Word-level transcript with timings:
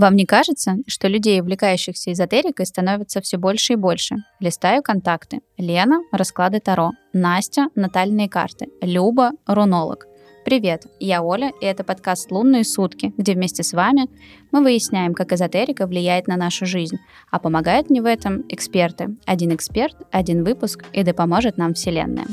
Вам 0.00 0.16
не 0.16 0.24
кажется, 0.24 0.76
что 0.86 1.08
людей, 1.08 1.42
увлекающихся 1.42 2.12
эзотерикой, 2.12 2.64
становится 2.64 3.20
все 3.20 3.36
больше 3.36 3.74
и 3.74 3.76
больше? 3.76 4.16
Листаю 4.40 4.82
контакты. 4.82 5.40
Лена– 5.58 6.00
расклады 6.10 6.58
Таро. 6.58 6.92
Настя– 7.12 7.68
натальные 7.74 8.30
карты. 8.30 8.68
Люба– 8.80 9.32
рунолог. 9.46 10.06
Привет, 10.42 10.86
я 11.00 11.22
Оля, 11.22 11.52
и 11.60 11.66
это 11.66 11.84
подкаст 11.84 12.32
«Лунные 12.32 12.64
сутки», 12.64 13.12
где 13.18 13.34
вместе 13.34 13.62
с 13.62 13.74
вами 13.74 14.06
мы 14.52 14.62
выясняем, 14.62 15.12
как 15.12 15.34
эзотерика 15.34 15.86
влияет 15.86 16.28
на 16.28 16.36
нашу 16.36 16.64
жизнь, 16.64 16.96
а 17.30 17.38
помогают 17.38 17.90
мне 17.90 18.00
в 18.00 18.06
этом 18.06 18.46
эксперты. 18.48 19.18
Один 19.26 19.54
эксперт, 19.54 19.96
один 20.10 20.44
выпуск, 20.44 20.82
и 20.94 21.02
да 21.02 21.12
поможет 21.12 21.58
нам 21.58 21.74
Вселенная. 21.74 22.26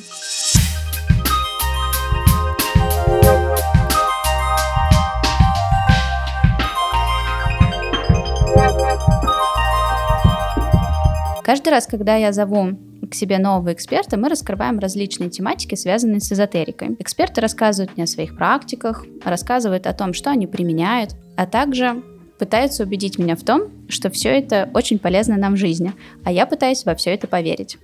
Каждый 11.48 11.70
раз, 11.70 11.88
когда 11.88 12.18
я 12.18 12.34
зову 12.34 12.78
к 13.10 13.16
себе 13.16 13.38
нового 13.38 13.72
эксперта, 13.72 14.18
мы 14.18 14.28
раскрываем 14.28 14.80
различные 14.80 15.30
тематики, 15.30 15.76
связанные 15.76 16.20
с 16.20 16.30
эзотерикой. 16.30 16.98
Эксперты 17.00 17.40
рассказывают 17.40 17.96
мне 17.96 18.04
о 18.04 18.08
своих 18.08 18.36
практиках, 18.36 19.06
рассказывают 19.24 19.88
о 19.88 19.94
том, 19.94 20.12
что 20.12 20.30
они 20.30 20.46
применяют, 20.46 21.16
а 21.38 21.46
также 21.46 22.04
пытаются 22.38 22.84
убедить 22.84 23.18
меня 23.18 23.38
в 23.38 23.44
том, 23.44 23.72
что 23.90 24.10
все 24.10 24.30
это 24.30 24.70
очень 24.74 25.00
полезно 25.00 25.38
нам 25.38 25.54
в 25.54 25.58
жизни, 25.58 25.94
а 26.24 26.32
я 26.32 26.46
пытаюсь 26.46 26.86
во 26.86 26.96
все 26.96 27.14
это 27.14 27.28
поверить. 27.28 27.78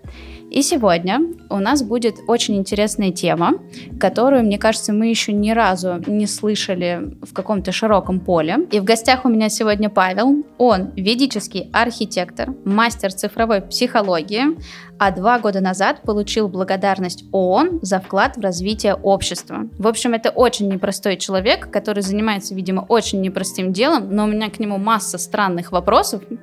И 0.53 0.61
сегодня 0.61 1.19
у 1.49 1.57
нас 1.57 1.81
будет 1.81 2.17
очень 2.27 2.57
интересная 2.57 3.11
тема, 3.11 3.53
которую, 3.99 4.43
мне 4.43 4.59
кажется, 4.59 4.93
мы 4.93 5.07
еще 5.07 5.33
ни 5.33 5.49
разу 5.49 5.99
не 6.05 6.27
слышали 6.27 7.15
в 7.23 7.33
каком-то 7.33 7.71
широком 7.71 8.19
поле. 8.19 8.67
И 8.71 8.79
в 8.79 8.83
гостях 8.83 9.25
у 9.25 9.29
меня 9.29 9.49
сегодня 9.49 9.89
Павел. 9.89 10.45
Он 10.59 10.91
ведический 10.95 11.71
архитектор, 11.73 12.53
мастер 12.65 13.11
цифровой 13.11 13.61
психологии, 13.61 14.55
а 14.99 15.09
два 15.11 15.39
года 15.39 15.59
назад 15.59 16.03
получил 16.03 16.47
благодарность 16.47 17.25
ООН 17.31 17.79
за 17.81 17.99
вклад 17.99 18.37
в 18.37 18.41
развитие 18.41 18.93
общества. 18.93 19.67
В 19.79 19.87
общем, 19.87 20.13
это 20.13 20.29
очень 20.29 20.69
непростой 20.71 21.17
человек, 21.17 21.71
который 21.71 22.03
занимается, 22.03 22.53
видимо, 22.53 22.81
очень 22.87 23.21
непростым 23.21 23.73
делом, 23.73 24.15
но 24.15 24.25
у 24.25 24.27
меня 24.27 24.51
к 24.51 24.59
нему 24.59 24.77
масса 24.77 25.17
странных 25.17 25.71
вопросов, 25.71 25.92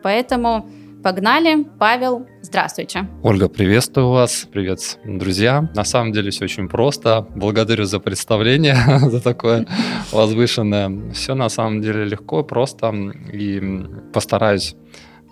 поэтому 0.02 0.68
Погнали. 1.02 1.64
Павел, 1.78 2.26
здравствуйте. 2.42 3.08
Ольга, 3.22 3.48
приветствую 3.48 4.10
вас. 4.10 4.46
Привет, 4.52 4.98
друзья. 5.04 5.70
На 5.74 5.84
самом 5.84 6.12
деле 6.12 6.30
все 6.30 6.44
очень 6.44 6.68
просто. 6.68 7.26
Благодарю 7.34 7.84
за 7.84 8.00
представление, 8.00 8.76
за 9.10 9.22
такое 9.22 9.66
возвышенное. 10.12 11.10
Все 11.14 11.34
на 11.34 11.48
самом 11.48 11.80
деле 11.80 12.04
легко, 12.04 12.42
просто 12.42 12.92
и 13.32 13.82
постараюсь 14.12 14.76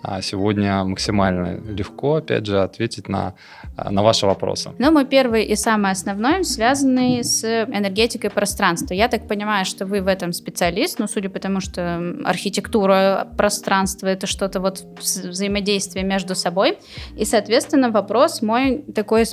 а 0.01 0.21
сегодня 0.21 0.83
максимально 0.85 1.59
легко, 1.69 2.15
опять 2.15 2.45
же, 2.45 2.61
ответить 2.61 3.09
на, 3.09 3.35
на 3.89 4.03
ваши 4.03 4.25
вопросы. 4.25 4.71
Ну, 4.77 4.91
мой 4.91 5.05
первый 5.05 5.43
и 5.45 5.55
самый 5.55 5.91
основной 5.91 6.43
связанный 6.43 7.23
с 7.23 7.43
энергетикой 7.43 8.29
пространства. 8.29 8.93
Я 8.93 9.07
так 9.07 9.27
понимаю, 9.27 9.65
что 9.65 9.85
вы 9.85 10.01
в 10.01 10.07
этом 10.07 10.33
специалист, 10.33 10.99
но 10.99 11.03
ну, 11.03 11.09
судя 11.13 11.29
по 11.29 11.39
тому, 11.39 11.61
что 11.61 12.15
архитектура 12.25 13.27
пространства— 13.37 14.07
это 14.07 14.27
что-то 14.27 14.59
вот 14.59 14.83
взаимодействие 14.99 16.05
между 16.05 16.35
собой. 16.35 16.77
И, 17.17 17.25
соответственно, 17.25 17.89
вопрос 17.91 18.41
мой 18.41 18.83
такой 18.93 19.25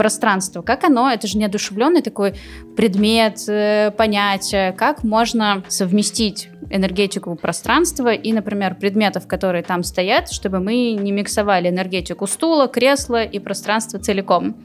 пространство. 0.00 0.62
Как 0.62 0.84
оно, 0.84 1.10
это 1.10 1.26
же 1.26 1.36
неодушевленный 1.36 2.00
такой 2.00 2.32
предмет, 2.74 3.46
э, 3.48 3.90
понятие, 3.90 4.72
как 4.72 5.04
можно 5.04 5.62
совместить 5.68 6.48
энергетику 6.70 7.36
пространства 7.36 8.14
и, 8.14 8.32
например, 8.32 8.76
предметов, 8.76 9.26
которые 9.26 9.62
там 9.62 9.82
стоят, 9.82 10.32
чтобы 10.32 10.60
мы 10.60 10.92
не 10.92 11.12
миксовали 11.12 11.68
энергетику 11.68 12.26
стула, 12.26 12.66
кресла 12.66 13.24
и 13.24 13.38
пространства 13.38 13.98
целиком. 13.98 14.56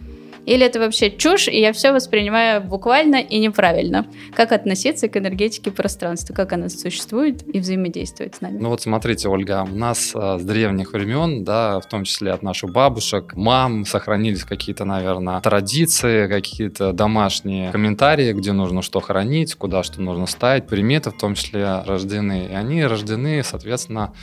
Или 0.45 0.65
это 0.65 0.80
вообще 0.80 1.09
чушь, 1.11 1.47
и 1.47 1.59
я 1.59 1.73
все 1.73 1.92
воспринимаю 1.92 2.61
буквально 2.61 3.17
и 3.17 3.39
неправильно? 3.39 4.05
Как 4.36 4.52
относиться 4.52 5.08
к 5.08 5.17
энергетике 5.17 5.71
пространства? 5.71 6.33
Как 6.33 6.53
она 6.53 6.70
существует 6.70 7.43
и 7.53 7.59
взаимодействует 7.59 8.36
с 8.36 8.42
нами? 8.42 8.58
Ну 8.59 8.70
вот 8.70 8.81
смотрите, 8.81 9.27
Ольга, 9.27 9.67
у 9.70 9.75
нас 9.75 10.14
э, 10.15 10.37
с 10.39 10.43
древних 10.43 10.93
времен, 10.93 11.43
да, 11.43 11.80
в 11.80 11.87
том 11.87 12.03
числе 12.03 12.31
от 12.31 12.43
наших 12.43 12.71
бабушек, 12.71 13.33
мам, 13.36 13.86
сохранились 13.86 14.43
какие-то, 14.43 14.86
наверное, 14.86 15.39
традиции, 15.42 16.27
какие-то 16.27 16.93
домашние 16.93 17.71
комментарии, 17.71 18.31
где 18.33 18.52
нужно 18.52 18.81
что 18.81 18.99
хранить, 18.99 19.55
куда 19.55 19.83
что 19.83 20.02
нужно 20.02 20.27
ставить, 20.27 20.67
приметы 20.67 21.09
в 21.09 21.17
том 21.17 21.36
числе 21.36 21.81
рождены. 21.86 22.47
И 22.52 22.53
они 22.53 22.83
рождены, 22.86 23.43
соответственно, 23.43 24.14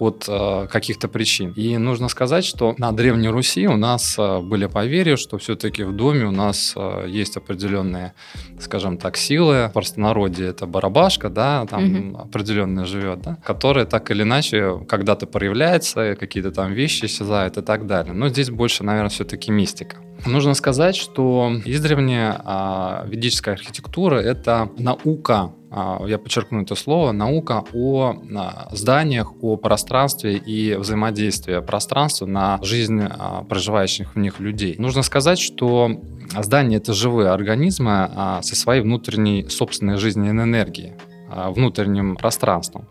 от 0.00 0.24
э, 0.28 0.66
каких-то 0.72 1.08
причин. 1.08 1.52
И 1.52 1.76
нужно 1.76 2.08
сказать, 2.08 2.44
что 2.44 2.74
на 2.78 2.90
Древней 2.90 3.28
Руси 3.28 3.68
у 3.68 3.76
нас 3.76 4.16
э, 4.18 4.40
были 4.40 4.64
поверья, 4.66 5.16
что 5.16 5.36
все-таки 5.36 5.84
в 5.84 5.92
доме 5.92 6.24
у 6.24 6.30
нас 6.30 6.72
э, 6.74 7.04
есть 7.06 7.36
определенные, 7.36 8.14
скажем 8.58 8.96
так, 8.96 9.18
силы. 9.18 9.68
В 9.68 9.72
простонародье 9.74 10.48
это 10.48 10.66
барабашка, 10.66 11.28
да, 11.28 11.66
там 11.66 11.84
угу. 11.84 12.18
определенная 12.18 12.86
живет, 12.86 13.20
да, 13.20 13.36
которая 13.44 13.84
так 13.84 14.10
или 14.10 14.22
иначе 14.22 14.80
когда-то 14.88 15.26
проявляется, 15.26 16.16
какие-то 16.18 16.50
там 16.50 16.72
вещи 16.72 17.04
исчезают 17.04 17.58
и 17.58 17.62
так 17.62 17.86
далее. 17.86 18.14
Но 18.14 18.30
здесь 18.30 18.48
больше, 18.48 18.82
наверное, 18.84 19.10
все-таки 19.10 19.50
мистика. 19.50 19.96
Нужно 20.26 20.54
сказать, 20.54 20.96
что 20.96 21.52
издревле 21.64 22.36
а, 22.44 23.04
ведическая 23.06 23.52
архитектура– 23.52 24.16
это 24.16 24.70
наука 24.78 25.52
а, 25.72 26.04
я 26.06 26.18
подчеркну 26.18 26.62
это 26.62 26.74
слово, 26.74 27.12
наука 27.12 27.64
о 27.72 28.16
а, 28.36 28.68
зданиях, 28.72 29.32
о 29.40 29.56
пространстве 29.56 30.36
и 30.36 30.74
взаимодействии 30.74 31.60
пространства 31.60 32.26
на 32.26 32.58
жизнь 32.62 33.00
а, 33.02 33.44
проживающих 33.44 34.16
в 34.16 34.18
них 34.18 34.40
людей. 34.40 34.74
Нужно 34.78 35.02
сказать, 35.02 35.38
что 35.38 36.00
здания— 36.36 36.76
это 36.78 36.92
живые 36.92 37.30
организмы 37.30 38.10
со 38.42 38.56
своей 38.56 38.82
внутренней 38.82 39.48
собственной 39.48 39.96
жизненной 39.96 40.30
энергией 40.30 40.94
внутренним 41.28 42.16
пространством. 42.16 42.88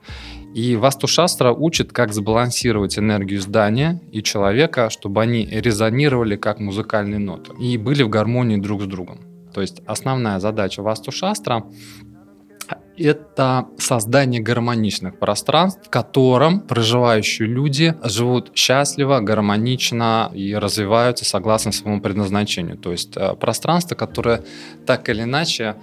И 0.53 0.75
Вастушастра 0.75 1.51
учит, 1.51 1.93
как 1.93 2.13
сбалансировать 2.13 2.97
энергию 2.97 3.39
здания 3.39 4.01
и 4.11 4.23
человека, 4.23 4.89
чтобы 4.89 5.21
они 5.21 5.45
резонировали 5.45 6.35
как 6.35 6.59
музыкальные 6.59 7.19
ноты 7.19 7.53
и 7.59 7.77
были 7.77 8.03
в 8.03 8.09
гармонии 8.09 8.57
друг 8.57 8.81
с 8.81 8.85
другом. 8.85 9.19
То 9.53 9.61
есть 9.61 9.81
основная 9.85 10.39
задача 10.39 10.81
Вастушастра 10.81 11.65
это 12.97 13.67
создание 13.77 14.41
гармоничных 14.41 15.19
пространств, 15.19 15.87
в 15.87 15.89
котором 15.89 16.59
проживающие 16.59 17.47
люди 17.47 17.95
живут 18.03 18.51
счастливо, 18.55 19.21
гармонично 19.21 20.31
и 20.33 20.53
развиваются 20.53 21.25
согласно 21.25 21.71
своему 21.71 22.01
предназначению. 22.01 22.77
То 22.77 22.91
есть 22.91 23.15
э, 23.15 23.35
пространство, 23.35 23.95
которое 23.95 24.43
так 24.85 25.07
или 25.09 25.23
иначе 25.23 25.75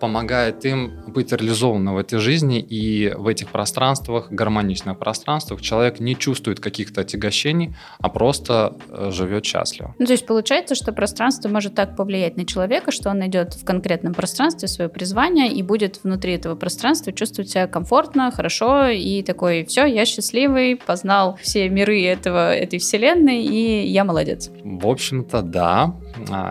помогает 0.00 0.64
им 0.64 0.92
быть 1.06 1.32
реализованным 1.32 1.94
в 1.94 1.98
этой 1.98 2.18
жизни 2.18 2.60
и 2.60 3.12
в 3.16 3.26
этих 3.26 3.48
пространствах, 3.48 4.30
гармоничных 4.30 4.98
пространствах 4.98 5.60
человек 5.60 6.00
не 6.00 6.16
чувствует 6.16 6.60
каких-то 6.60 7.02
отягощений, 7.02 7.74
а 7.98 8.08
просто 8.08 8.76
э, 8.88 9.10
живет 9.10 9.44
счастливо. 9.44 9.94
Ну, 9.98 10.06
то 10.06 10.12
есть 10.12 10.26
получается, 10.26 10.74
что 10.74 10.92
пространство 10.92 11.48
может 11.48 11.74
так 11.74 11.96
повлиять 11.96 12.36
на 12.36 12.44
человека, 12.44 12.90
что 12.90 13.10
он 13.10 13.18
найдет 13.18 13.54
в 13.54 13.64
конкретном 13.64 14.14
пространстве 14.14 14.68
свое 14.68 14.88
призвание 14.90 15.52
и 15.52 15.62
будет 15.62 16.00
внутри 16.02 16.34
этого 16.34 16.54
пространства 16.54 17.12
чувствовать 17.12 17.50
себя 17.50 17.66
комфортно, 17.66 18.30
хорошо 18.30 18.88
и 18.88 19.22
такой, 19.22 19.64
все, 19.64 19.86
я 19.86 20.04
счастливый, 20.04 20.76
познал 20.76 21.38
все 21.42 21.68
миры 21.68 22.02
этого, 22.02 22.54
этой 22.54 22.78
вселенной 22.78 23.42
и 23.44 23.86
я 23.86 24.04
молодец. 24.04 24.50
В 24.62 24.86
общем-то, 24.86 25.42
да. 25.42 25.94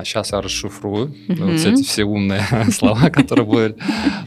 Сейчас 0.04 0.34
а, 0.34 0.38
я 0.38 0.42
расшифрую 0.42 1.08
mm-hmm. 1.08 1.44
вот 1.44 1.66
эти 1.66 1.84
все 1.84 2.04
умные 2.04 2.44
слова, 2.72 3.10
которые 3.10 3.46
были 3.46 3.76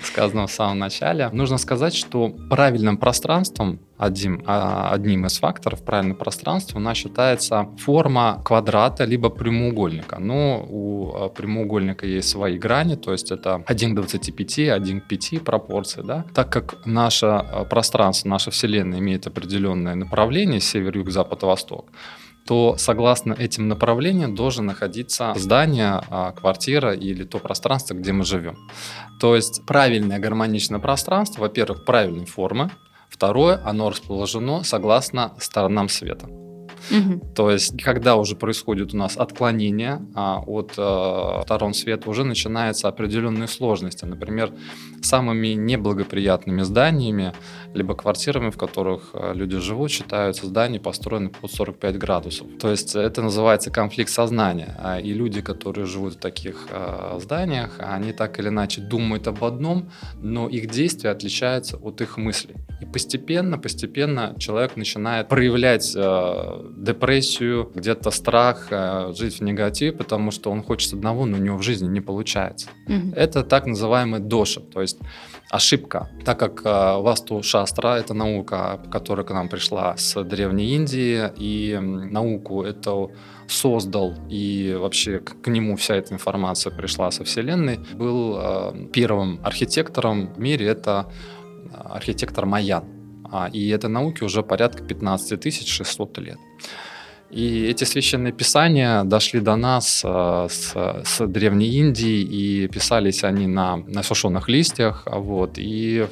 сказаны 0.03 0.47
в 0.47 0.51
самом 0.51 0.79
начале. 0.79 1.29
Нужно 1.31 1.59
сказать, 1.59 1.95
что 1.95 2.31
правильным 2.51 2.97
пространством 2.97 3.81
одним, 3.99 4.43
а, 4.47 4.91
одним 4.93 5.27
из 5.27 5.39
факторов 5.39 5.85
правильного 5.85 6.17
пространства 6.17 6.79
у 6.79 6.81
нас 6.81 6.97
считается 6.97 7.69
форма 7.79 8.41
квадрата 8.45 9.05
либо 9.05 9.29
прямоугольника. 9.29 10.19
Но 10.19 10.65
у 10.69 11.13
а, 11.15 11.29
прямоугольника 11.29 12.07
есть 12.07 12.29
свои 12.29 12.59
грани, 12.59 12.95
то 12.95 13.13
есть 13.13 13.31
это 13.31 13.63
1 13.67 13.93
к 13.93 13.95
25, 13.97 14.59
1 14.71 15.01
к 15.01 15.09
5 15.09 15.43
пропорции. 15.45 16.03
Да? 16.03 16.25
Так 16.35 16.51
как 16.51 16.87
наше 16.87 17.45
пространство, 17.69 18.29
наша 18.29 18.51
Вселенная 18.51 19.01
имеет 19.01 19.27
определенное 19.27 19.95
направление, 19.95 20.61
север, 20.61 20.97
юг, 20.97 21.11
запад, 21.11 21.43
восток, 21.43 21.91
то 22.49 22.77
согласно 22.79 23.35
этим 23.35 23.69
направлениям 23.69 24.35
должен 24.35 24.65
находиться 24.65 25.35
здание, 25.37 26.01
а, 26.09 26.33
квартира 26.33 26.95
или 26.95 27.25
то 27.25 27.39
пространство, 27.39 27.93
где 27.93 28.13
мы 28.13 28.25
живем. 28.25 28.57
То 29.21 29.37
есть 29.37 29.67
правильное 29.67 30.19
гармоничное 30.19 30.81
пространство, 30.81 31.43
во-первых, 31.43 31.85
правильной 31.85 32.25
формы, 32.25 32.71
второе, 33.11 33.61
оно 33.67 33.91
расположено 33.91 34.65
согласно 34.65 35.35
сторонам 35.39 35.91
света. 35.91 36.31
Угу. 36.91 37.35
То 37.35 37.51
есть, 37.51 37.83
когда 37.83 38.17
уже 38.17 38.35
происходит 38.35 38.95
у 38.95 38.97
нас 38.97 39.19
отклонение 39.19 40.01
а, 40.15 40.41
от 40.41 40.73
э, 40.79 41.43
сторон 41.45 41.75
света, 41.75 42.09
уже 42.09 42.25
начинаются 42.25 42.89
определенные 42.89 43.49
сложности. 43.49 44.05
Например, 44.05 44.53
самыми 45.03 45.49
неблагоприятными 45.49 46.63
зданиями, 46.63 47.35
либо 47.75 47.95
квартирами, 47.95 48.51
в 48.51 48.57
которых 48.57 49.11
э, 49.13 49.33
люди 49.35 49.59
живут, 49.59 49.91
считаются 49.91 50.47
здания, 50.47 50.81
построенные 50.81 51.31
под 51.31 51.51
45 51.51 51.99
градусов. 51.99 52.47
То 52.61 52.71
есть, 52.71 52.95
это 52.97 53.23
называется 53.23 53.71
конфликт 53.71 54.11
сознания. 54.11 54.75
А, 54.79 54.99
и 55.01 55.13
люди, 55.13 55.41
которые 55.41 55.87
живут 55.87 56.15
в 56.15 56.19
таких 56.19 56.69
э, 56.71 57.19
зданиях, 57.21 57.77
они 57.79 58.13
так 58.13 58.39
или 58.39 58.49
иначе 58.49 58.81
думают 58.81 59.27
об 59.29 59.45
одном, 59.45 59.91
но 60.21 60.49
их 60.49 60.71
действия 60.71 61.11
отличаются 61.11 61.77
от 61.77 62.01
их 62.01 62.17
мыслей. 62.17 62.57
И 62.81 62.87
постепенно, 62.87 63.59
постепенно 63.59 64.35
человек 64.39 64.77
начинает 64.77 65.29
проявлять 65.29 65.93
э, 65.95 66.73
депрессию, 66.77 67.71
где-то 67.75 68.11
страх, 68.11 68.69
жить 69.15 69.41
в 69.41 69.43
негативе, 69.43 69.93
потому 69.93 70.31
что 70.31 70.51
он 70.51 70.63
хочет 70.63 70.95
одного, 70.95 71.27
но 71.27 71.37
у 71.37 71.41
него 71.41 71.57
в 71.59 71.63
жизни 71.63 71.89
не 71.89 72.01
получается. 72.01 72.69
Mm-hmm. 72.89 73.15
Это 73.15 73.43
так 73.43 73.67
называемый 73.67 74.21
доша, 74.21 74.61
то 74.61 74.81
есть 74.81 74.99
ошибка. 75.51 76.09
Так 76.25 76.39
как 76.39 76.65
э, 76.65 77.01
Васту 77.01 77.43
Шастра— 77.43 77.89
это 77.99 78.15
наука, 78.15 78.81
которая 78.91 79.25
к 79.25 79.31
нам 79.31 79.49
пришла 79.49 79.97
с 79.97 80.23
Древней 80.25 80.75
Индии, 80.75 81.31
и 81.37 81.79
науку 81.79 82.63
это 82.63 83.09
создал, 83.49 84.15
и 84.29 84.77
вообще 84.79 85.21
к 85.21 85.49
нему 85.49 85.77
вся 85.77 85.97
эта 85.97 86.13
информация 86.13 86.71
пришла 86.71 87.11
со 87.11 87.25
Вселенной, 87.25 87.79
был 87.95 88.39
э, 88.39 88.89
первым 88.93 89.41
архитектором 89.43 90.35
в 90.35 90.39
мире, 90.39 90.67
это 90.67 91.11
архитектор 91.73 92.47
Маян. 92.47 92.85
А, 93.31 93.49
и 93.53 93.69
этой 93.69 93.91
науке 93.91 94.25
уже 94.25 94.43
порядка 94.43 94.83
15 94.83 95.69
600 95.69 96.19
лет. 96.19 96.39
И 97.31 97.67
эти 97.67 97.85
священные 97.85 98.33
писания 98.33 99.05
дошли 99.05 99.41
до 99.41 99.57
нас 99.57 100.03
э, 100.03 100.47
с, 100.51 100.73
с 101.05 101.27
Древней 101.27 101.69
Индии, 101.69 102.23
и 102.23 102.69
писались 102.69 103.23
они 103.23 103.47
на, 103.47 103.77
на 103.77 104.03
сушеных 104.03 104.49
листьях. 104.49 105.03
Вот, 105.07 105.59
и 105.59 106.07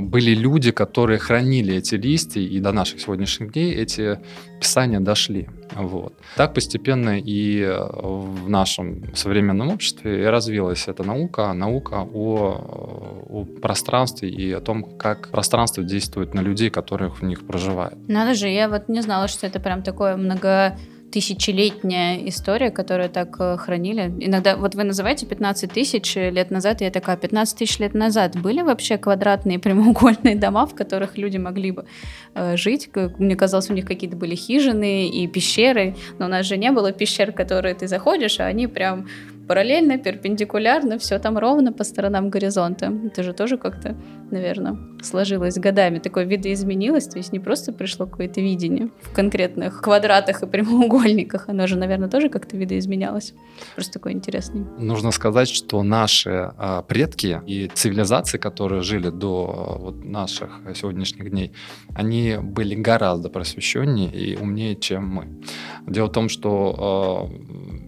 были 0.00 0.34
люди, 0.34 0.70
которые 0.70 1.18
хранили 1.18 1.74
эти 1.76 1.94
листья, 1.94 2.40
и 2.40 2.58
до 2.60 2.72
наших 2.72 3.00
сегодняшних 3.00 3.52
дней 3.52 3.74
эти 3.74 4.18
писания 4.60 5.00
дошли. 5.00 5.48
Вот. 5.74 6.14
Так 6.36 6.54
постепенно 6.54 7.18
и 7.18 7.60
э, 7.60 7.76
в 7.92 8.48
нашем 8.48 9.14
современном 9.14 9.68
обществе 9.68 10.30
развилась 10.30 10.88
эта 10.88 11.04
наука, 11.04 11.52
наука 11.52 12.06
о, 12.12 13.24
о 13.28 13.44
пространстве 13.60 14.30
и 14.30 14.50
о 14.52 14.60
том, 14.60 14.84
как 14.98 15.28
пространство 15.30 15.84
действует 15.84 16.34
на 16.34 16.40
людей, 16.40 16.70
которых 16.70 17.20
в 17.20 17.24
них 17.24 17.46
проживают. 17.46 17.96
Надо 18.08 18.34
же, 18.34 18.48
я 18.48 18.68
вот 18.68 18.88
не 18.88 19.02
знала, 19.02 19.28
что 19.28 19.46
это 19.46 19.60
прям 19.60 19.82
такое 19.82 20.16
много 20.16 20.76
тысячелетняя 21.10 22.28
история, 22.28 22.70
которую 22.70 23.08
так 23.08 23.36
э, 23.38 23.56
хранили. 23.56 24.12
Иногда, 24.20 24.56
вот 24.56 24.74
вы 24.74 24.84
называете 24.84 25.26
15 25.26 25.72
тысяч 25.72 26.14
лет 26.16 26.50
назад, 26.50 26.80
я 26.80 26.90
такая, 26.90 27.16
15 27.16 27.58
тысяч 27.58 27.78
лет 27.78 27.94
назад 27.94 28.40
были 28.40 28.62
вообще 28.62 28.98
квадратные 28.98 29.58
прямоугольные 29.68 30.36
дома, 30.36 30.66
в 30.66 30.74
которых 30.74 31.16
люди 31.18 31.38
могли 31.38 31.70
бы 31.70 31.86
э, 32.34 32.56
жить? 32.56 32.90
Мне 33.18 33.36
казалось, 33.36 33.70
у 33.70 33.74
них 33.74 33.86
какие-то 33.86 34.16
были 34.16 34.34
хижины 34.34 35.08
и 35.08 35.26
пещеры, 35.26 35.96
но 36.18 36.26
у 36.26 36.28
нас 36.28 36.46
же 36.46 36.56
не 36.56 36.70
было 36.70 36.92
пещер, 36.92 37.32
которые 37.32 37.74
ты 37.74 37.88
заходишь, 37.88 38.40
а 38.40 38.46
они 38.46 38.66
прям 38.66 39.06
параллельно, 39.48 39.98
перпендикулярно, 39.98 40.98
все 40.98 41.18
там 41.18 41.38
ровно 41.38 41.72
по 41.72 41.84
сторонам 41.84 42.30
горизонта. 42.30 42.92
Это 43.06 43.22
же 43.22 43.32
тоже 43.32 43.56
как-то, 43.56 43.96
наверное, 44.30 44.76
сложилось 45.02 45.58
годами. 45.58 45.98
Такое 45.98 46.24
видоизменилось, 46.24 47.08
то 47.08 47.18
есть 47.18 47.32
не 47.32 47.40
просто 47.40 47.72
пришло 47.72 48.06
какое-то 48.06 48.40
видение 48.40 48.90
в 49.00 49.14
конкретных 49.14 49.80
квадратах 49.80 50.42
и 50.42 50.46
прямоугольниках, 50.46 51.48
оно 51.48 51.66
же, 51.66 51.76
наверное, 51.76 52.08
тоже 52.08 52.28
как-то 52.28 52.56
видоизменялось. 52.56 53.34
Просто 53.74 53.94
такой 53.94 54.12
интересный. 54.12 54.64
Нужно 54.78 55.10
сказать, 55.10 55.48
что 55.48 55.82
наши 55.82 56.52
а, 56.56 56.82
предки 56.82 57.40
и 57.46 57.70
цивилизации, 57.72 58.38
которые 58.38 58.82
жили 58.82 59.08
до 59.08 59.76
а, 59.76 59.78
вот, 59.78 60.04
наших 60.04 60.60
сегодняшних 60.74 61.30
дней, 61.30 61.52
они 61.94 62.36
были 62.40 62.74
гораздо 62.74 63.30
просвещеннее 63.30 64.10
и 64.12 64.36
умнее, 64.36 64.76
чем 64.76 65.08
мы. 65.08 65.42
Дело 65.86 66.06
в 66.06 66.12
том, 66.12 66.28
что 66.28 67.30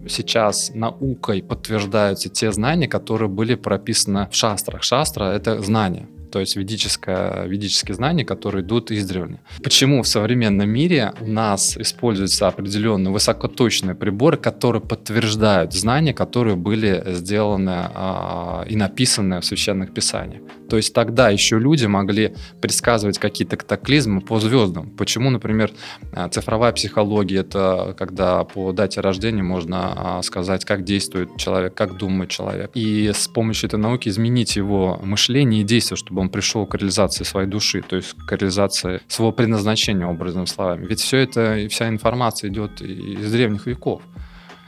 сейчас 0.07 0.71
наукой 0.73 1.43
подтверждаются 1.43 2.29
те 2.29 2.51
знания, 2.51 2.87
которые 2.87 3.29
были 3.29 3.55
прописаны 3.55 4.27
в 4.31 4.35
шастрах. 4.35 4.83
Шастра— 4.83 5.23
это 5.33 5.61
знания 5.61 6.07
то 6.31 6.39
есть 6.39 6.55
ведическое, 6.55 7.45
ведические 7.45 7.95
знания, 7.95 8.25
которые 8.25 8.63
идут 8.63 8.91
издревле. 8.91 9.39
Почему 9.63 10.01
в 10.01 10.07
современном 10.07 10.69
мире 10.69 11.13
у 11.19 11.27
нас 11.27 11.77
используются 11.77 12.47
определенные 12.47 13.11
высокоточные 13.11 13.95
приборы, 13.95 14.37
которые 14.37 14.81
подтверждают 14.81 15.73
знания, 15.73 16.13
которые 16.13 16.55
были 16.55 17.03
сделаны 17.07 17.89
э, 17.93 18.63
и 18.69 18.75
написаны 18.75 19.41
в 19.41 19.45
священных 19.45 19.93
писаниях? 19.93 20.41
То 20.71 20.77
есть 20.77 20.93
тогда 20.93 21.29
еще 21.29 21.59
люди 21.59 21.85
могли 21.85 22.33
предсказывать 22.61 23.19
какие-то 23.19 23.57
катаклизмы 23.57 24.21
по 24.21 24.39
звездам. 24.39 24.89
Почему, 24.91 25.29
например, 25.29 25.73
а, 26.13 26.29
цифровая 26.29 26.71
психология— 26.71 27.39
это 27.41 27.93
когда 27.97 28.45
по 28.45 28.71
дате 28.71 29.01
рождения 29.01 29.43
можно 29.43 30.19
а, 30.19 30.21
сказать, 30.21 30.63
как 30.63 30.85
действует 30.85 31.35
человек, 31.35 31.73
как 31.73 31.97
думает 31.97 32.29
человек. 32.29 32.71
И 32.73 33.11
с 33.13 33.27
помощью 33.27 33.67
этой 33.67 33.79
науки 33.79 34.07
изменить 34.07 34.55
его 34.55 34.97
мышление 35.03 35.59
и 35.59 35.65
действия, 35.65 35.97
чтобы 35.97 36.20
он 36.21 36.29
пришел 36.29 36.65
к 36.65 36.75
реализации 36.75 37.23
своей 37.23 37.47
души, 37.47 37.81
то 37.81 37.95
есть 37.95 38.13
к 38.13 38.31
реализации 38.31 39.01
своего 39.07 39.31
предназначения, 39.31 40.07
образными 40.07 40.45
словами. 40.45 40.85
Ведь 40.85 41.01
все 41.01 41.17
это, 41.17 41.67
вся 41.69 41.89
информация 41.89 42.49
идет 42.49 42.81
из 42.81 43.31
древних 43.31 43.67
веков. 43.67 44.01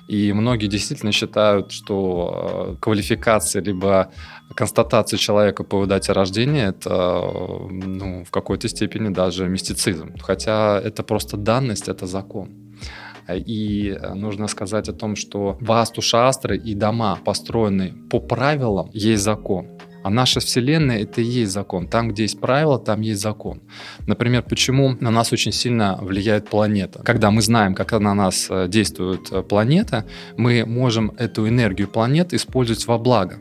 И 0.07 0.33
многие 0.33 0.67
действительно 0.67 1.11
считают, 1.11 1.71
что 1.71 2.75
э, 2.75 2.75
квалификация 2.81 3.61
либо 3.61 4.11
констатация 4.53 5.17
человека 5.17 5.63
по 5.63 5.85
дате 5.85 6.11
рождения 6.11 6.67
это 6.67 7.21
ну, 7.69 8.25
в 8.25 8.31
какой-то 8.31 8.67
степени 8.67 9.13
даже 9.13 9.47
мистицизм. 9.47 10.17
Хотя 10.19 10.79
это 10.79 11.03
просто 11.03 11.37
данность, 11.37 11.87
это 11.87 12.05
закон. 12.05 12.49
И 13.29 13.97
нужно 14.13 14.47
сказать 14.47 14.89
о 14.89 14.93
том, 14.93 15.15
что 15.15 15.57
васту 15.61 16.01
шастры 16.01 16.57
и 16.57 16.75
дома, 16.75 17.17
построенные 17.23 17.93
по 18.09 18.19
правилам, 18.19 18.89
есть 18.93 19.23
закон. 19.23 19.67
А 20.03 20.09
наша 20.09 20.41
Вселенная— 20.41 20.99
это 21.03 21.21
и 21.21 21.23
есть 21.23 21.53
закон. 21.53 21.87
Там, 21.87 22.09
где 22.09 22.23
есть 22.23 22.39
правила, 22.39 22.77
там 22.77 23.01
есть 23.01 23.21
закон. 23.21 23.61
Например, 24.05 24.43
почему 24.43 24.97
на 24.99 25.11
нас 25.11 25.31
очень 25.31 25.53
сильно 25.53 25.97
влияет 26.01 26.49
планета? 26.49 27.01
Когда 27.03 27.31
мы 27.31 27.41
знаем, 27.41 27.73
как 27.73 27.93
на 27.93 28.13
нас 28.13 28.47
э, 28.49 28.67
действует 28.67 29.31
э, 29.31 29.41
планета, 29.41 30.05
мы 30.37 30.65
можем 30.65 31.13
эту 31.17 31.47
энергию 31.47 31.87
планет 31.87 32.33
использовать 32.33 32.85
во 32.85 32.97
благо. 32.97 33.39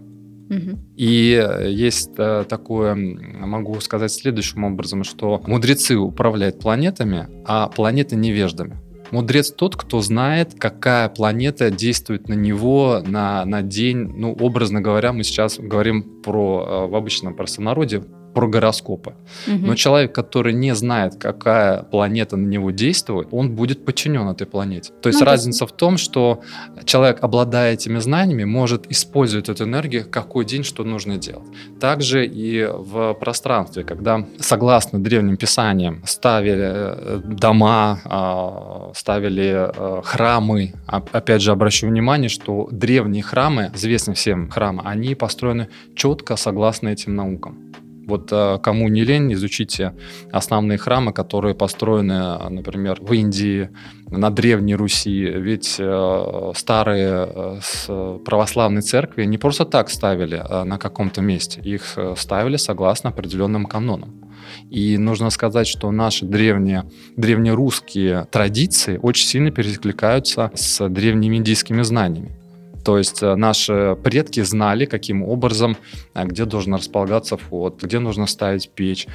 И 0.96 1.32
э, 1.32 1.70
есть 1.70 2.14
такое, 2.14 2.94
могу 2.94 3.80
сказать 3.80 4.12
следующим 4.12 4.64
образом, 4.64 5.02
что 5.02 5.42
мудрецы 5.46 5.96
управляют 5.96 6.60
планетами, 6.60 7.26
а 7.44 7.68
планеты 7.68 8.16
невеждами. 8.16 8.78
Мудрец 9.12 9.52
тот, 9.52 9.76
кто 9.76 10.00
знает, 10.00 10.54
какая 10.58 11.10
планета 11.10 11.70
действует 11.70 12.28
на 12.28 12.32
него 12.32 13.02
на, 13.06 13.44
на 13.44 13.60
день. 13.60 14.10
Ну, 14.16 14.32
образно 14.32 14.80
говоря, 14.80 15.12
мы 15.12 15.22
сейчас 15.22 15.58
говорим 15.58 16.22
про, 16.22 16.66
э, 16.66 16.90
в 16.90 16.96
обычном 16.96 17.36
простонародье, 17.36 18.02
про 18.32 18.48
гороскопы. 18.48 19.14
Угу. 19.46 19.66
Но 19.66 19.74
человек, 19.74 20.14
который 20.14 20.52
не 20.52 20.74
знает, 20.74 21.16
какая 21.16 21.82
планета 21.82 22.36
на 22.36 22.46
него 22.46 22.70
действует, 22.70 23.28
он 23.30 23.54
будет 23.54 23.84
подчинен 23.84 24.28
этой 24.28 24.46
планете. 24.46 24.92
То 25.02 25.08
есть 25.08 25.20
ну, 25.20 25.26
разница 25.26 25.66
в 25.66 25.72
том, 25.72 25.98
что 25.98 26.42
человек, 26.84 27.18
обладая 27.22 27.74
этими 27.74 27.98
знаниями, 27.98 28.44
может 28.44 28.90
использовать 28.90 29.48
эту 29.48 29.64
энергию, 29.64 30.06
какой 30.08 30.44
день 30.44 30.64
что 30.64 30.84
нужно 30.84 31.16
делать. 31.16 31.46
Также 31.80 32.26
и 32.26 32.64
в 32.64 33.14
пространстве, 33.14 33.84
когда, 33.84 34.26
согласно 34.38 35.02
древним 35.02 35.36
писаниям, 35.36 36.02
ставили 36.06 36.70
э, 36.72 37.20
дома, 37.24 38.00
а, 38.04 38.92
ставили 38.94 39.70
э, 39.74 40.02
храмы, 40.04 40.74
опять 40.86 41.42
же, 41.42 41.52
обращу 41.52 41.86
внимание, 41.86 42.28
что 42.28 42.68
древние 42.70 43.22
храмы, 43.22 43.70
известные 43.74 44.14
всем 44.14 44.48
храмы, 44.48 44.82
они 44.84 45.14
построены 45.14 45.68
четко 45.94 46.36
согласно 46.36 46.88
этим 46.88 47.14
наукам. 47.16 47.72
Вот 48.06 48.32
э, 48.32 48.58
кому 48.62 48.88
не 48.88 49.04
лень, 49.04 49.32
изучите 49.32 49.94
основные 50.30 50.78
храмы, 50.78 51.12
которые 51.12 51.54
построены, 51.54 52.50
например, 52.50 52.98
в 53.00 53.12
Индии, 53.12 53.70
на 54.10 54.30
Древней 54.30 54.74
Руси. 54.74 55.24
Ведь 55.24 55.76
э, 55.78 56.52
старые 56.54 57.60
э, 57.88 58.18
православные 58.24 58.82
церкви 58.82 59.24
не 59.24 59.38
просто 59.38 59.64
так 59.64 59.90
ставили 59.90 60.42
на 60.64 60.78
каком-то 60.78 61.20
месте, 61.22 61.60
их 61.60 61.96
ставили 62.16 62.56
согласно 62.56 63.10
определенным 63.10 63.66
канонам. 63.66 64.22
И 64.70 64.98
нужно 64.98 65.30
сказать, 65.30 65.66
что 65.66 65.90
наши 65.90 66.26
древние, 66.26 66.84
древнерусские 67.16 68.26
традиции 68.30 68.98
очень 69.00 69.26
сильно 69.26 69.50
перекликаются 69.50 70.50
с 70.54 70.88
древними 70.88 71.36
индийскими 71.36 71.82
знаниями. 71.82 72.41
То 72.84 72.98
есть 72.98 73.22
э, 73.22 73.34
наши 73.36 73.96
предки 74.02 74.40
знали, 74.40 74.86
каким 74.86 75.22
образом, 75.22 75.76
э, 76.14 76.24
где 76.24 76.44
должен 76.44 76.74
располагаться 76.74 77.36
вход, 77.36 77.82
где 77.82 77.98
нужно 77.98 78.26
ставить 78.26 78.70
печь. 78.70 79.06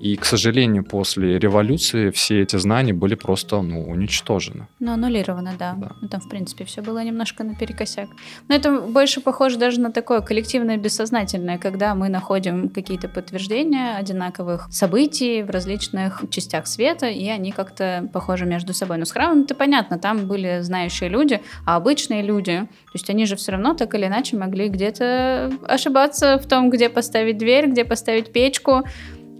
И, 0.00 0.16
к 0.16 0.24
сожалению, 0.24 0.84
после 0.84 1.38
революции 1.38 2.10
все 2.10 2.42
эти 2.42 2.56
знания 2.56 2.92
были 2.92 3.14
просто 3.14 3.62
ну, 3.62 3.82
уничтожены. 3.84 4.68
Ну, 4.78 4.92
аннулированы, 4.92 5.52
да. 5.58 5.74
да. 5.76 5.92
Ну, 6.00 6.08
там, 6.08 6.20
в 6.20 6.28
принципе, 6.28 6.64
все 6.64 6.82
было 6.82 7.02
немножко 7.02 7.44
наперекосяк. 7.44 8.08
Но 8.48 8.54
это 8.54 8.80
больше 8.80 9.20
похоже 9.20 9.58
даже 9.58 9.80
на 9.80 9.90
такое 9.90 10.20
коллективное 10.20 10.76
бессознательное, 10.76 11.58
когда 11.58 11.94
мы 11.94 12.08
находим 12.08 12.68
какие-то 12.68 13.08
подтверждения 13.08 13.96
одинаковых 13.96 14.68
событий 14.70 15.42
в 15.42 15.50
различных 15.50 16.22
частях 16.30 16.66
света, 16.66 17.06
и 17.06 17.28
они 17.28 17.52
как-то 17.52 18.08
похожи 18.12 18.46
между 18.46 18.72
собой. 18.72 18.98
Но 18.98 19.04
с 19.04 19.12
храмом 19.12 19.42
это 19.42 19.54
понятно, 19.54 19.98
там 19.98 20.26
были 20.26 20.60
знающие 20.60 21.08
люди, 21.08 21.40
а 21.64 21.76
обычные 21.76 22.22
люди, 22.22 22.60
то 22.60 22.92
есть 22.92 23.08
они 23.10 23.15
же 23.24 23.36
все 23.36 23.52
равно 23.52 23.74
так 23.74 23.94
или 23.94 24.06
иначе 24.06 24.36
могли 24.36 24.68
где-то 24.68 25.52
ошибаться 25.66 26.38
в 26.38 26.46
том, 26.46 26.70
где 26.70 26.88
поставить 26.88 27.38
дверь, 27.38 27.68
где 27.68 27.84
поставить 27.84 28.32
печку, 28.32 28.82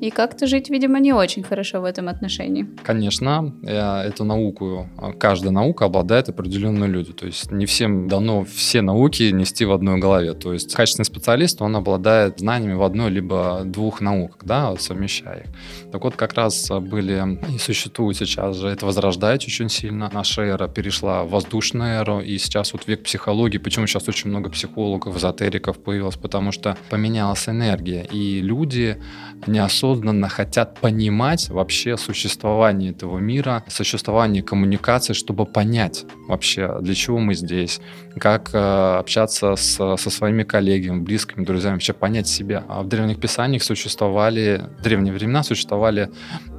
и 0.00 0.10
как-то 0.10 0.46
жить, 0.46 0.68
видимо, 0.70 1.00
не 1.00 1.12
очень 1.12 1.42
хорошо 1.42 1.80
в 1.80 1.84
этом 1.84 2.08
отношении. 2.08 2.66
Конечно, 2.82 3.54
э, 3.62 4.08
эту 4.08 4.24
науку, 4.24 4.88
э, 4.98 5.12
каждая 5.18 5.52
наука 5.52 5.86
обладает 5.86 6.28
определенные 6.28 6.90
люди. 6.90 7.12
То 7.12 7.26
есть 7.26 7.50
не 7.50 7.64
всем 7.64 8.08
дано 8.08 8.44
все 8.44 8.82
науки 8.82 9.30
нести 9.32 9.64
в 9.64 9.72
одной 9.72 9.98
голове. 9.98 10.34
То 10.34 10.52
есть 10.52 10.74
качественный 10.74 11.06
специалист, 11.06 11.62
он 11.62 11.76
обладает 11.76 12.40
знаниями 12.40 12.74
в 12.74 12.82
одной 12.82 13.10
либо 13.10 13.62
двух 13.64 14.00
науках, 14.00 14.44
да, 14.44 14.76
совмещая 14.78 15.44
их. 15.44 15.90
Так 15.92 16.04
вот, 16.04 16.16
как 16.16 16.34
раз 16.34 16.70
были 16.70 17.38
и 17.54 17.58
существуют 17.58 18.18
сейчас 18.18 18.56
же, 18.56 18.68
это 18.68 18.84
возрождается 18.84 19.48
очень 19.48 19.70
сильно. 19.70 20.10
Наша 20.12 20.42
эра 20.42 20.68
перешла 20.68 21.24
в 21.24 21.30
воздушную 21.30 22.00
эру, 22.00 22.20
и 22.20 22.36
сейчас 22.38 22.72
вот 22.74 22.86
век 22.86 23.02
психологии. 23.02 23.58
Почему 23.58 23.86
сейчас 23.86 24.08
очень 24.08 24.28
много 24.30 24.50
психологов, 24.50 25.16
эзотериков 25.16 25.78
появилось? 25.78 26.16
Потому 26.16 26.52
что 26.52 26.76
поменялась 26.90 27.48
энергия, 27.48 28.04
и 28.12 28.40
люди 28.42 29.00
неосознанно 29.46 29.85
осознанно 29.86 30.28
хотят 30.28 30.80
понимать 30.80 31.48
вообще 31.48 31.96
существование 31.96 32.90
этого 32.90 33.18
мира, 33.18 33.62
существование 33.68 34.42
коммуникации, 34.42 35.12
чтобы 35.12 35.46
понять 35.46 36.04
вообще, 36.28 36.78
для 36.80 36.94
чего 36.94 37.18
мы 37.18 37.34
здесь, 37.34 37.80
как 38.18 38.50
э, 38.52 38.96
общаться 38.98 39.56
с, 39.56 39.96
со 39.96 40.10
своими 40.10 40.42
коллегами, 40.42 41.00
близкими, 41.00 41.44
друзьями, 41.44 41.74
вообще 41.74 41.92
понять 41.92 42.26
себя. 42.26 42.64
А 42.68 42.82
в 42.82 42.88
древних 42.88 43.20
писаниях 43.20 43.62
существовали, 43.62 44.64
в 44.78 44.82
древние 44.82 45.14
времена 45.14 45.42
существовали 45.42 46.10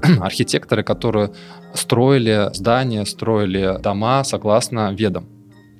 архитекторы, 0.21 0.83
которые 0.83 1.31
строили 1.73 2.49
здания, 2.53 3.05
строили 3.05 3.77
дома 3.81 4.23
согласно 4.23 4.93
ведам. 4.93 5.36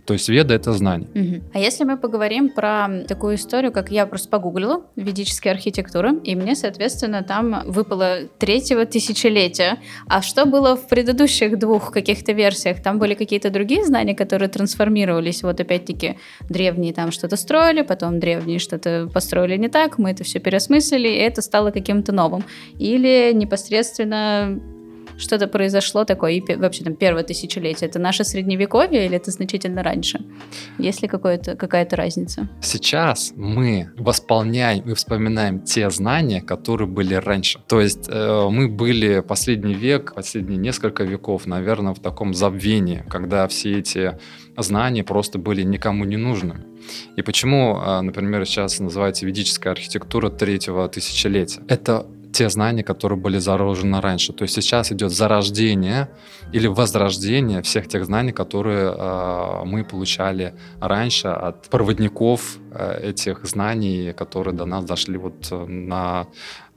То 0.07 0.13
есть 0.13 0.29
веда— 0.29 0.53
это 0.55 0.71
знание. 0.71 1.09
Угу. 1.13 1.43
А 1.53 1.59
если 1.59 1.83
мы 1.83 1.97
поговорим 1.97 2.49
про 2.49 3.03
такую 3.09 3.35
историю, 3.35 3.73
как 3.73 3.91
я 3.91 4.05
просто 4.05 4.29
погуглила, 4.29 4.85
ведические 4.95 5.51
архитектуры, 5.51 6.17
и 6.23 6.33
мне, 6.33 6.55
соответственно, 6.55 7.23
там 7.23 7.63
выпало 7.65 8.19
третьего 8.39 8.85
тысячелетия. 8.85 9.79
А 10.07 10.21
что 10.21 10.45
было 10.45 10.77
в 10.77 10.87
предыдущих 10.87 11.59
двух 11.59 11.91
каких-то 11.91 12.31
версиях? 12.31 12.81
Там 12.81 12.99
были 12.99 13.15
какие-то 13.15 13.49
другие 13.49 13.83
знания, 13.83 14.15
которые 14.15 14.47
трансформировались. 14.47 15.43
Вот 15.43 15.59
опять-таки 15.59 16.17
древние 16.47 16.93
там 16.93 17.11
что-то 17.11 17.35
строили, 17.35 17.81
потом 17.81 18.21
древние 18.21 18.59
что-то 18.59 19.09
построили 19.13 19.57
не 19.57 19.67
так, 19.67 19.97
мы 19.97 20.11
это 20.11 20.23
все 20.23 20.39
переосмыслили, 20.39 21.09
и 21.09 21.17
это 21.17 21.41
стало 21.41 21.71
каким-то 21.71 22.13
новым. 22.13 22.45
Или 22.79 23.33
непосредственно 23.33 24.57
что-то 25.17 25.47
произошло 25.47 26.05
такое, 26.05 26.33
и 26.33 26.55
вообще 26.55 26.83
там 26.83 26.95
первое 26.95 27.23
тысячелетие, 27.23 27.89
это 27.89 27.99
наше 27.99 28.23
средневековье 28.23 29.05
или 29.05 29.15
это 29.15 29.31
значительно 29.31 29.83
раньше? 29.83 30.19
Есть 30.77 31.01
ли 31.01 31.07
какая-то 31.07 31.95
разница? 31.95 32.47
Сейчас 32.61 33.33
мы 33.35 33.91
восполняем 33.97 34.89
и 34.89 34.93
вспоминаем 34.93 35.61
те 35.61 35.89
знания, 35.89 36.41
которые 36.41 36.87
были 36.87 37.15
раньше. 37.15 37.59
То 37.67 37.81
есть 37.81 38.07
э, 38.09 38.47
мы 38.49 38.67
были 38.67 39.21
последний 39.21 39.73
век, 39.73 40.13
последние 40.15 40.57
несколько 40.57 41.03
веков, 41.03 41.45
наверное, 41.45 41.93
в 41.93 41.99
таком 41.99 42.33
забвении, 42.33 43.03
когда 43.09 43.47
все 43.47 43.79
эти 43.79 44.17
знания 44.57 45.03
просто 45.03 45.39
были 45.39 45.63
никому 45.63 46.05
не 46.05 46.17
нужны. 46.17 46.65
И 47.15 47.21
почему, 47.21 47.79
э, 47.79 48.01
например, 48.01 48.45
сейчас 48.45 48.79
называется 48.79 49.25
ведическая 49.25 49.71
архитектура 49.71 50.29
третьего 50.29 50.87
тысячелетия? 50.87 51.61
Это 51.67 52.05
те 52.31 52.49
знания, 52.49 52.83
которые 52.83 53.17
были 53.17 53.39
заложены 53.39 54.01
раньше. 54.01 54.33
То 54.33 54.43
есть 54.43 54.53
сейчас 54.55 54.91
идет 54.91 55.11
зарождение 55.11 56.09
или 56.53 56.67
возрождение 56.67 57.61
всех 57.61 57.87
тех 57.87 58.05
знаний, 58.05 58.31
которые 58.31 58.91
э, 58.91 59.63
мы 59.65 59.83
получали 59.83 60.53
раньше 60.79 61.27
от 61.27 61.69
проводников 61.69 62.57
э, 62.71 63.09
этих 63.09 63.45
знаний, 63.45 64.13
которые 64.13 64.55
до 64.55 64.65
нас 64.65 64.85
дошли 64.85 65.17
вот 65.17 65.51
на, 65.51 66.27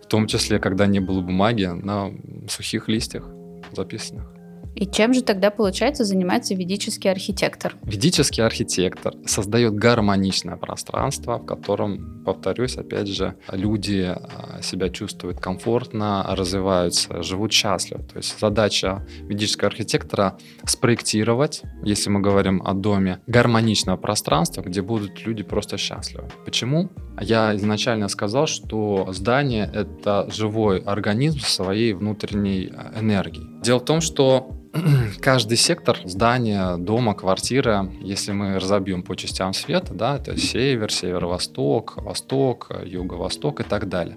в 0.02 0.06
том 0.06 0.26
числе, 0.26 0.58
когда 0.58 0.86
не 0.86 1.00
было 1.00 1.20
бумаги, 1.20 1.66
на 1.66 2.10
сухих 2.48 2.88
листьях 2.88 3.24
записанных. 3.72 4.39
И 4.74 4.86
чем 4.86 5.12
же 5.12 5.22
тогда, 5.22 5.50
получается, 5.50 6.04
занимается 6.04 6.54
ведический 6.54 7.10
архитектор? 7.10 7.74
Ведический 7.82 8.44
архитектор 8.44 9.14
создает 9.26 9.74
гармоничное 9.74 10.56
пространство, 10.56 11.38
в 11.38 11.46
котором, 11.46 12.22
повторюсь, 12.24 12.76
опять 12.76 13.08
же, 13.08 13.36
люди 13.50 14.14
а, 14.14 14.62
себя 14.62 14.88
чувствуют 14.88 15.40
комфортно, 15.40 16.24
развиваются, 16.28 17.22
живут 17.22 17.52
счастливо. 17.52 18.02
То 18.04 18.18
есть 18.18 18.38
задача 18.38 19.06
ведического 19.22 19.68
архитектора 19.68 20.38
спроектировать, 20.64 21.62
если 21.82 22.10
мы 22.10 22.20
говорим 22.20 22.62
о 22.64 22.74
доме, 22.74 23.20
гармоничное 23.26 23.96
пространство, 23.96 24.62
где 24.62 24.82
будут 24.82 25.26
люди 25.26 25.42
просто 25.42 25.76
счастливы. 25.76 26.28
Почему? 26.44 26.90
Я 27.20 27.54
изначально 27.56 28.08
сказал, 28.08 28.46
что 28.46 29.08
здание— 29.12 29.70
это 29.74 30.28
живой 30.30 30.78
организм 30.78 31.40
своей 31.40 31.92
внутренней 31.92 32.72
а, 32.74 32.98
энергией. 32.98 33.49
Дело 33.62 33.78
в 33.78 33.84
том, 33.84 34.00
что 34.00 34.56
каждый 35.20 35.56
сектор 35.56 35.98
здания, 36.04 36.76
дома, 36.76 37.14
квартиры, 37.14 37.90
если 38.00 38.32
мы 38.32 38.58
разобьем 38.58 39.02
по 39.02 39.16
частям 39.16 39.52
света, 39.52 39.92
да, 39.92 40.16
это 40.16 40.36
север, 40.38 40.90
северо-восток, 40.90 41.96
восток, 41.96 42.70
юго-восток 42.84 43.60
и 43.60 43.64
так 43.64 43.88
далее, 43.88 44.16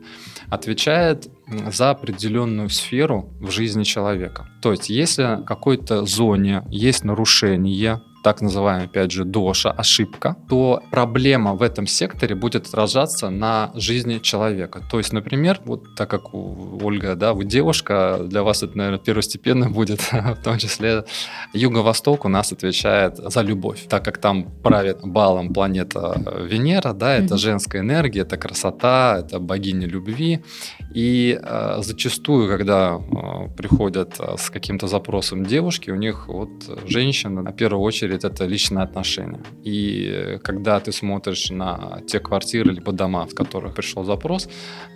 отвечает 0.50 1.27
за 1.47 1.89
определенную 1.89 2.69
сферу 2.69 3.29
в 3.41 3.51
жизни 3.51 3.83
человека. 3.83 4.47
То 4.62 4.71
есть, 4.71 4.89
если 4.89 5.41
в 5.41 5.45
какой-то 5.45 6.05
зоне 6.05 6.63
есть 6.69 7.03
нарушение, 7.03 8.01
так 8.23 8.41
называемая, 8.41 8.85
опять 8.85 9.11
же, 9.11 9.25
доша, 9.25 9.71
ошибка, 9.71 10.35
то 10.49 10.81
проблема 10.91 11.53
в 11.53 11.61
этом 11.61 11.87
секторе 11.87 12.35
будет 12.35 12.67
отражаться 12.67 13.29
на 13.29 13.71
жизни 13.75 14.19
человека. 14.19 14.81
То 14.89 14.97
есть, 14.97 15.13
например, 15.13 15.59
вот 15.65 15.95
так 15.95 16.09
как 16.09 16.33
у 16.33 16.79
Ольга, 16.81 17.15
да, 17.15 17.33
вы 17.33 17.45
девушка, 17.45 18.19
для 18.23 18.43
вас 18.43 18.63
это, 18.63 18.77
наверное, 18.77 18.99
первостепенно 18.99 19.69
будет, 19.69 20.01
в 20.11 20.43
том 20.43 20.57
числе 20.57 21.03
Юго-Восток 21.53 22.25
у 22.25 22.29
нас 22.29 22.51
отвечает 22.51 23.17
за 23.17 23.41
любовь, 23.41 23.87
так 23.89 24.05
как 24.05 24.17
там 24.17 24.45
правит 24.63 24.99
балом 25.03 25.53
планета 25.53 26.15
Венера, 26.49 26.93
да, 26.93 27.15
это 27.15 27.37
женская 27.37 27.81
энергия, 27.81 28.21
это 28.21 28.37
красота, 28.37 29.17
это 29.19 29.39
богиня 29.39 29.87
любви, 29.87 30.43
и 30.93 31.39
э, 31.41 31.77
зачастую, 31.81 32.47
когда 32.47 32.95
э, 32.95 33.49
приходят 33.57 34.15
э, 34.19 34.35
с 34.37 34.49
каким-то 34.49 34.87
запросом 34.87 35.45
девушки, 35.45 35.91
у 35.91 35.95
них 35.95 36.27
вот 36.27 36.49
женщина, 36.87 37.41
на 37.41 37.51
первую 37.51 37.81
очередь, 37.81 38.12
это 38.24 38.46
личные 38.46 38.84
отношения. 38.84 39.41
И 39.63 40.08
э, 40.12 40.39
когда 40.39 40.79
ты 40.79 40.91
смотришь 40.91 41.50
на 41.50 42.01
те 42.08 42.20
квартиры 42.20 42.72
либо 42.72 42.91
дома, 42.91 43.25
в 43.25 43.36
которых 43.36 43.74
пришел 43.74 44.03
запрос, 44.03 44.50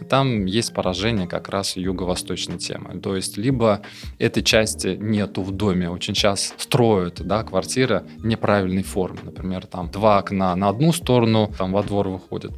там 0.10 0.46
есть 0.46 0.74
поражение 0.74 1.28
как 1.28 1.50
раз 1.50 1.78
юго-восточной 1.78 2.58
темы. 2.58 3.00
То 3.00 3.16
есть 3.16 3.38
либо 3.38 3.82
этой 4.20 4.44
части 4.44 4.98
нету 5.00 5.42
в 5.42 5.52
доме, 5.52 5.90
очень 5.90 6.14
часто 6.14 6.54
строят 6.62 7.22
да, 7.26 7.44
квартиры 7.44 8.04
неправильной 8.24 8.84
формы. 8.84 9.20
Например, 9.24 9.66
там 9.66 9.90
два 9.90 10.18
окна 10.20 10.56
на 10.56 10.70
одну 10.70 10.92
сторону, 10.94 11.52
там 11.58 11.72
во 11.72 11.84
двор 11.84 12.10
выходит 12.10 12.52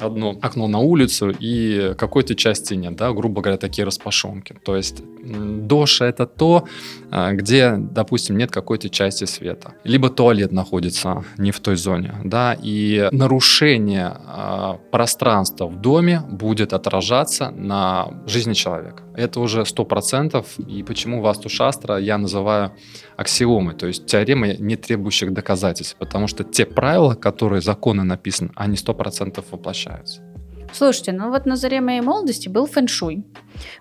одно 0.00 0.36
окно 0.40 0.68
на 0.68 0.78
улицу 0.78 1.30
и 1.30 1.94
какой-то 1.96 2.34
части 2.34 2.74
нет, 2.74 2.96
да, 2.96 3.12
грубо 3.12 3.42
говоря, 3.42 3.58
такие 3.58 3.84
распашонки. 3.84 4.56
То 4.64 4.76
есть 4.76 5.02
доша 5.22 6.06
это 6.06 6.26
то, 6.26 6.64
а, 7.10 7.32
где, 7.32 7.76
допустим, 7.76 8.36
нет 8.36 8.50
какой-то 8.50 8.88
части 8.88 9.24
света. 9.24 9.74
Либо 9.84 10.08
туалет 10.08 10.52
находится 10.52 11.24
не 11.38 11.50
в 11.50 11.60
той 11.60 11.76
зоне, 11.76 12.14
да, 12.24 12.56
и 12.60 13.08
нарушение 13.12 14.16
э, 14.26 14.74
пространства 14.90 15.66
в 15.66 15.80
доме 15.80 16.22
будет 16.30 16.72
отражаться 16.72 17.50
на 17.50 18.08
жизни 18.26 18.54
человека. 18.54 19.02
Это 19.14 19.40
уже 19.40 19.64
сто 19.66 19.84
процентов, 19.84 20.58
и 20.58 20.82
почему 20.82 21.20
Васту 21.20 21.48
Шастра 21.48 21.98
я 21.98 22.18
называю 22.18 22.72
аксиомой, 23.16 23.74
то 23.74 23.86
есть 23.86 24.06
теоремой, 24.06 24.56
не 24.58 24.76
требующих 24.76 25.32
доказательств, 25.32 25.96
потому 25.98 26.26
что 26.26 26.44
те 26.44 26.64
правила, 26.64 27.14
которые 27.14 27.60
законы 27.60 28.04
написаны, 28.04 28.50
они 28.56 28.76
сто 28.76 28.94
процентов 28.94 29.46
That's. 29.92 30.31
Слушайте, 30.72 31.12
ну 31.12 31.30
вот 31.30 31.46
на 31.46 31.56
заре 31.56 31.80
моей 31.80 32.00
молодости 32.00 32.48
был 32.48 32.66
фэншуй. 32.66 33.24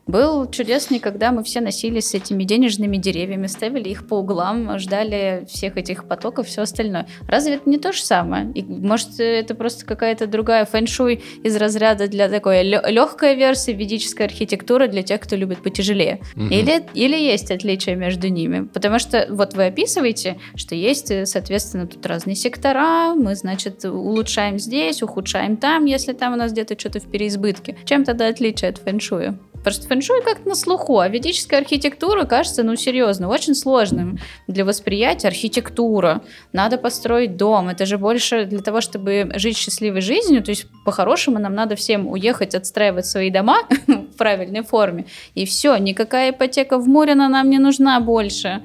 Был 0.07 0.50
чудесный, 0.50 1.00
когда 1.00 1.31
мы 1.31 1.43
все 1.43 1.62
носились 1.62 2.10
с 2.10 2.13
этими 2.13 2.43
денежными 2.43 2.98
деревьями, 2.98 3.48
ставили 3.48 3.89
их 3.89 4.07
по 4.07 4.15
углам, 4.15 4.77
ждали 4.79 5.45
всех 5.48 5.77
этих 5.77 6.07
потоков, 6.07 6.48
все 6.48 6.63
остальное. 6.63 7.07
Разве 7.27 7.55
это 7.55 7.69
не 7.69 7.77
то 7.77 7.91
же 7.91 8.03
самое? 8.03 8.51
И, 8.53 8.63
может, 8.63 9.19
это 9.19 9.55
просто 9.55 9.86
какая-то 9.86 10.27
другая 10.27 10.65
фэншуй 10.65 11.24
из 11.43 11.55
разряда 11.55 12.07
для 12.07 12.29
такой 12.29 12.63
легкой 12.63 13.36
версии 13.36 13.71
ведической 13.71 14.25
архитектуры 14.25 14.88
для 14.88 15.03
тех, 15.03 15.21
кто 15.21 15.36
любит 15.36 15.63
потяжелее? 15.63 16.21
Угу. 16.36 16.45
Или, 16.45 16.83
или 16.93 17.15
есть 17.15 17.51
отличия 17.51 17.95
между 17.95 18.27
ними? 18.27 18.67
Потому 18.67 19.00
что 19.00 19.27
вот 19.29 19.53
вы 19.53 19.67
описываете, 19.67 20.38
что 20.55 20.75
есть, 20.75 21.12
соответственно, 21.27 21.88
тут 21.88 22.05
разные 22.05 22.36
сектора, 22.36 23.13
мы, 23.15 23.36
значит, 23.36 23.86
улучшаем 23.86 24.60
здесь, 24.60 25.01
ухудшаем 25.01 25.57
там, 25.57 25.86
если 25.86 26.13
там 26.13 26.33
у 26.33 26.36
нас 26.36 26.51
где-то 26.51 26.75
что-то 26.81 27.00
в 27.00 27.09
переизбытке. 27.09 27.77
Чем 27.85 28.03
тогда 28.03 28.27
отличие 28.27 28.69
от 28.69 28.77
фэншуя? 28.77 29.38
Просто 29.63 29.88
фэншуй 29.88 30.23
как-то 30.23 30.50
на 30.50 30.55
слуху, 30.55 31.00
а 31.00 31.07
ведическая 31.07 31.57
архитектура 31.57 32.25
кажется, 32.25 32.63
ну, 32.63 32.75
серьезно, 32.75 33.29
очень 33.29 33.53
сложным 33.53 34.17
для 34.47 34.65
восприятия. 34.65 35.27
Архитектура. 35.27 36.21
Надо 36.51 36.77
построить 36.77 37.38
дом. 37.38 37.69
Это 37.69 37.85
же 37.85 37.97
больше 37.97 38.45
для 38.45 38.59
того, 38.59 38.81
чтобы 38.81 39.29
жить 39.35 39.57
счастливой 39.57 40.01
жизнью. 40.01 40.41
То 40.43 40.50
есть, 40.50 40.65
по-хорошему, 40.83 41.38
нам 41.38 41.53
надо 41.53 41.75
всем 41.75 42.07
уехать, 42.07 42.55
отстраивать 42.55 43.05
свои 43.05 43.29
дома 43.29 43.59
в 43.88 44.17
правильной 44.17 44.63
форме. 44.63 45.05
И 45.35 45.45
все, 45.45 45.77
никакая 45.77 46.31
ипотека 46.31 46.79
в 46.79 46.88
море 46.88 47.13
нам 47.13 47.50
не 47.50 47.59
нужна 47.59 48.00
больше. 48.00 48.61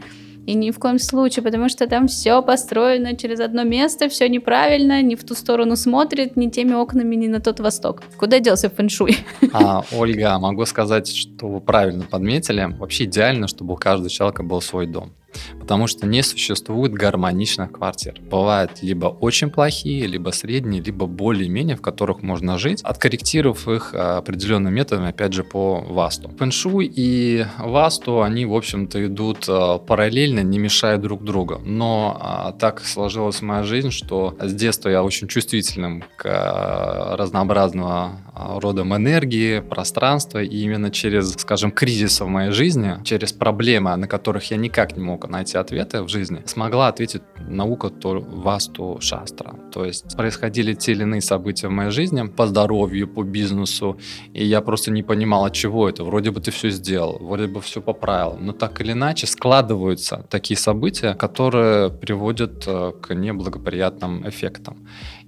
И 0.46 0.54
ни 0.54 0.70
в 0.70 0.78
коем 0.78 0.98
случае, 0.98 1.42
потому 1.42 1.68
что 1.68 1.86
там 1.86 2.06
все 2.06 2.40
построено 2.40 3.16
через 3.16 3.40
одно 3.40 3.64
место, 3.64 4.08
все 4.08 4.28
неправильно, 4.28 5.02
не 5.02 5.16
в 5.16 5.24
ту 5.24 5.34
сторону 5.34 5.76
смотрит, 5.76 6.36
ни 6.36 6.48
теми 6.48 6.72
окнами, 6.72 7.16
ни 7.16 7.26
на 7.26 7.40
тот 7.40 7.60
восток. 7.60 8.02
Куда 8.16 8.38
делся 8.38 8.70
фэншуй? 8.70 9.18
А, 9.52 9.82
Ольга, 9.92 10.38
могу 10.38 10.66
сказать, 10.66 11.08
что 11.08 11.48
вы 11.48 11.60
правильно 11.60 12.04
подметили. 12.04 12.74
Вообще 12.78 13.04
идеально, 13.04 13.48
чтобы 13.48 13.74
у 13.74 13.76
каждого 13.76 14.10
человека 14.10 14.42
был 14.42 14.60
свой 14.60 14.86
дом 14.86 15.12
потому 15.60 15.86
что 15.86 16.06
не 16.06 16.22
существует 16.22 16.92
гармоничных 16.92 17.72
квартир. 17.72 18.20
Бывают 18.20 18.82
либо 18.82 19.06
очень 19.06 19.50
плохие, 19.50 20.06
либо 20.06 20.30
средние, 20.30 20.82
либо 20.82 21.06
более-менее, 21.06 21.76
в 21.76 21.82
которых 21.82 22.22
можно 22.22 22.58
жить, 22.58 22.82
откорректировав 22.82 23.68
их 23.68 23.90
а, 23.94 24.18
определенным 24.18 24.74
методом, 24.74 25.06
опять 25.06 25.32
же, 25.32 25.44
по 25.44 25.80
ВАСТу. 25.80 26.30
Фэншуй 26.38 26.90
и 26.94 27.46
ВАСТу, 27.58 28.22
они, 28.22 28.46
в 28.46 28.54
общем-то, 28.54 29.06
идут 29.06 29.46
а, 29.48 29.78
параллельно, 29.78 30.40
не 30.40 30.58
мешая 30.58 30.98
друг 30.98 31.24
другу. 31.24 31.60
Но 31.64 32.16
а, 32.20 32.52
так 32.52 32.80
сложилась 32.80 33.42
моя 33.42 33.62
жизнь, 33.62 33.90
что 33.90 34.36
с 34.40 34.52
детства 34.52 34.88
я 34.88 35.02
очень 35.02 35.28
чувствительным 35.28 36.04
к 36.16 37.16
разнообразного 37.16 38.20
родам 38.34 38.94
энергии, 38.94 39.60
пространства, 39.60 40.42
и 40.42 40.56
именно 40.58 40.90
через, 40.90 41.32
скажем, 41.34 41.70
кризисы 41.70 42.24
в 42.24 42.28
моей 42.28 42.50
жизни, 42.50 43.02
через 43.04 43.32
проблемы, 43.32 43.96
на 43.96 44.06
которых 44.06 44.50
я 44.50 44.56
никак 44.56 44.96
не 44.96 45.02
мог 45.02 45.25
наука 45.26 45.32
на 45.32 45.42
эти 45.42 45.58
ответы 45.58 46.02
в 46.02 46.08
жизни, 46.08 46.42
смогла 46.46 46.88
ответить 46.88 47.22
наука 47.48 47.90
то 47.90 48.20
васту 48.20 48.98
шастра. 49.00 49.54
То 49.72 49.84
есть 49.84 50.16
происходили 50.16 50.74
те 50.74 50.92
или 50.92 51.02
иные 51.02 51.20
события 51.20 51.68
в 51.68 51.72
моей 51.72 51.90
жизни 51.90 52.28
по 52.36 52.46
здоровью, 52.46 53.08
по 53.08 53.24
бизнесу, 53.24 53.96
и 54.34 54.44
я 54.44 54.60
просто 54.60 54.90
не 54.90 55.02
понимал, 55.02 55.44
от 55.44 55.52
чего 55.52 55.88
это. 55.88 56.04
Вроде 56.04 56.30
бы 56.30 56.40
ты 56.40 56.50
все 56.50 56.70
сделал, 56.70 57.18
вроде 57.20 57.46
бы 57.46 57.60
все 57.60 57.80
поправил, 57.80 58.38
но 58.40 58.52
так 58.52 58.80
или 58.80 58.92
иначе 58.92 59.26
складываются 59.26 60.24
такие 60.30 60.56
события, 60.56 61.14
которые 61.14 61.90
приводят 61.90 62.66
э, 62.66 62.92
к 63.02 63.14
неблагоприятным 63.14 64.22
эффектам. 64.28 64.76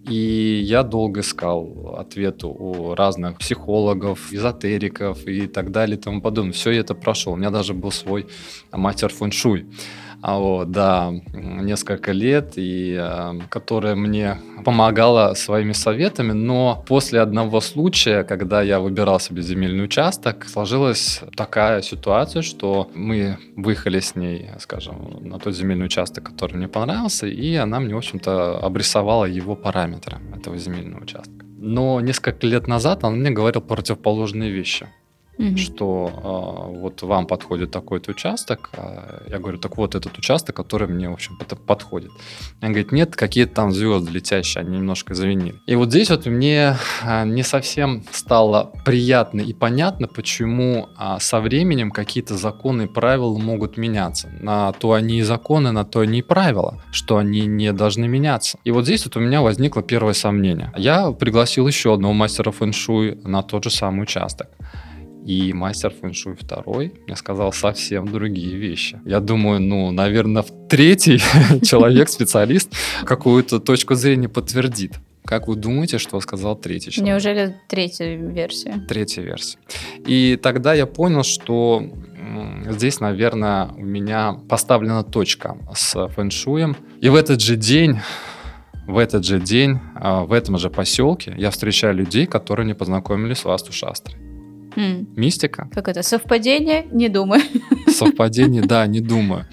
И 0.08 0.60
я 0.64 0.82
долго 0.82 1.20
искал 1.20 1.96
ответы 1.98 2.46
у 2.46 2.94
разных 2.94 3.38
психологов, 3.38 4.32
эзотериков 4.32 5.26
и 5.26 5.46
так 5.46 5.70
далее 5.70 5.96
и 5.96 6.00
тому 6.00 6.20
подобное. 6.20 6.52
Все 6.52 6.70
это 6.72 6.94
прошел. 6.94 7.32
У 7.34 7.36
меня 7.36 7.50
даже 7.50 7.74
был 7.74 7.92
свой 7.92 8.26
мастер 8.72 9.12
фэншуй. 9.12 9.66
А 10.20 10.38
вот, 10.38 10.72
да, 10.72 11.12
несколько 11.32 12.12
лет, 12.12 12.54
и 12.56 12.96
э, 13.00 13.40
которая 13.48 13.94
мне 13.94 14.38
помогала 14.64 15.34
своими 15.34 15.72
советами, 15.72 16.32
но 16.32 16.84
после 16.88 17.20
одного 17.20 17.60
случая, 17.60 18.24
когда 18.24 18.60
я 18.62 18.80
выбирал 18.80 19.20
себе 19.20 19.42
земельный 19.42 19.84
участок, 19.84 20.46
сложилась 20.48 21.20
такая 21.36 21.82
ситуация, 21.82 22.42
что 22.42 22.90
мы 22.94 23.38
выехали 23.56 24.00
с 24.00 24.16
ней, 24.16 24.50
скажем, 24.58 25.20
на 25.20 25.38
тот 25.38 25.54
земельный 25.54 25.86
участок, 25.86 26.24
который 26.24 26.56
мне 26.56 26.68
понравился, 26.68 27.26
и 27.28 27.54
она 27.54 27.78
мне, 27.78 27.94
в 27.94 27.98
общем-то, 27.98 28.58
обрисовала 28.58 29.24
его 29.24 29.54
параметры 29.54 30.18
этого 30.36 30.58
земельного 30.58 31.02
участка. 31.02 31.44
Но 31.60 32.00
несколько 32.00 32.46
лет 32.46 32.66
назад 32.66 33.04
он 33.04 33.20
мне 33.20 33.30
говорил 33.30 33.60
противоположные 33.60 34.50
вещи 34.50 34.88
угу. 35.38 35.56
что 35.56 36.68
э, 36.74 36.78
вот 36.80 37.02
вам 37.02 37.26
подходит 37.26 37.70
такой-то 37.70 38.10
участок. 38.10 38.70
А 38.76 39.22
я 39.28 39.38
говорю, 39.38 39.58
так 39.58 39.76
вот 39.76 39.94
этот 39.94 40.18
участок, 40.18 40.56
который 40.56 40.88
мне, 40.88 41.08
в 41.08 41.12
общем, 41.12 41.38
подходит. 41.66 42.10
Он 42.62 42.68
говорит, 42.68 42.92
нет, 42.92 43.16
какие-то 43.16 43.54
там 43.54 43.72
звезды 43.72 44.10
летящие, 44.10 44.62
они 44.62 44.78
немножко 44.78 45.14
завинили. 45.14 45.54
И 45.66 45.74
вот 45.76 45.90
здесь 45.90 46.10
вот 46.10 46.26
мне 46.26 46.76
э, 47.02 47.24
не 47.24 47.42
совсем 47.42 48.04
стало 48.10 48.72
приятно 48.84 49.40
и 49.40 49.52
понятно, 49.52 50.08
почему 50.08 50.88
со 51.20 51.40
временем 51.40 51.90
какие-то 51.90 52.36
законы 52.36 52.82
и 52.82 52.86
правила 52.86 53.36
могут 53.38 53.76
меняться. 53.76 54.28
На 54.40 54.72
то 54.72 54.92
они 54.92 55.18
и 55.18 55.22
законы, 55.22 55.72
на 55.72 55.84
то 55.84 56.00
они 56.00 56.18
и 56.18 56.22
правила, 56.22 56.82
что 56.92 57.16
они 57.16 57.46
не 57.46 57.72
должны 57.72 58.08
меняться. 58.08 58.58
И 58.64 58.70
вот 58.70 58.84
здесь 58.84 59.04
вот 59.04 59.16
у 59.16 59.20
меня 59.20 59.42
возникло 59.42 59.82
первое 59.82 60.12
сомнение. 60.12 60.72
Я 60.76 61.12
пригласил 61.12 61.66
еще 61.66 61.94
одного 61.94 62.14
мастера 62.14 62.50
фэншуй 62.50 63.20
на 63.24 63.42
тот 63.42 63.64
же 63.64 63.70
самый 63.70 64.02
участок. 64.02 64.48
И 65.24 65.52
мастер 65.52 65.92
фэншуй 65.92 66.36
второй 66.36 66.92
мне 67.06 67.16
сказал 67.16 67.52
совсем 67.52 68.08
другие 68.08 68.56
вещи. 68.56 69.00
Я 69.04 69.20
думаю, 69.20 69.60
ну, 69.60 69.90
наверное, 69.90 70.44
третий 70.68 71.18
человек, 71.62 72.08
специалист, 72.08 72.72
какую-то 73.04 73.60
точку 73.60 73.94
зрения 73.94 74.28
подтвердит. 74.28 74.94
Как 75.24 75.46
вы 75.46 75.56
думаете, 75.56 75.98
что 75.98 76.18
сказал 76.20 76.56
третий 76.56 76.90
человек? 76.90 77.14
Неужели 77.14 77.56
третья 77.68 78.14
версия? 78.14 78.82
Третья 78.88 79.20
версия. 79.20 79.58
И 80.06 80.38
тогда 80.42 80.72
я 80.72 80.86
понял, 80.86 81.22
что 81.22 81.82
здесь, 82.70 83.00
наверное, 83.00 83.68
у 83.76 83.84
меня 83.84 84.38
поставлена 84.48 85.04
точка 85.04 85.58
с 85.74 86.08
фэншуем. 86.08 86.76
И 87.02 87.10
в 87.10 87.14
этот 87.14 87.42
же 87.42 87.56
день 87.56 87.98
в 88.86 88.96
этот 88.96 89.22
же 89.26 89.38
день, 89.38 89.80
а, 89.96 90.24
в 90.24 90.32
этом 90.32 90.56
же 90.56 90.70
поселке 90.70 91.34
я 91.36 91.50
встречаю 91.50 91.94
людей, 91.94 92.24
которые 92.24 92.64
не 92.64 92.72
познакомились 92.72 93.40
с 93.40 93.44
Васту 93.44 93.70
Шастрой. 93.70 94.16
Mm. 94.76 95.06
Мистика. 95.16 95.68
Как 95.72 95.88
это? 95.88 96.02
Совпадение? 96.02 96.86
Не 96.92 97.08
думаю. 97.08 97.42
Совпадение, 97.88 98.62
да, 98.62 98.86
не 98.86 99.00
думаю. 99.00 99.46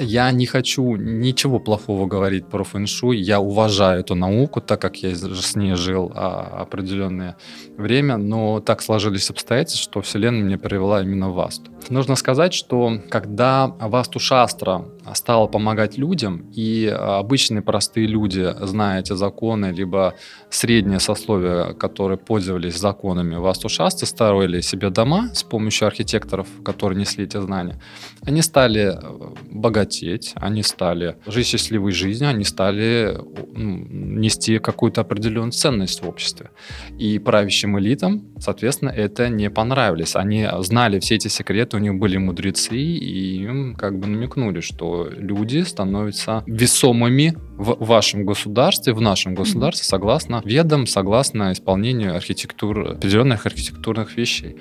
Я 0.00 0.30
не 0.32 0.46
хочу 0.46 0.96
ничего 0.96 1.58
плохого 1.60 2.06
говорить 2.06 2.46
про 2.48 2.64
фэншуй. 2.64 3.18
Я 3.18 3.40
уважаю 3.40 4.00
эту 4.00 4.14
науку, 4.14 4.60
так 4.60 4.80
как 4.80 4.96
я 5.02 5.14
с 5.14 5.56
ней 5.56 5.74
жил 5.74 6.10
а, 6.14 6.62
определенное 6.62 7.36
время, 7.76 8.16
но 8.16 8.60
так 8.60 8.82
сложились 8.82 9.30
обстоятельства, 9.30 9.82
что 9.82 10.00
Вселенная 10.02 10.44
мне 10.44 10.58
привела 10.58 11.02
именно 11.02 11.30
в 11.30 11.34
Васту. 11.34 11.70
Нужно 11.90 12.16
сказать, 12.16 12.54
что 12.54 13.00
когда 13.10 13.66
Васту 13.66 14.18
Шастра 14.18 14.84
стала 15.14 15.46
помогать 15.46 15.98
людям, 15.98 16.50
и 16.54 16.86
обычные 16.86 17.62
простые 17.62 18.06
люди, 18.06 18.54
зная 18.62 19.00
эти 19.00 19.14
законы, 19.14 19.66
либо 19.66 20.14
среднее 20.50 21.00
сословие, 21.00 21.74
которые 21.74 22.16
пользовались 22.16 22.78
законами 22.78 23.36
Васту 23.36 23.68
Шастры, 23.68 24.06
строили 24.06 24.60
себе 24.60 24.90
дома 24.90 25.30
с 25.34 25.42
помощью 25.42 25.86
архитекторов, 25.86 26.48
которые 26.64 26.98
несли 26.98 27.24
эти 27.24 27.40
знания, 27.40 27.80
они 28.22 28.40
стали 28.42 28.98
богатеть, 29.50 30.32
они 30.36 30.62
стали 30.62 31.16
жить 31.26 31.46
счастливой 31.46 31.92
жизнью, 31.92 32.30
они 32.30 32.44
стали 32.44 33.18
ну, 33.54 33.86
нести 33.88 34.58
какую-то 34.58 35.02
определенную 35.02 35.52
ценность 35.52 36.02
в 36.02 36.08
обществе. 36.08 36.50
И 36.98 37.18
правящим 37.18 37.78
элитам, 37.78 38.24
соответственно, 38.38 38.90
это 38.90 39.28
не 39.28 39.50
понравилось. 39.50 40.16
Они 40.16 40.48
знали 40.60 40.98
все 41.00 41.16
эти 41.16 41.28
секреты, 41.28 41.73
у 41.74 41.78
них 41.78 41.94
были 41.94 42.16
мудрецы, 42.16 42.76
и 42.76 43.42
им 43.42 43.74
как 43.74 43.98
бы 43.98 44.06
намекнули, 44.06 44.60
что 44.60 45.08
люди 45.10 45.62
становятся 45.62 46.42
весомыми 46.46 47.36
в 47.56 47.84
вашем 47.84 48.24
государстве, 48.24 48.92
в 48.92 49.00
нашем 49.00 49.34
государстве, 49.34 49.84
согласно 49.84 50.42
ведам, 50.44 50.86
согласно 50.86 51.52
исполнению 51.52 52.16
архитектур, 52.16 52.92
определенных 52.92 53.46
архитектурных 53.46 54.16
вещей. 54.16 54.56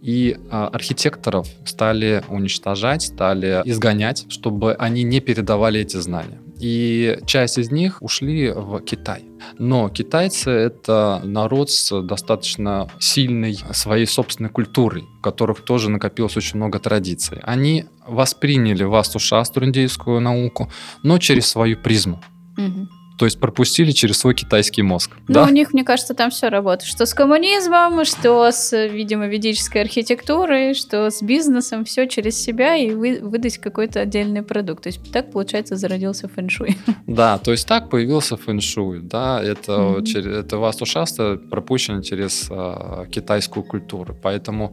И 0.00 0.36
а, 0.50 0.68
архитекторов 0.68 1.48
стали 1.64 2.22
уничтожать, 2.28 3.02
стали 3.02 3.62
изгонять, 3.64 4.26
чтобы 4.28 4.74
они 4.74 5.02
не 5.02 5.20
передавали 5.20 5.80
эти 5.80 5.96
знания. 5.96 6.40
И 6.60 7.18
часть 7.26 7.58
из 7.58 7.70
них 7.70 8.02
ушли 8.02 8.50
в 8.50 8.80
Китай. 8.80 9.24
Но 9.58 9.88
китайцы— 9.88 10.50
это 10.50 11.20
народ 11.24 11.70
с 11.70 12.02
достаточно 12.02 12.88
сильной 12.98 13.58
своей 13.72 14.06
собственной 14.06 14.50
культурой, 14.50 15.04
у 15.18 15.22
которых 15.22 15.64
тоже 15.64 15.90
накопилось 15.90 16.36
очень 16.36 16.56
много 16.56 16.78
традиций. 16.78 17.38
Они 17.42 17.86
восприняли 18.06 18.84
васту 18.84 19.18
шастру, 19.18 19.64
индейскую 19.64 20.20
науку, 20.20 20.70
но 21.02 21.18
через 21.18 21.46
свою 21.46 21.78
призму. 21.78 22.20
Угу. 22.58 22.88
То 23.20 23.26
есть 23.26 23.38
пропустили 23.38 23.90
через 23.90 24.16
свой 24.16 24.34
китайский 24.34 24.80
мозг. 24.80 25.10
Ну, 25.28 25.34
да? 25.34 25.44
у 25.44 25.50
них, 25.50 25.74
мне 25.74 25.84
кажется, 25.84 26.14
там 26.14 26.30
все 26.30 26.48
работает. 26.48 26.90
Что 26.90 27.04
с 27.04 27.12
коммунизмом, 27.12 28.06
что 28.06 28.50
с, 28.50 28.74
видимо, 28.88 29.26
ведической 29.26 29.82
архитектурой, 29.82 30.72
что 30.72 31.10
с 31.10 31.20
бизнесом, 31.20 31.84
все 31.84 32.08
через 32.08 32.42
себя 32.42 32.76
и 32.76 32.92
вы, 32.92 33.20
выдать 33.20 33.58
какой-то 33.58 34.00
отдельный 34.00 34.42
продукт. 34.42 34.84
То 34.84 34.86
есть 34.86 35.12
так, 35.12 35.32
получается, 35.32 35.76
зародился 35.76 36.28
фэншуй. 36.28 36.78
Да, 37.06 37.36
то 37.38 37.50
есть 37.50 37.66
так 37.68 37.90
появился 37.90 38.38
фэншуй. 38.38 39.00
Да, 39.00 39.42
это, 39.42 39.72
mm-hmm. 39.72 40.06
через, 40.06 40.26
это 40.26 40.56
вас 40.56 40.80
ушасто 40.80 41.38
пропущено 41.50 42.00
через 42.02 42.48
э, 42.50 43.04
китайскую 43.10 43.64
культуру. 43.64 44.16
Поэтому 44.22 44.72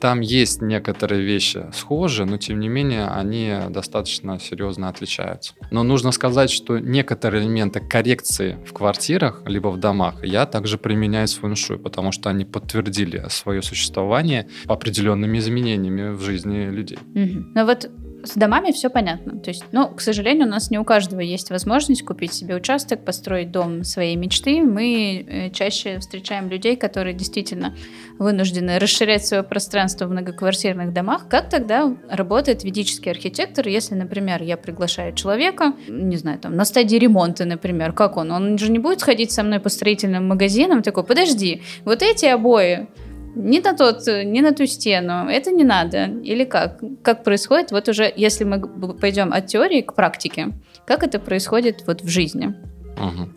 там 0.00 0.20
есть 0.20 0.62
некоторые 0.62 1.22
вещи 1.22 1.66
схожие, 1.72 2.26
но 2.26 2.38
тем 2.38 2.58
не 2.58 2.68
менее 2.68 3.06
они 3.06 3.54
достаточно 3.68 4.40
серьезно 4.40 4.88
отличаются. 4.88 5.52
Но 5.70 5.84
нужно 5.84 6.10
сказать, 6.10 6.50
что 6.50 6.78
некоторые 6.78 7.44
элементы 7.44 7.83
коррекции 7.88 8.58
в 8.66 8.72
квартирах 8.72 9.42
либо 9.46 9.68
в 9.68 9.78
домах 9.78 10.24
я 10.24 10.46
также 10.46 10.78
применяю 10.78 11.28
с 11.28 11.34
фэншуй, 11.34 11.78
потому 11.78 12.12
что 12.12 12.30
они 12.30 12.44
подтвердили 12.44 13.24
свое 13.28 13.62
существование 13.62 14.48
определенными 14.66 15.38
изменениями 15.38 16.14
в 16.14 16.20
жизни 16.20 16.70
людей. 16.70 16.98
Угу. 17.14 17.44
Ну 17.54 17.66
вот 17.66 17.90
с 18.24 18.34
домами 18.34 18.72
все 18.72 18.90
понятно. 18.90 19.38
То 19.38 19.50
есть, 19.50 19.64
ну, 19.72 19.88
к 19.88 20.00
сожалению, 20.00 20.46
у 20.46 20.50
нас 20.50 20.70
не 20.70 20.78
у 20.78 20.84
каждого 20.84 21.20
есть 21.20 21.50
возможность 21.50 22.04
купить 22.04 22.32
себе 22.32 22.56
участок, 22.56 23.04
построить 23.04 23.50
дом 23.50 23.84
своей 23.84 24.16
мечты. 24.16 24.62
Мы 24.62 25.24
э, 25.26 25.50
чаще 25.50 25.98
встречаем 25.98 26.48
людей, 26.48 26.76
которые 26.76 27.14
действительно 27.14 27.74
вынуждены 28.18 28.78
расширять 28.78 29.26
свое 29.26 29.42
пространство 29.42 30.06
в 30.06 30.10
многоквартирных 30.10 30.92
домах. 30.92 31.28
Как 31.28 31.48
тогда 31.48 31.94
работает 32.08 32.64
ведический 32.64 33.10
архитектор, 33.10 33.66
если, 33.68 33.94
например, 33.94 34.42
я 34.42 34.56
приглашаю 34.56 35.14
человека, 35.14 35.74
не 35.88 36.16
знаю, 36.16 36.38
там, 36.38 36.56
на 36.56 36.64
стадии 36.64 36.96
ремонта, 36.96 37.44
например, 37.44 37.92
как 37.92 38.16
он? 38.16 38.30
Он 38.30 38.58
же 38.58 38.70
не 38.70 38.78
будет 38.78 39.00
сходить 39.00 39.32
со 39.32 39.42
мной 39.42 39.60
по 39.60 39.68
строительным 39.68 40.28
магазинам, 40.28 40.82
такой, 40.82 41.04
подожди, 41.04 41.62
вот 41.84 42.02
эти 42.02 42.26
обои, 42.26 42.88
не 43.34 43.60
на 43.60 43.74
тот, 43.74 44.06
не 44.06 44.40
на 44.40 44.52
ту 44.52 44.66
стену, 44.66 45.28
это 45.28 45.50
не 45.50 45.64
надо. 45.64 46.06
Или 46.22 46.44
как? 46.44 46.80
Как 47.02 47.24
происходит, 47.24 47.72
вот 47.72 47.88
уже, 47.88 48.12
если 48.16 48.44
мы 48.44 48.60
пойдем 48.94 49.32
от 49.32 49.46
теории 49.46 49.82
к 49.82 49.94
практике, 49.94 50.52
как 50.86 51.02
это 51.02 51.18
происходит 51.18 51.84
вот 51.86 52.02
в 52.02 52.08
жизни? 52.08 52.54
Угу. 52.96 53.28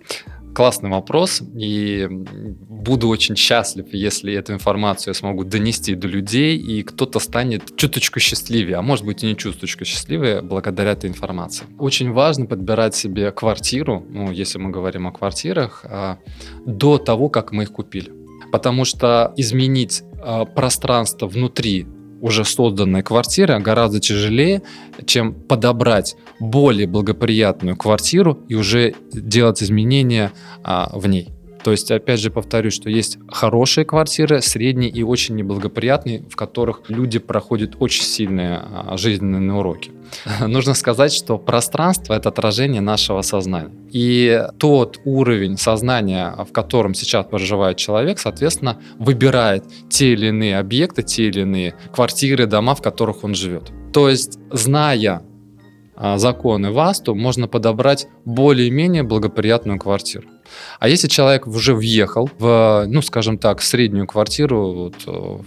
Классный 0.54 0.90
вопрос, 0.90 1.44
и 1.56 2.08
буду 2.10 3.10
очень 3.10 3.36
счастлив, 3.36 3.86
если 3.92 4.34
эту 4.34 4.54
информацию 4.54 5.12
я 5.12 5.14
смогу 5.14 5.44
донести 5.44 5.94
до 5.94 6.08
людей, 6.08 6.58
и 6.58 6.82
кто-то 6.82 7.20
станет 7.20 7.76
чуточку 7.76 8.20
счастливее, 8.20 8.78
а 8.78 8.82
может 8.82 9.06
быть 9.06 9.24
и 9.24 9.28
не 9.28 9.38
чуточку 9.38 9.86
счастливее 9.86 10.42
благодаря 10.42 10.94
этой 10.94 11.12
информации. 11.12 11.68
Очень 11.78 12.12
важно 12.12 12.48
подбирать 12.48 12.96
себе 12.96 13.32
квартиру, 13.32 14.04
ну, 14.10 14.32
если 14.32 14.58
мы 14.58 14.72
говорим 14.72 15.06
о 15.06 15.12
квартирах, 15.12 15.86
а, 15.88 16.18
до 16.66 16.98
того, 16.98 17.30
как 17.30 17.52
мы 17.52 17.64
их 17.64 17.72
купили 17.72 18.12
потому 18.52 18.86
что 18.86 19.34
изменить 19.38 20.04
э, 20.24 20.46
пространство 20.56 21.28
внутри 21.28 21.88
уже 22.22 22.46
созданной 22.46 23.04
квартиры 23.04 23.60
гораздо 23.60 24.00
тяжелее, 24.00 24.64
чем 25.06 25.34
подобрать 25.34 26.16
более 26.40 26.88
благоприятную 26.88 27.76
квартиру 27.76 28.40
и 28.48 28.56
уже 28.56 28.96
делать 29.14 29.62
изменения 29.62 30.32
а, 30.64 30.90
в 30.94 31.08
ней. 31.08 31.30
То 31.64 31.72
есть, 31.72 31.92
опять 31.92 32.20
же, 32.20 32.32
повторюсь, 32.32 32.74
что 32.74 32.90
есть 32.90 33.18
хорошие 33.28 33.84
квартиры, 33.84 34.42
средние 34.42 34.90
и 34.90 35.04
очень 35.04 35.36
неблагоприятные, 35.36 36.24
в 36.30 36.36
которых 36.36 36.84
люди 36.88 37.20
проходят 37.20 37.76
очень 37.80 38.04
сильные 38.04 38.62
а, 38.64 38.96
жизненные 38.98 39.54
уроки. 39.54 39.92
Нужно 40.48 40.74
сказать, 40.74 41.14
что 41.14 41.38
пространство— 41.38 42.14
это 42.16 42.30
отражение 42.30 42.82
нашего 42.82 43.22
сознания. 43.22 43.72
И 43.92 44.44
тот 44.60 45.00
уровень 45.06 45.58
сознания, 45.58 46.36
в 46.48 46.52
котором 46.52 46.94
сейчас 46.94 47.26
проживает 47.26 47.78
человек, 47.78 48.20
соответственно, 48.20 48.80
выбирает 49.00 49.64
те 49.90 50.14
или 50.14 50.28
иные 50.28 50.60
объекты, 50.60 51.04
те 51.04 51.28
или 51.28 51.42
иные 51.42 51.76
квартиры, 51.94 52.46
дома, 52.46 52.76
в 52.76 52.82
которых 52.82 53.24
он 53.24 53.36
живет. 53.36 53.72
То 53.94 54.10
есть, 54.10 54.40
зная 54.52 55.22
а, 55.96 56.18
законы 56.18 56.72
ВАСТу, 56.72 57.16
можно 57.16 57.48
подобрать 57.48 58.08
более-менее 58.26 59.04
благоприятную 59.04 59.80
квартиру. 59.80 60.28
А 60.80 60.88
если 60.88 61.08
человек 61.08 61.48
уже 61.48 61.74
въехал 61.74 62.30
в, 62.38 62.86
ну, 62.88 63.02
скажем 63.02 63.38
так, 63.38 63.62
среднюю 63.62 64.06
квартиру, 64.06 64.74
вот, 64.74 65.44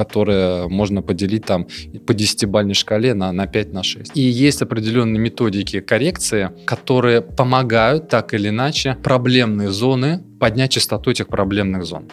которая 0.00 0.66
можно 0.68 1.02
поделить 1.02 1.44
там 1.44 1.66
по 2.06 2.12
10-бальной 2.12 2.72
шкале 2.72 3.12
на, 3.12 3.32
на 3.32 3.46
5 3.46 3.72
на 3.74 3.82
6. 3.82 4.16
И 4.16 4.22
есть 4.22 4.62
определенные 4.62 5.18
методики 5.18 5.80
коррекции, 5.80 6.50
которые 6.64 7.20
помогают 7.20 8.08
так 8.08 8.32
или 8.32 8.48
иначе 8.48 8.96
проблемные 9.02 9.68
зоны 9.68 10.22
поднять 10.40 10.72
частоту 10.72 11.10
этих 11.10 11.28
проблемных 11.28 11.84
зон. 11.84 12.08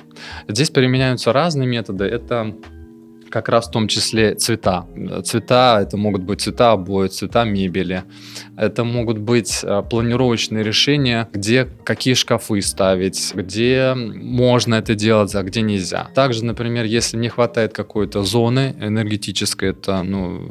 Здесь 0.50 0.70
применяются 0.70 1.32
разные 1.32 1.66
методы. 1.66 2.04
Это 2.04 2.58
как 3.30 3.50
раз 3.50 3.68
в 3.68 3.72
том 3.72 3.88
числе 3.88 4.36
цвета. 4.36 4.86
Цвета, 5.24 5.80
это 5.82 5.98
могут 5.98 6.24
быть 6.24 6.42
цвета 6.42 6.72
обои, 6.72 7.08
цвета 7.08 7.44
мебели. 7.44 8.04
Это 8.58 8.84
могут 8.84 9.20
быть 9.20 9.60
э, 9.64 9.84
планировочные 9.90 10.64
решения, 10.64 11.30
где 11.32 11.66
какие 11.84 12.16
шкафы 12.16 12.62
ставить, 12.62 13.34
где 13.36 13.94
можно 13.96 14.76
это 14.76 14.96
делать, 14.96 15.36
а 15.36 15.44
где 15.44 15.62
нельзя. 15.62 16.10
Также, 16.16 16.44
например, 16.44 16.86
если 16.86 17.18
не 17.18 17.30
хватает 17.30 17.74
какой-то 17.74 18.24
зоны 18.24 18.76
энергетической, 18.80 19.70
это 19.70 20.04
ну, 20.04 20.42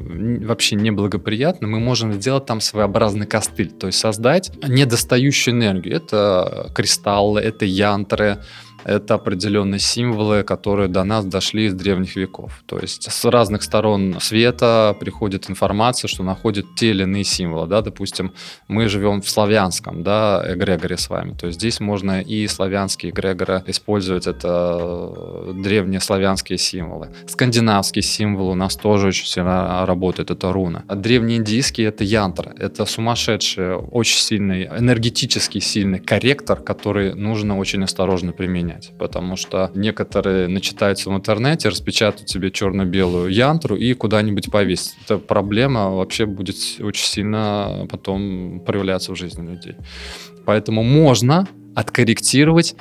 вообще 0.46 0.76
неблагоприятно, 0.76 1.66
мы 1.66 1.80
можем 1.80 2.12
сделать 2.12 2.46
там 2.46 2.60
своеобразный 2.60 3.26
костыль, 3.26 3.70
то 3.70 3.88
есть 3.88 3.98
создать 3.98 4.52
недостающую 4.66 5.54
энергию. 5.54 5.96
Это 5.96 6.70
кристаллы, 6.74 7.40
это 7.40 7.64
янтры, 7.64 8.38
это 8.86 9.14
определенные 9.14 9.80
символы, 9.80 10.44
которые 10.44 10.88
до 10.88 11.02
нас 11.02 11.24
дошли 11.24 11.66
из 11.66 11.74
древних 11.74 12.14
веков. 12.16 12.62
То 12.66 12.78
есть 12.78 13.10
с 13.10 13.24
разных 13.24 13.62
сторон 13.62 14.18
света 14.20 14.96
приходит 15.00 15.50
информация, 15.50 16.08
что 16.08 16.22
находят 16.22 16.66
те 16.76 16.90
или 16.90 17.02
иные 17.02 17.24
символы. 17.24 17.66
Да? 17.66 17.82
Допустим, 17.82 18.32
мы 18.68 18.88
живем 18.88 19.22
в 19.22 19.28
славянском 19.28 20.04
да, 20.04 20.44
эгрегоре 20.48 20.96
с 20.96 21.10
вами. 21.10 21.34
То 21.34 21.48
есть 21.48 21.58
здесь 21.58 21.80
можно 21.80 22.20
и 22.20 22.46
славянские 22.46 23.10
эгрегоры 23.10 23.64
использовать. 23.66 24.28
Это 24.28 25.12
э, 25.16 25.52
древние 25.56 26.00
славянские 26.00 26.58
символы. 26.58 27.08
Скандинавские 27.26 28.02
символы 28.02 28.52
у 28.52 28.54
нас 28.54 28.76
тоже 28.76 29.08
очень 29.08 29.26
сильно 29.26 29.84
работают. 29.84 30.30
Это 30.30 30.52
руна. 30.52 30.84
А 30.86 30.94
древнеиндийские— 30.94 31.88
это 31.88 32.04
янтра. 32.04 32.54
Это 32.56 32.84
сумасшедший, 32.84 33.74
очень 33.74 34.20
сильный, 34.20 34.66
энергетически 34.66 35.58
сильный 35.58 35.98
корректор, 35.98 36.60
который 36.60 37.14
нужно 37.14 37.58
очень 37.58 37.82
осторожно 37.82 38.32
применять 38.32 38.75
понять, 38.76 38.92
потому 38.98 39.36
что 39.36 39.70
некоторые 39.74 40.48
начитаются 40.48 41.10
в 41.10 41.14
интернете, 41.14 41.68
распечатают 41.68 42.28
себе 42.28 42.50
черно-белую 42.50 43.32
янтру 43.32 43.76
и 43.76 43.94
куда-нибудь 43.94 44.50
повесить. 44.50 44.96
Эта 45.04 45.18
проблема 45.18 45.90
вообще 45.90 46.26
будет 46.26 46.56
очень 46.80 47.06
сильно 47.06 47.86
потом 47.90 48.60
проявляться 48.64 49.12
в 49.12 49.16
жизни 49.16 49.48
людей. 49.48 49.76
Поэтому 50.44 50.82
можно 50.82 51.46
откорректировать 51.74 52.76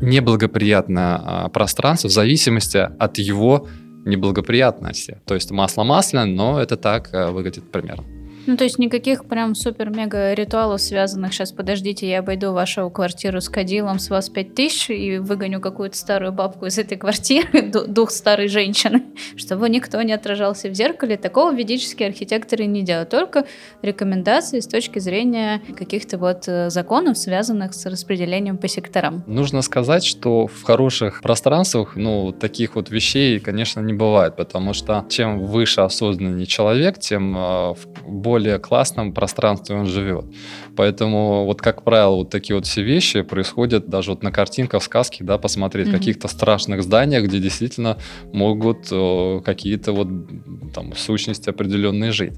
неблагоприятное 0.00 1.20
а, 1.22 1.48
пространство 1.48 2.08
в 2.08 2.12
зависимости 2.12 2.76
от 2.76 3.18
его 3.18 3.68
неблагоприятности. 4.04 5.20
То 5.26 5.34
есть 5.34 5.50
масло 5.50 5.84
масляное, 5.84 6.26
но 6.26 6.60
это 6.60 6.76
так 6.76 7.10
а, 7.12 7.30
выглядит 7.30 7.70
примерно. 7.70 8.15
Ну, 8.46 8.56
то 8.56 8.64
есть 8.64 8.78
никаких 8.78 9.24
прям 9.24 9.56
супер-мега 9.56 10.32
ритуалов, 10.34 10.80
связанных 10.80 11.34
сейчас, 11.34 11.50
подождите, 11.50 12.08
я 12.08 12.20
обойду 12.20 12.52
вашу 12.52 12.88
квартиру 12.90 13.40
с 13.40 13.48
кадилом, 13.48 13.98
с 13.98 14.08
вас 14.08 14.28
5000 14.28 14.90
и 14.90 15.18
выгоню 15.18 15.60
какую-то 15.60 15.96
старую 15.96 16.32
бабку 16.32 16.66
из 16.66 16.78
этой 16.78 16.96
квартиры, 16.96 17.62
дух 17.88 18.12
старой 18.12 18.46
женщины, 18.46 19.02
чтобы 19.36 19.68
никто 19.68 20.00
не 20.02 20.12
отражался 20.12 20.68
в 20.68 20.74
зеркале. 20.74 21.16
Такого 21.16 21.52
ведические 21.52 22.08
архитекторы 22.08 22.66
не 22.66 22.82
делают, 22.82 23.10
только 23.10 23.46
рекомендации 23.82 24.60
с 24.60 24.68
точки 24.68 25.00
зрения 25.00 25.60
каких-то 25.76 26.16
вот 26.16 26.44
э, 26.46 26.70
законов, 26.70 27.18
связанных 27.18 27.74
с 27.74 27.84
распределением 27.86 28.58
по 28.58 28.68
секторам. 28.68 29.24
Нужно 29.26 29.62
сказать, 29.62 30.04
что 30.04 30.46
в 30.46 30.62
хороших 30.62 31.20
пространствах, 31.20 31.96
ну, 31.96 32.30
таких 32.32 32.76
вот 32.76 32.90
вещей, 32.90 33.40
конечно, 33.40 33.80
не 33.80 33.92
бывает, 33.92 34.36
потому 34.36 34.72
что 34.72 35.04
чем 35.08 35.44
выше 35.46 35.80
осознанный 35.80 36.46
человек, 36.46 36.98
тем 37.00 37.36
э, 37.36 37.74
более 38.06 38.35
более 38.36 38.58
классном 38.58 39.12
пространстве 39.12 39.76
он 39.76 39.86
живет. 39.86 40.26
Поэтому 40.76 41.46
вот, 41.46 41.62
как 41.62 41.82
правило, 41.82 42.16
вот 42.16 42.30
такие 42.30 42.54
вот 42.54 42.66
все 42.66 42.82
вещи 42.82 43.22
происходят 43.22 43.88
даже 43.88 44.10
вот 44.10 44.22
на 44.22 44.30
картинках, 44.30 44.82
в 44.82 44.84
сказке, 44.84 45.24
да, 45.24 45.38
посмотреть, 45.38 45.88
mm-hmm. 45.88 45.98
каких-то 45.98 46.28
страшных 46.28 46.82
зданиях, 46.82 47.24
где 47.24 47.38
действительно 47.38 47.96
могут 48.34 48.92
о, 48.92 49.40
какие-то 49.40 49.92
вот 49.92 50.08
там 50.74 50.94
сущности 50.94 51.48
определенной 51.48 52.10
жить. 52.10 52.34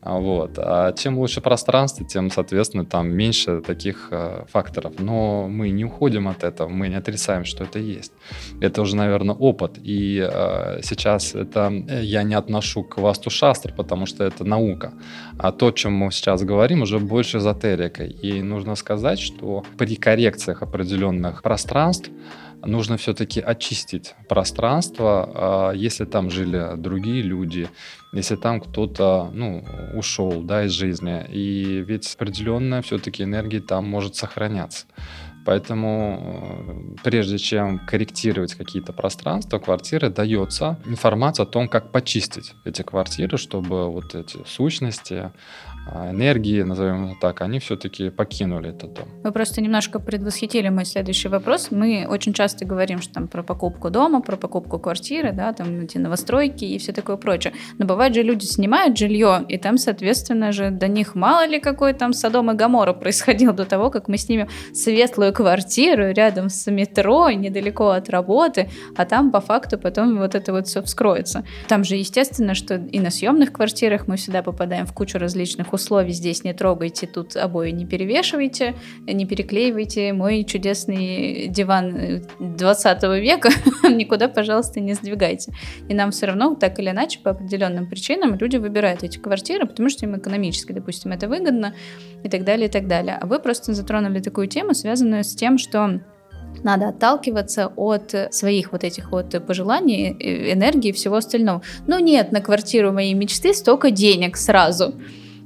А, 0.00 0.18
вот. 0.18 0.58
А 0.58 0.92
чем 0.92 1.18
лучше 1.18 1.40
пространство, 1.40 2.06
тем, 2.06 2.30
соответственно, 2.30 2.84
там 2.84 3.10
меньше 3.10 3.60
таких 3.60 4.08
э, 4.10 4.44
факторов. 4.48 4.94
Но 4.98 5.48
мы 5.48 5.70
не 5.70 5.84
уходим 5.84 6.28
от 6.28 6.44
этого, 6.44 6.68
мы 6.68 6.88
не 6.88 6.94
отрицаем, 6.94 7.44
что 7.44 7.64
это 7.64 7.78
есть. 7.78 8.12
Это 8.60 8.82
уже, 8.82 8.96
наверное, 8.96 9.34
опыт. 9.34 9.78
И 9.82 10.18
э, 10.18 10.80
сейчас 10.82 11.34
это 11.34 11.72
э, 11.88 12.02
я 12.04 12.22
не 12.22 12.34
отношу 12.34 12.84
к 12.84 12.98
Васту 12.98 13.30
Шастр, 13.30 13.72
потому 13.76 14.06
что 14.06 14.24
это 14.24 14.44
наука. 14.44 14.92
А 15.38 15.50
то, 15.50 15.72
чем 15.72 15.94
мы 15.94 16.12
сейчас 16.12 16.44
говорим, 16.44 16.82
уже 16.82 16.98
больше 16.98 17.38
эзотерикой. 17.38 18.10
И 18.10 18.40
нужно 18.42 18.76
сказать, 18.76 19.18
что 19.18 19.64
при 19.76 19.96
коррекциях 19.96 20.62
определенных 20.62 21.42
пространств 21.42 22.10
нужно 22.64 22.96
все-таки 22.96 23.40
очистить 23.40 24.14
пространство, 24.28 25.30
а, 25.34 25.72
если 25.72 26.04
там 26.04 26.30
жили 26.30 26.76
другие 26.76 27.22
люди, 27.22 27.68
если 28.12 28.36
там 28.36 28.60
кто-то 28.60 29.30
ну, 29.32 29.64
ушел 29.94 30.42
да, 30.42 30.64
из 30.64 30.72
жизни. 30.72 31.24
И 31.30 31.84
ведь 31.86 32.14
определенная 32.14 32.82
все-таки 32.82 33.22
энергия 33.22 33.60
там 33.60 33.86
может 33.86 34.16
сохраняться. 34.16 34.86
Поэтому 35.48 36.96
э, 36.98 37.02
прежде 37.02 37.38
чем 37.38 37.78
корректировать 37.78 38.54
какие-то 38.54 38.92
пространства, 38.92 39.58
квартиры, 39.58 40.10
дается 40.10 40.78
информация 40.84 41.44
о 41.44 41.46
том, 41.46 41.68
как 41.68 41.90
почистить 41.90 42.52
эти 42.66 42.82
квартиры, 42.82 43.38
чтобы 43.38 43.90
вот 43.90 44.14
эти 44.14 44.36
сущности, 44.46 45.32
энергии, 46.10 46.62
назовем 46.62 47.06
это 47.06 47.20
так, 47.20 47.40
они 47.40 47.58
все-таки 47.58 48.10
покинули 48.10 48.70
этот 48.70 48.94
дом. 48.94 49.08
Вы 49.24 49.32
просто 49.32 49.60
немножко 49.60 49.98
предвосхитили 49.98 50.68
мой 50.68 50.84
следующий 50.84 51.28
вопрос. 51.28 51.68
Мы 51.70 52.06
очень 52.08 52.32
часто 52.32 52.64
говорим, 52.64 53.00
что 53.00 53.14
там 53.14 53.28
про 53.28 53.42
покупку 53.42 53.90
дома, 53.90 54.20
про 54.20 54.36
покупку 54.36 54.78
квартиры, 54.78 55.32
да, 55.32 55.52
там 55.52 55.80
эти 55.80 55.98
новостройки 55.98 56.64
и 56.64 56.78
все 56.78 56.92
такое 56.92 57.16
прочее. 57.16 57.52
Но 57.78 57.86
бывает 57.86 58.14
же 58.14 58.22
люди 58.22 58.44
снимают 58.44 58.96
жилье, 58.98 59.44
и 59.48 59.58
там, 59.58 59.78
соответственно 59.78 60.52
же, 60.52 60.70
до 60.70 60.88
них 60.88 61.14
мало 61.14 61.46
ли 61.46 61.60
какой 61.60 61.92
там 61.94 62.12
Содом 62.12 62.50
и 62.50 62.54
Гамора 62.54 62.92
происходил 62.92 63.52
до 63.52 63.64
того, 63.64 63.90
как 63.90 64.08
мы 64.08 64.18
снимем 64.18 64.48
светлую 64.72 65.32
квартиру 65.32 66.12
рядом 66.12 66.48
с 66.48 66.70
метро, 66.70 67.30
недалеко 67.30 67.90
от 67.90 68.08
работы, 68.08 68.68
а 68.96 69.04
там 69.04 69.30
по 69.30 69.40
факту 69.40 69.78
потом 69.78 70.18
вот 70.18 70.34
это 70.34 70.52
вот 70.52 70.66
все 70.66 70.82
вскроется. 70.82 71.44
Там 71.68 71.84
же, 71.84 71.96
естественно, 71.96 72.54
что 72.54 72.74
и 72.76 73.00
на 73.00 73.10
съемных 73.10 73.52
квартирах 73.52 74.06
мы 74.06 74.16
всегда 74.16 74.42
попадаем 74.42 74.86
в 74.86 74.92
кучу 74.92 75.18
различных 75.18 75.72
здесь 76.12 76.44
не 76.44 76.52
трогайте, 76.52 77.06
тут 77.06 77.36
обои 77.36 77.70
не 77.70 77.86
перевешивайте, 77.86 78.74
не 79.06 79.26
переклеивайте. 79.26 80.12
Мой 80.12 80.44
чудесный 80.44 81.48
диван 81.48 82.22
20 82.38 83.04
э, 83.04 83.20
века 83.20 83.50
никуда, 83.88 84.28
пожалуйста, 84.28 84.80
не 84.80 84.94
сдвигайте. 84.94 85.52
И 85.88 85.94
нам 85.94 86.10
все 86.10 86.26
равно, 86.26 86.54
так 86.54 86.78
или 86.78 86.90
иначе, 86.90 87.20
по 87.20 87.30
определенным 87.30 87.88
причинам 87.88 88.34
люди 88.34 88.56
выбирают 88.56 89.02
эти 89.02 89.18
квартиры, 89.18 89.66
потому 89.66 89.88
что 89.88 90.06
им 90.06 90.16
экономически, 90.16 90.72
допустим, 90.72 91.12
это 91.12 91.28
выгодно 91.28 91.74
и 92.22 92.28
так 92.28 92.44
далее, 92.44 92.68
и 92.68 92.70
так 92.70 92.86
далее. 92.86 93.18
А 93.20 93.26
вы 93.26 93.38
просто 93.38 93.74
затронули 93.74 94.20
такую 94.20 94.48
тему, 94.48 94.74
связанную 94.74 95.24
с 95.24 95.34
тем, 95.34 95.58
что 95.58 96.00
надо 96.62 96.88
отталкиваться 96.88 97.72
от 97.76 98.14
своих 98.30 98.72
вот 98.72 98.84
этих 98.84 99.12
вот 99.12 99.46
пожеланий, 99.46 100.16
э, 100.18 100.52
энергии 100.52 100.90
и 100.90 100.92
всего 100.92 101.16
остального. 101.16 101.62
Ну 101.86 101.98
нет, 101.98 102.32
на 102.32 102.40
квартиру 102.40 102.92
моей 102.92 103.14
мечты 103.14 103.54
столько 103.54 103.90
денег 103.90 104.36
сразу. 104.36 104.94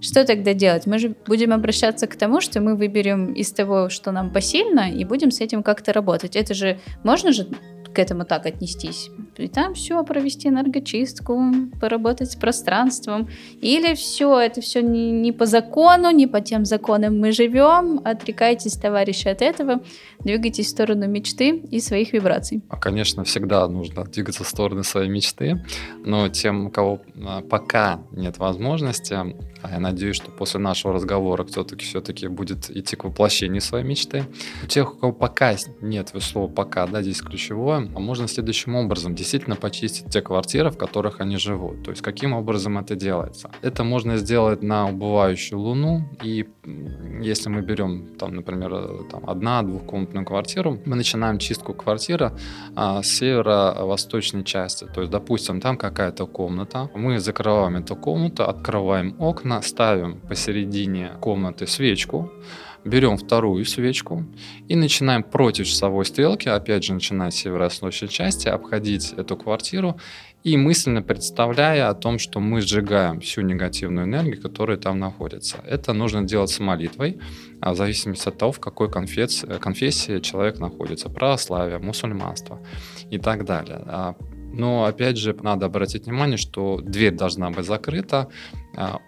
Что 0.02 0.24
тогда 0.24 0.52
делать? 0.52 0.86
Мы 0.86 0.98
же 0.98 1.14
будем 1.26 1.52
обращаться 1.52 2.08
к 2.08 2.16
тому, 2.16 2.40
что 2.40 2.60
мы 2.60 2.74
выберем 2.74 3.32
из 3.32 3.52
того, 3.52 3.88
что 3.88 4.10
нам 4.10 4.32
посильно, 4.32 4.90
и 4.90 5.04
будем 5.04 5.30
с 5.30 5.40
этим 5.40 5.62
как-то 5.62 5.92
работать. 5.92 6.34
Это 6.34 6.54
же 6.54 6.80
можно 7.04 7.32
же 7.32 7.46
к 7.92 7.98
этому 7.98 8.24
так 8.24 8.46
отнестись. 8.46 9.10
И 9.36 9.48
там 9.48 9.74
все 9.74 10.02
провести 10.04 10.48
энергочистку, 10.48 11.40
поработать 11.80 12.32
с 12.32 12.36
пространством. 12.36 13.28
Или 13.60 13.94
все, 13.94 14.38
это 14.38 14.60
все 14.60 14.82
не, 14.82 15.10
не 15.10 15.32
по 15.32 15.46
закону, 15.46 16.10
не 16.10 16.26
по 16.26 16.40
тем 16.40 16.64
законам 16.64 17.18
мы 17.18 17.32
живем. 17.32 18.00
Отрекайтесь, 18.04 18.74
товарищи, 18.74 19.28
от 19.28 19.42
этого. 19.42 19.82
Двигайтесь 20.20 20.66
в 20.66 20.70
сторону 20.70 21.06
мечты 21.06 21.50
и 21.70 21.80
своих 21.80 22.12
вибраций. 22.12 22.62
А, 22.68 22.76
конечно, 22.76 23.24
всегда 23.24 23.68
нужно 23.68 24.04
двигаться 24.04 24.44
в 24.44 24.48
сторону 24.48 24.82
своей 24.82 25.08
мечты. 25.08 25.64
Но 26.04 26.28
тем, 26.28 26.66
у 26.66 26.70
кого 26.70 27.00
а, 27.24 27.42
пока 27.42 28.00
нет 28.12 28.38
возможности, 28.38 29.14
а 29.62 29.70
я 29.70 29.80
надеюсь, 29.80 30.16
что 30.16 30.30
после 30.30 30.60
нашего 30.60 30.94
разговора 30.94 31.44
кто-то 31.44 31.76
все-таки 31.78 32.28
будет 32.28 32.70
идти 32.70 32.96
к 32.96 33.04
воплощению 33.04 33.60
своей 33.60 33.84
мечты. 33.84 34.24
У 34.62 34.66
тех, 34.66 34.94
у 34.94 34.98
кого 34.98 35.12
пока 35.12 35.56
нет 35.80 36.12
слова 36.20 36.50
«пока», 36.50 36.86
да, 36.86 37.02
здесь 37.02 37.20
ключевое, 37.20 37.90
а 37.94 38.00
можно 38.00 38.28
следующим 38.28 38.74
образом 38.74 39.14
действительно 39.14 39.56
почистить 39.56 40.06
те 40.06 40.20
квартиры, 40.20 40.70
в 40.70 40.76
которых 40.76 41.20
они 41.20 41.36
живут. 41.36 41.84
То 41.84 41.90
есть 41.90 42.02
каким 42.02 42.32
образом 42.32 42.78
это 42.78 42.94
делается? 42.96 43.50
Это 43.62 43.84
можно 43.84 44.16
сделать 44.16 44.62
на 44.62 44.88
убывающую 44.88 45.58
луну, 45.58 46.04
и 46.22 46.46
если 47.20 47.48
мы 47.48 47.62
берем, 47.62 48.16
там, 48.18 48.34
например, 48.34 49.04
там, 49.10 49.28
одна-двухкомнатную 49.28 50.24
квартиру, 50.24 50.78
мы 50.84 50.96
начинаем 50.96 51.38
чистку 51.38 51.74
квартиры 51.74 52.32
а, 52.74 53.02
с 53.02 53.08
северо-восточной 53.08 54.44
части. 54.44 54.86
То 54.94 55.00
есть, 55.00 55.12
допустим, 55.12 55.60
там 55.60 55.76
какая-то 55.76 56.26
комната, 56.26 56.90
мы 56.94 57.18
закрываем 57.18 57.76
эту 57.76 57.96
комнату, 57.96 58.44
открываем 58.44 59.14
окна, 59.18 59.51
ставим 59.60 60.20
посередине 60.20 61.12
комнаты 61.20 61.66
свечку, 61.66 62.32
берем 62.84 63.16
вторую 63.16 63.64
свечку 63.64 64.24
и 64.68 64.76
начинаем 64.76 65.22
против 65.22 65.66
часовой 65.66 66.04
стрелки, 66.04 66.48
опять 66.48 66.84
же, 66.84 66.94
начиная 66.94 67.30
с 67.30 67.36
северо-восточной 67.36 68.08
части, 68.08 68.48
обходить 68.48 69.12
эту 69.12 69.36
квартиру 69.36 69.98
и 70.42 70.56
мысленно 70.56 71.02
представляя 71.02 71.88
о 71.88 71.94
том, 71.94 72.18
что 72.18 72.40
мы 72.40 72.60
сжигаем 72.60 73.20
всю 73.20 73.42
негативную 73.42 74.06
энергию, 74.06 74.40
которая 74.40 74.76
там 74.76 74.98
находится. 74.98 75.58
Это 75.66 75.92
нужно 75.92 76.24
делать 76.24 76.50
с 76.50 76.58
молитвой, 76.58 77.20
а 77.60 77.72
в 77.72 77.76
зависимости 77.76 78.28
от 78.28 78.38
того, 78.38 78.52
в 78.52 78.60
какой 78.60 78.90
конфессии, 78.90 79.46
конфессии 79.58 80.18
человек 80.18 80.58
находится, 80.58 81.08
православие, 81.08 81.78
мусульманство 81.78 82.60
и 83.10 83.18
так 83.18 83.44
далее. 83.44 83.82
А 83.86 84.16
но 84.52 84.84
опять 84.84 85.16
же 85.16 85.34
надо 85.42 85.66
обратить 85.66 86.04
внимание, 86.04 86.36
что 86.36 86.78
дверь 86.82 87.14
должна 87.14 87.50
быть 87.50 87.64
закрыта, 87.64 88.28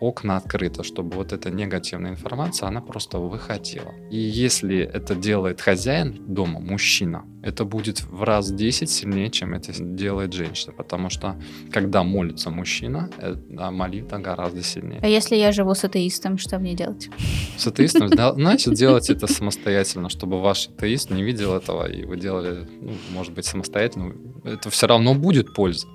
окна 0.00 0.37
открыты, 0.37 0.83
чтобы 0.83 1.16
вот 1.16 1.33
эта 1.33 1.50
негативная 1.50 2.11
информация, 2.11 2.68
она 2.68 2.81
просто 2.81 3.18
выходила. 3.18 3.94
И 4.11 4.16
если 4.18 4.79
это 4.79 5.14
делает 5.14 5.61
хозяин 5.61 6.22
дома, 6.27 6.61
мужчина, 6.61 7.24
это 7.42 7.64
будет 7.64 8.03
в 8.03 8.22
раз 8.22 8.50
10 8.50 8.88
сильнее, 8.90 9.31
чем 9.31 9.55
это 9.55 9.72
делает 9.79 10.33
женщина, 10.33 10.72
потому 10.72 11.11
что 11.11 11.37
когда 11.70 12.03
молится 12.03 12.50
мужчина, 12.50 13.11
э, 13.18 13.35
молитва 13.70 14.18
гораздо 14.18 14.62
сильнее. 14.62 15.00
А 15.03 15.07
если 15.07 15.37
я 15.37 15.53
живу 15.53 15.74
с 15.74 15.85
атеистом, 15.85 16.38
что 16.38 16.59
мне 16.59 16.74
делать? 16.74 17.11
С 17.59 17.66
атеистом, 17.66 18.09
значит, 18.35 18.74
делать 18.74 19.11
это 19.11 19.27
самостоятельно, 19.27 20.09
чтобы 20.09 20.40
ваш 20.40 20.68
атеист 20.68 21.11
не 21.11 21.22
видел 21.22 21.55
этого, 21.55 21.87
и 21.90 22.05
вы 22.05 22.16
делали, 22.16 22.66
ну, 22.81 22.92
может 23.12 23.35
быть, 23.35 23.44
самостоятельно. 23.44 24.14
Это 24.44 24.70
все 24.70 24.87
равно 24.87 25.14
будет 25.14 25.55
польза. 25.55 25.87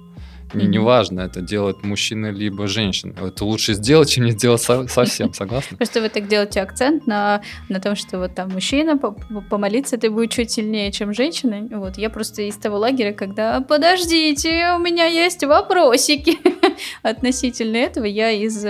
Не, 0.53 0.65
mm-hmm. 0.65 0.67
неважно, 0.67 1.21
это 1.21 1.41
делает 1.41 1.83
мужчина 1.83 2.31
либо 2.31 2.67
женщина. 2.67 3.13
Это 3.21 3.45
лучше 3.45 3.73
сделать, 3.73 4.09
чем 4.09 4.25
не 4.25 4.31
сделать 4.31 4.62
со- 4.62 4.88
совсем, 4.88 5.33
согласна? 5.33 5.77
Просто 5.77 6.01
вы 6.01 6.09
так 6.09 6.27
делаете 6.27 6.62
акцент 6.62 7.05
на, 7.07 7.41
на 7.69 7.79
том, 7.79 7.95
что 7.95 8.17
вот 8.17 8.35
там 8.35 8.49
мужчина 8.49 8.97
помолиться 8.97 9.97
ты 9.97 10.09
будет 10.09 10.31
чуть 10.31 10.51
сильнее, 10.51 10.91
чем 10.91 11.13
женщина. 11.13 11.67
Вот 11.77 11.97
я 11.97 12.09
просто 12.09 12.41
из 12.43 12.55
того 12.57 12.77
лагеря, 12.77 13.13
когда 13.13 13.62
подождите, 13.62 14.73
у 14.75 14.79
меня 14.79 15.05
есть 15.05 15.43
вопросики 15.43 16.38
относительно 17.03 17.77
этого. 17.77 18.05
Я 18.05 18.31
из 18.31 18.65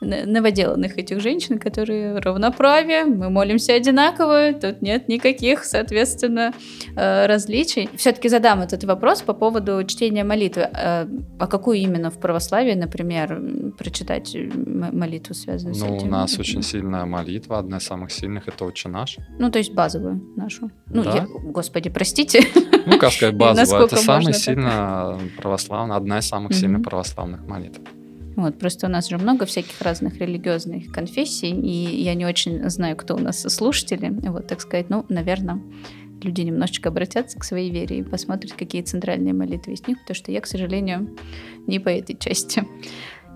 новоделанных 0.00 0.96
этих 0.96 1.20
женщин, 1.20 1.58
которые 1.58 2.18
равноправие, 2.18 3.04
мы 3.04 3.30
молимся 3.30 3.74
одинаково, 3.74 4.52
тут 4.52 4.80
нет 4.80 5.08
никаких, 5.08 5.64
соответственно, 5.64 6.52
э, 6.96 7.26
различий. 7.26 7.88
Все-таки 7.96 8.28
задам 8.28 8.60
этот 8.60 8.84
вопрос 8.84 9.22
по 9.22 9.34
поводу 9.34 9.82
чтения 9.84 10.24
молитвы. 10.24 10.62
А, 10.62 11.08
а 11.38 11.46
какую 11.46 11.78
именно 11.78 12.10
в 12.10 12.18
православии, 12.18 12.74
например, 12.74 13.42
прочитать 13.76 14.36
молитву, 14.36 15.34
связанную 15.34 15.76
ну, 15.78 15.86
с 15.86 15.96
этим? 15.96 16.06
у 16.06 16.10
нас 16.10 16.38
очень 16.38 16.62
сильная 16.62 17.04
молитва, 17.04 17.58
одна 17.58 17.78
из 17.78 17.84
самых 17.84 18.12
сильных, 18.12 18.46
это 18.46 18.64
«Отче 18.64 18.88
наш». 18.88 19.16
Ну, 19.38 19.50
то 19.50 19.58
есть 19.58 19.74
базовую 19.74 20.22
нашу. 20.36 20.70
Ну, 20.86 21.02
да. 21.02 21.14
я, 21.14 21.26
господи, 21.26 21.90
простите. 21.90 22.40
Ну, 22.86 22.98
как 22.98 23.12
сказать, 23.12 23.34
базовая. 23.36 23.86
Это 23.86 23.96
самая 23.96 24.32
сильная 24.32 25.18
православная, 25.36 25.96
одна 25.96 26.18
из 26.18 26.28
самых 26.28 26.54
сильных 26.54 26.82
православных 26.82 27.44
молитв. 27.46 27.80
Вот, 28.38 28.56
просто 28.56 28.86
у 28.86 28.88
нас 28.88 29.08
же 29.08 29.18
много 29.18 29.46
всяких 29.46 29.82
разных 29.82 30.18
религиозных 30.18 30.92
конфессий, 30.92 31.50
и 31.50 32.02
я 32.02 32.14
не 32.14 32.24
очень 32.24 32.70
знаю, 32.70 32.96
кто 32.96 33.16
у 33.16 33.18
нас 33.18 33.40
слушатели. 33.42 34.10
Вот, 34.28 34.46
так 34.46 34.60
сказать, 34.60 34.90
ну, 34.90 35.04
наверное, 35.08 35.60
люди 36.22 36.42
немножечко 36.42 36.90
обратятся 36.90 37.36
к 37.36 37.42
своей 37.42 37.72
вере 37.72 37.98
и 37.98 38.02
посмотрят, 38.04 38.52
какие 38.52 38.82
центральные 38.82 39.34
молитвы 39.34 39.72
есть 39.72 39.88
них, 39.88 39.98
потому 39.98 40.14
что 40.14 40.30
я, 40.30 40.40
к 40.40 40.46
сожалению, 40.46 41.16
не 41.66 41.80
по 41.80 41.88
этой 41.88 42.16
части. 42.16 42.64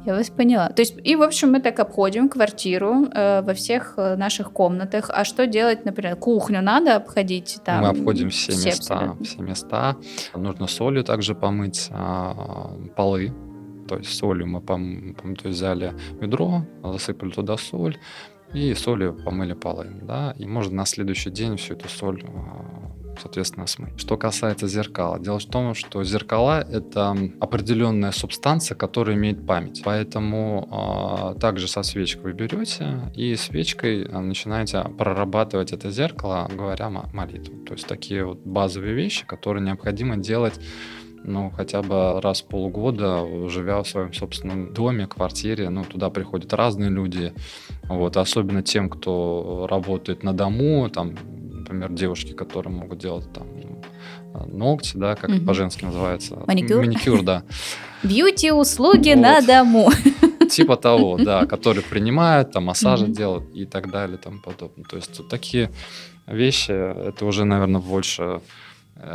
Я 0.07 0.15
вас 0.15 0.31
поняла. 0.31 0.69
То 0.69 0.83
есть, 0.83 0.95
и, 1.03 1.17
в 1.17 1.23
общем, 1.23 1.51
мы 1.51 1.61
так 1.61 1.81
обходим 1.81 2.29
квартиру 2.29 3.07
э, 3.13 3.43
во 3.43 3.55
всех 3.55 3.95
э, 3.97 4.15
наших 4.15 4.53
комнатах. 4.53 5.11
А 5.13 5.25
что 5.25 5.49
делать, 5.49 5.85
например, 5.85 6.15
кухню 6.15 6.63
надо 6.63 6.95
обходить? 6.95 7.59
Там, 7.65 7.83
мы 7.83 7.89
обходим 7.89 8.31
все, 8.31 8.53
места, 8.53 9.17
все 9.21 9.43
места. 9.43 9.97
Нужно 10.35 10.69
солью 10.69 11.03
также 11.03 11.35
помыть 11.35 11.89
э, 11.91 12.33
полы 12.95 13.33
Есть 13.97 14.19
солью 14.19 14.47
мы 14.47 14.61
пом, 14.61 15.15
пом, 15.15 15.37
то 15.37 15.49
есть 15.49 15.59
взяли 15.59 15.93
ведро, 16.21 16.65
засыпали 16.83 17.31
туда 17.31 17.57
соль, 17.57 17.97
и 18.55 18.75
солью 18.75 19.15
помыли 19.15 19.55
полы, 19.55 19.87
да, 20.03 20.35
и 20.39 20.47
можно 20.47 20.77
на 20.77 20.85
следующий 20.85 21.31
день 21.31 21.57
всю 21.57 21.75
эту 21.75 21.89
соль 21.89 22.23
а, 22.27 22.83
соответственно, 23.21 23.67
смыть. 23.67 23.99
Что 23.99 24.17
касается 24.17 24.67
зеркала, 24.69 25.19
дело 25.19 25.39
в 25.39 25.45
том, 25.45 25.75
что 25.75 26.05
зеркала— 26.05 26.61
это 26.71 27.17
определенная 27.41 28.13
субстанция, 28.13 28.75
которая 28.75 29.17
имеет 29.17 29.47
память. 29.47 29.83
Поэтому 29.85 31.33
э, 31.35 31.41
также 31.41 31.69
со 31.69 31.83
свечкой 31.83 32.23
вы 32.25 32.33
берете 32.33 33.13
и 33.15 33.35
свечкой 33.37 34.09
начинаете 34.09 34.83
прорабатывать 34.99 35.73
это 35.73 35.91
зеркало, 35.91 36.49
говоря 36.55 36.91
молитву. 36.91 37.59
То 37.65 37.75
есть 37.75 37.87
такие 37.87 38.25
вот 38.25 38.39
базовые 38.45 38.95
вещи, 38.95 39.27
которые 39.27 39.65
необходимо 39.65 40.17
делать 40.17 40.59
ну, 41.25 41.51
хотя 41.51 41.83
бы 41.83 42.21
раз 42.21 42.43
в 42.43 42.47
полгода, 42.47 43.27
живя 43.49 43.83
в 43.83 43.89
своем 43.89 44.13
собственном 44.13 44.73
доме, 44.73 45.07
квартире, 45.07 45.69
ну, 45.71 45.85
туда 45.85 46.11
приходят 46.11 46.53
разные 46.53 46.91
люди, 46.91 47.33
вот, 47.85 48.17
особенно 48.17 48.63
тем, 48.63 48.89
кто 48.89 49.67
работает 49.69 50.23
на 50.23 50.33
дому, 50.33 50.89
там, 50.91 51.15
например, 51.51 51.93
девушки, 51.93 52.33
которые 52.33 52.73
могут 52.73 52.99
делать 52.99 53.33
там 53.33 53.47
ногти, 54.47 54.97
да, 54.97 55.15
как 55.15 55.31
угу. 55.31 55.41
по-женски 55.45 55.85
называется. 55.85 56.43
Маникюр. 56.47 56.79
Маникюр, 56.79 57.23
да. 57.23 57.43
Бьюти-услуги 58.03 59.11
вот. 59.11 59.23
на 59.23 59.41
дому. 59.41 59.91
Типа 60.51 60.77
того, 60.77 61.19
да, 61.19 61.47
которые 61.47 61.83
принимают, 61.83 62.53
там, 62.53 62.65
массажи 62.65 63.07
делают 63.07 63.45
и 63.55 63.65
так 63.65 63.91
далее, 63.91 64.17
и 64.17 64.21
тому 64.21 64.41
подобное. 64.41 64.85
То 64.85 64.97
есть 64.97 65.19
вот 65.19 65.29
такие 65.29 65.71
вещи, 66.27 66.73
это 66.73 67.25
уже, 67.25 67.45
наверное, 67.45 67.81
больше 67.81 68.41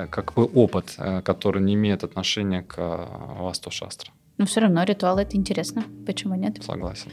как 0.10 0.34
бы 0.34 0.46
опыт, 0.46 0.96
э, 0.98 1.22
который 1.22 1.62
не 1.62 1.74
имеет 1.74 2.04
отношения 2.04 2.62
к 2.62 2.78
э, 2.78 3.42
Васту 3.42 3.72
Шастра. 3.72 4.12
Но 4.38 4.46
все 4.46 4.62
равно 4.62 4.84
ритуал 4.84 5.18
это 5.18 5.36
интересно. 5.36 5.84
Почему 6.06 6.36
нет? 6.36 6.64
Согласен. 6.64 7.12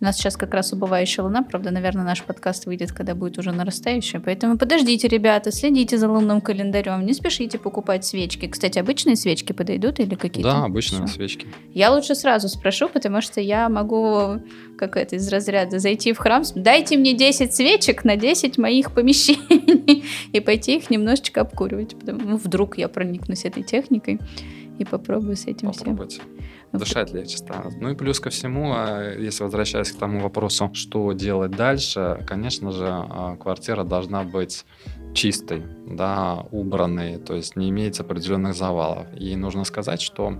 У 0.00 0.04
нас 0.04 0.16
сейчас 0.16 0.36
как 0.36 0.52
раз 0.52 0.72
убывающая 0.72 1.24
луна, 1.24 1.42
правда, 1.42 1.70
наверное, 1.70 2.04
наш 2.04 2.22
подкаст 2.22 2.66
выйдет, 2.66 2.92
когда 2.92 3.14
будет 3.14 3.38
уже 3.38 3.52
нарастающая. 3.52 4.20
Поэтому 4.20 4.58
подождите, 4.58 5.08
ребята, 5.08 5.50
следите 5.50 5.96
за 5.96 6.08
лунным 6.08 6.40
календарем, 6.42 7.06
не 7.06 7.14
спешите 7.14 7.58
покупать 7.58 8.04
свечки. 8.04 8.46
Кстати, 8.46 8.78
обычные 8.78 9.16
свечки 9.16 9.52
подойдут 9.52 9.98
или 9.98 10.14
какие-то? 10.14 10.50
Да, 10.50 10.64
обычные 10.64 11.06
Все. 11.06 11.14
свечки. 11.14 11.46
Я 11.72 11.92
лучше 11.92 12.14
сразу 12.14 12.48
спрошу, 12.48 12.88
потому 12.88 13.22
что 13.22 13.40
я 13.40 13.68
могу, 13.70 14.40
как 14.76 14.96
это, 14.96 15.16
из 15.16 15.28
разряда 15.28 15.78
зайти 15.78 16.12
в 16.12 16.18
храм, 16.18 16.42
дайте 16.54 16.98
мне 16.98 17.14
10 17.14 17.54
свечек 17.54 18.04
на 18.04 18.16
10 18.16 18.58
моих 18.58 18.92
помещений 18.92 20.04
и 20.32 20.40
пойти 20.40 20.76
их 20.76 20.90
немножечко 20.90 21.40
обкуривать. 21.40 21.98
Потому, 21.98 22.20
ну, 22.20 22.36
вдруг 22.36 22.76
я 22.76 22.88
проникнусь 22.88 23.46
этой 23.46 23.62
техникой 23.62 24.20
и 24.78 24.84
попробую 24.84 25.36
с 25.36 25.46
этим 25.46 25.72
Попробуйте. 25.72 26.20
всем. 26.20 26.36
Дышать 26.76 27.12
легче 27.12 27.38
станет. 27.38 27.80
Ну 27.80 27.90
и 27.90 27.94
плюс 27.94 28.20
ко 28.20 28.30
всему, 28.30 28.72
а, 28.74 29.14
если 29.14 29.44
возвращаясь 29.44 29.92
к 29.92 29.98
тому 29.98 30.20
вопросу, 30.20 30.70
что 30.74 31.12
делать 31.12 31.52
дальше, 31.52 32.24
конечно 32.26 32.72
же, 32.72 32.86
а, 32.88 33.36
квартира 33.36 33.84
должна 33.84 34.22
быть 34.22 34.64
чистой, 35.14 35.62
да, 35.86 36.44
убранной, 36.50 37.18
то 37.18 37.34
есть 37.34 37.56
не 37.56 37.70
иметь 37.70 38.00
определенных 38.00 38.54
завалов. 38.54 39.06
И 39.16 39.34
нужно 39.36 39.64
сказать, 39.64 40.00
что 40.00 40.36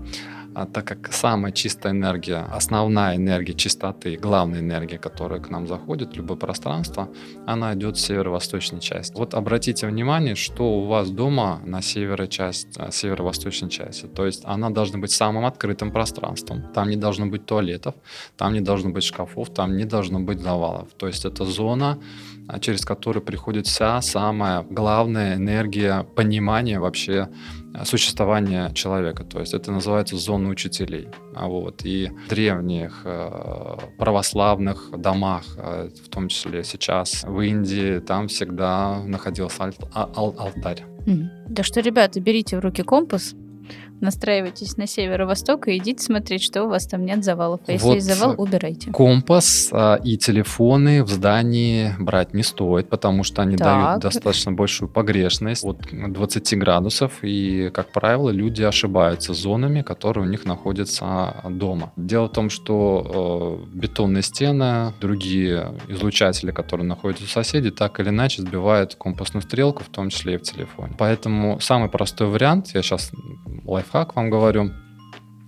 а 0.56 0.64
так 0.64 0.86
как 0.86 1.12
самая 1.12 1.52
чистая 1.52 1.92
энергия, 1.92 2.48
основная 2.50 3.16
энергия 3.16 3.52
чистоты, 3.52 4.16
главная 4.16 4.60
энергия, 4.60 4.96
которая 4.96 5.38
к 5.38 5.50
нам 5.50 5.68
заходит 5.68 6.16
любое 6.16 6.38
пространство, 6.38 7.10
она 7.46 7.74
идет 7.74 7.98
с 7.98 8.00
северо-восточной 8.06 8.80
части. 8.80 9.14
Вот 9.18 9.34
обратите 9.34 9.86
внимание, 9.86 10.34
что 10.34 10.78
у 10.78 10.86
вас 10.86 11.10
дома 11.10 11.60
на 11.66 11.82
северо 11.82 12.26
часть, 12.26 12.68
э, 12.78 12.90
северо-восточной 12.90 13.68
части. 13.68 14.06
То 14.06 14.24
есть 14.24 14.44
она 14.46 14.70
должна 14.70 14.98
быть 14.98 15.10
самым 15.10 15.44
открытым 15.44 15.90
пространством. 15.90 16.62
Там 16.72 16.88
не 16.88 16.96
должно 16.96 17.26
быть 17.26 17.44
туалетов, 17.44 17.94
там 18.38 18.54
не 18.54 18.62
должно 18.62 18.88
быть 18.88 19.04
шкафов, 19.04 19.50
там 19.50 19.76
не 19.76 19.84
должно 19.84 20.20
быть 20.20 20.40
завалов. 20.40 20.88
То 20.96 21.06
есть 21.06 21.26
это 21.26 21.44
зона, 21.44 21.98
через 22.60 22.84
которую 22.84 23.24
приходит 23.24 23.66
вся 23.66 24.00
самая 24.02 24.62
главная 24.62 25.36
энергия 25.36 26.04
понимания 26.14 26.78
вообще 26.78 27.28
Э, 27.76 27.84
существования 27.84 28.70
человека. 28.72 29.24
То 29.24 29.40
есть 29.40 29.54
это 29.54 29.72
называется 29.72 30.16
зона 30.16 30.48
учителей. 30.48 31.08
А 31.34 31.46
вот. 31.46 31.84
И 31.84 32.10
в 32.26 32.28
древних 32.28 33.02
э, 33.04 33.76
православных 33.98 34.90
домах, 34.96 35.44
э, 35.58 35.90
в 36.04 36.08
том 36.08 36.28
числе 36.28 36.64
сейчас 36.64 37.24
в 37.24 37.40
Индии, 37.40 37.98
там 38.00 38.28
всегда 38.28 39.02
находился 39.04 39.64
аль- 39.64 39.74
а, 39.92 40.10
ал- 40.16 40.34
алтарь. 40.38 40.84
Так 41.54 41.64
что, 41.64 41.80
ребята, 41.80 42.20
берите 42.20 42.56
в 42.56 42.60
руки 42.60 42.82
компас, 42.82 43.34
настраивайтесь 44.00 44.76
на 44.76 44.86
северо-восток 44.86 45.68
и 45.68 45.76
идите 45.76 46.02
смотреть, 46.02 46.42
что 46.42 46.64
у 46.64 46.68
вас 46.68 46.86
там 46.86 47.04
нет 47.04 47.24
завалов. 47.24 47.60
А 47.66 47.72
если 47.72 47.86
вот 47.86 47.94
есть 47.94 48.06
завал, 48.06 48.34
убирайте. 48.38 48.90
Компас 48.90 49.70
а, 49.72 49.96
и 49.96 50.16
телефоны 50.16 51.02
в 51.02 51.08
здании 51.08 51.94
брать 51.98 52.34
не 52.34 52.42
стоит, 52.42 52.88
потому 52.88 53.24
что 53.24 53.42
они 53.42 53.56
так. 53.56 53.66
дают 53.66 54.02
достаточно 54.02 54.52
большую 54.52 54.88
погрешность 54.88 55.64
от 55.64 55.78
20 55.90 56.58
градусов. 56.58 57.12
И, 57.22 57.70
как 57.72 57.92
правило, 57.92 58.30
люди 58.30 58.62
ошибаются 58.62 59.34
зонами, 59.34 59.82
которые 59.82 60.26
у 60.26 60.30
них 60.30 60.44
находятся 60.44 61.36
дома. 61.48 61.92
Дело 61.96 62.26
в 62.26 62.32
том, 62.32 62.50
что 62.50 63.66
э, 63.72 63.76
бетонные 63.78 64.22
стены, 64.22 64.92
другие 65.00 65.74
излучатели, 65.88 66.50
которые 66.50 66.86
находятся 66.86 67.24
у 67.24 67.28
соседей, 67.28 67.70
так 67.70 68.00
или 68.00 68.08
иначе 68.08 68.42
сбивают 68.42 68.94
компасную 68.94 69.42
стрелку, 69.42 69.82
в 69.84 69.88
том 69.88 70.10
числе 70.10 70.34
и 70.34 70.36
в 70.38 70.42
телефоне. 70.42 70.94
Поэтому 70.98 71.60
самый 71.60 71.88
простой 71.88 72.28
вариант, 72.28 72.70
я 72.74 72.82
сейчас 72.82 73.10
лайфхак 73.86 74.16
вам 74.16 74.30
говорю. 74.30 74.70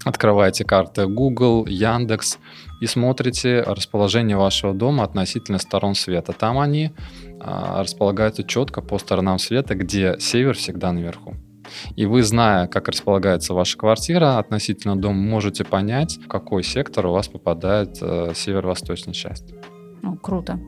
Открываете 0.05 0.65
карты 0.65 1.07
Google, 1.07 1.67
Яндекс 1.67 2.39
и 2.81 2.87
смотрите 2.87 3.63
расположение 3.63 4.37
вашего 4.37 4.73
дома 4.73 5.03
относительно 5.03 5.59
сторон 5.59 5.95
света. 5.95 6.33
Там 6.33 6.59
они 6.59 6.93
а, 7.41 7.83
располагаются 7.83 8.45
четко 8.45 8.81
по 8.81 8.99
сторонам 8.99 9.39
света, 9.39 9.75
где 9.75 10.17
север 10.21 10.55
всегда 10.55 10.93
наверху. 10.93 11.35
И 11.97 12.07
вы, 12.07 12.23
зная, 12.23 12.69
как 12.69 12.89
располагается 12.89 13.53
ваша 13.53 13.77
квартира 13.77 14.39
относительно 14.39 14.97
дома, 14.97 15.21
можете 15.21 15.65
понять, 15.65 16.19
в 16.25 16.29
какой 16.29 16.63
сектор 16.63 17.07
у 17.07 17.13
вас 17.13 17.29
попадает 17.29 17.99
э, 18.01 18.33
северо-восточная 18.35 19.13
часть. 19.13 19.53
Ну, 20.01 20.17
круто 20.17 20.59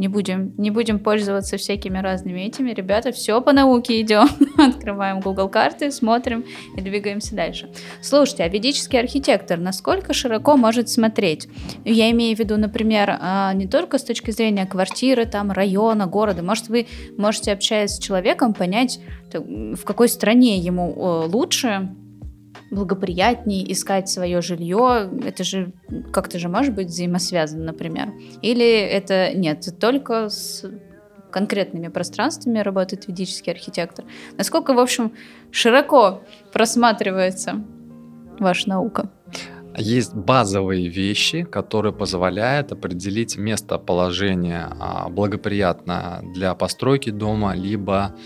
не 0.00 0.08
будем, 0.08 0.54
не 0.56 0.70
будем 0.70 0.98
пользоваться 0.98 1.58
всякими 1.58 1.98
разными 1.98 2.40
этими. 2.40 2.70
Ребята, 2.70 3.12
все 3.12 3.42
по 3.42 3.52
науке 3.52 4.00
идем. 4.00 4.28
Открываем 4.58 5.20
Google 5.20 5.50
карты, 5.50 5.92
смотрим 5.92 6.44
и 6.74 6.80
двигаемся 6.80 7.34
дальше. 7.36 7.68
Слушайте, 8.00 8.44
а 8.44 8.48
ведический 8.48 8.98
архитектор 8.98 9.58
насколько 9.58 10.14
широко 10.14 10.56
может 10.56 10.88
смотреть? 10.88 11.48
Я 11.84 12.10
имею 12.12 12.34
в 12.34 12.38
виду, 12.38 12.56
например, 12.56 13.18
а, 13.20 13.52
не 13.52 13.66
только 13.66 13.98
с 13.98 14.02
точки 14.02 14.30
зрения 14.30 14.64
квартиры, 14.64 15.26
там, 15.26 15.52
района, 15.52 16.06
города. 16.06 16.42
Может, 16.42 16.68
вы 16.68 16.86
можете, 17.18 17.52
общаясь 17.52 17.96
с 17.96 17.98
человеком, 17.98 18.54
понять, 18.54 19.00
в 19.32 19.84
какой 19.84 20.08
стране 20.08 20.56
ему 20.56 21.26
лучше, 21.26 21.90
благоприятнее 22.70 23.70
искать 23.72 24.08
свое 24.08 24.40
жилье. 24.40 25.10
Это 25.24 25.44
же 25.44 25.72
как-то 26.12 26.38
же 26.38 26.48
может 26.48 26.74
быть 26.74 26.88
взаимосвязано, 26.88 27.64
например. 27.64 28.12
Или 28.42 28.78
это 28.80 29.32
нет, 29.34 29.66
только 29.78 30.28
с 30.28 30.64
конкретными 31.30 31.88
пространствами 31.88 32.58
работает 32.58 33.06
ведический 33.06 33.52
архитектор. 33.52 34.04
Насколько, 34.36 34.74
в 34.74 34.78
общем, 34.78 35.12
широко 35.50 36.22
просматривается 36.52 37.64
ваша 38.38 38.68
наука? 38.68 39.10
Есть 39.76 40.14
базовые 40.14 40.88
вещи, 40.88 41.44
которые 41.44 41.92
позволяют 41.92 42.72
определить 42.72 43.36
местоположение 43.38 44.68
а, 44.80 45.08
благоприятно 45.08 46.22
для 46.34 46.54
постройки 46.56 47.10
дома, 47.10 47.54
либо 47.54 48.16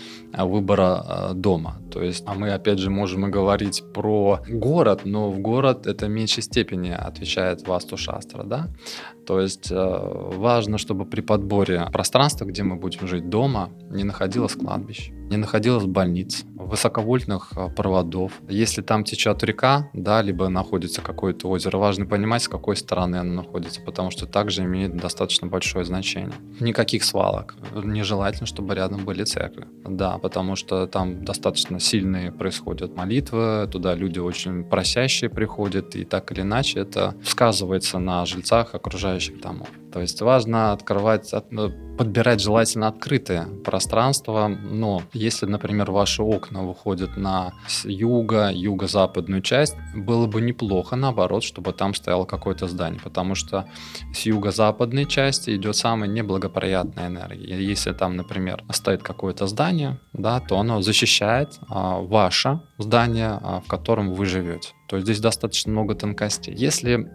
выбора 0.43 1.03
а, 1.05 1.33
дома. 1.33 1.77
То 1.91 2.01
есть 2.01 2.23
а 2.27 2.33
мы 2.33 2.51
опять 2.51 2.79
же 2.79 2.89
можем 2.89 3.27
и 3.27 3.29
говорить 3.29 3.83
про 3.93 4.41
город, 4.49 5.01
но 5.05 5.29
в 5.29 5.39
город 5.39 5.87
это 5.87 6.07
в 6.07 6.09
меньшей 6.09 6.43
степени 6.43 6.89
отвечает 6.89 7.65
Васту 7.67 7.95
Шастра, 7.95 8.43
да? 8.43 8.69
То 9.25 9.39
есть 9.39 9.71
э, 9.71 10.29
важно, 10.35 10.77
чтобы 10.77 11.05
при 11.05 11.21
подборе 11.21 11.87
пространства, 11.91 12.45
где 12.45 12.63
мы 12.63 12.75
будем 12.75 13.07
жить 13.07 13.29
дома, 13.29 13.69
не 13.89 14.03
находилось 14.03 14.53
кладбище, 14.53 15.11
не 15.11 15.37
находилось 15.37 15.85
больниц, 15.85 16.43
высоковольтных 16.55 17.51
э, 17.55 17.69
проводов. 17.69 18.33
Если 18.49 18.81
там 18.81 19.03
течет 19.03 19.43
река, 19.43 19.89
да, 19.93 20.21
либо 20.21 20.49
находится 20.49 21.01
какое-то 21.01 21.49
озеро, 21.49 21.77
важно 21.77 22.05
понимать, 22.05 22.43
с 22.43 22.47
какой 22.47 22.75
стороны 22.75 23.15
оно 23.15 23.33
находится, 23.33 23.81
потому 23.81 24.11
что 24.11 24.27
также 24.27 24.63
имеет 24.63 24.95
достаточно 24.95 25.47
большое 25.47 25.85
значение. 25.85 26.33
Никаких 26.59 27.03
свалок. 27.03 27.55
Нежелательно, 27.73 28.45
чтобы 28.45 28.75
рядом 28.75 29.05
были 29.05 29.23
церкви. 29.23 29.65
Да, 29.87 30.17
потому 30.25 30.55
что 30.55 30.87
там 30.87 31.23
достаточно 31.23 31.79
сильные 31.79 32.31
происходят 32.31 32.95
молитвы, 32.95 33.69
туда 33.71 33.93
люди 33.93 34.17
очень 34.17 34.63
просящие 34.63 35.29
приходят, 35.29 35.95
и 35.95 36.03
так 36.03 36.31
или 36.31 36.41
иначе 36.41 36.79
это 36.79 37.13
сказывается 37.23 37.99
на 37.99 38.25
жильцах 38.25 38.73
окружающих 38.73 39.39
домов. 39.39 39.69
То 39.95 40.01
есть 40.01 40.21
важно 40.21 40.73
открывать, 40.73 41.33
ну, 41.51 41.71
подбирать 41.97 42.41
желательно 42.41 42.89
открытые 42.89 43.43
пространства, 43.63 44.49
но 44.49 45.01
если, 45.13 45.45
например, 45.45 45.89
ваши 45.89 46.21
окна 46.21 46.63
выходят 46.63 47.15
на 47.15 47.53
юга, 47.85 48.51
юго-западную 48.51 49.41
часть, 49.41 49.77
было 49.95 50.27
бы 50.27 50.41
неплохо, 50.41 50.97
наоборот, 50.97 51.45
чтобы 51.45 51.71
там 51.71 51.93
стояло 51.93 52.25
какое-то 52.25 52.67
здание, 52.67 52.99
потому 53.01 53.35
что 53.35 53.69
с 54.13 54.25
юго-западной 54.25 55.05
части 55.05 55.55
идет 55.55 55.77
самая 55.77 56.09
неблагоприятная 56.09 57.07
энергия. 57.07 57.57
Если 57.57 57.93
там, 57.93 58.17
например, 58.17 58.65
стоит 58.71 59.01
какое-то 59.01 59.47
здание, 59.47 59.97
да, 60.11 60.41
то 60.41 60.59
оно 60.59 60.81
защищает 60.81 61.57
а, 61.69 62.01
ваше 62.01 62.59
здание, 62.79 63.39
а, 63.41 63.61
в 63.61 63.69
котором 63.69 64.13
вы 64.13 64.25
живете. 64.25 64.73
То 64.89 64.97
есть 64.97 65.07
здесь 65.07 65.21
достаточно 65.21 65.71
много 65.71 65.95
тонкостей. 65.95 66.53
Если 66.53 67.09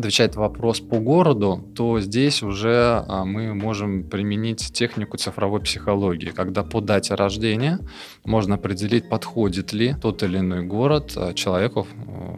отвечать 0.00 0.34
вопрос 0.36 0.80
по 0.80 0.98
городу, 0.98 1.64
то 1.76 2.00
здесь 2.00 2.42
уже 2.42 3.04
а, 3.06 3.24
мы 3.24 3.54
можем 3.54 4.04
применить 4.04 4.72
технику 4.72 5.16
цифровой 5.16 5.60
психологии, 5.60 6.30
когда 6.30 6.62
по 6.62 6.80
дате 6.80 7.14
рождения 7.14 7.78
можно 8.24 8.56
определить, 8.56 9.08
подходит 9.08 9.72
ли 9.72 9.94
тот 9.94 10.22
или 10.22 10.38
иной 10.38 10.62
город 10.62 11.12
а, 11.16 11.32
человеку, 11.34 11.86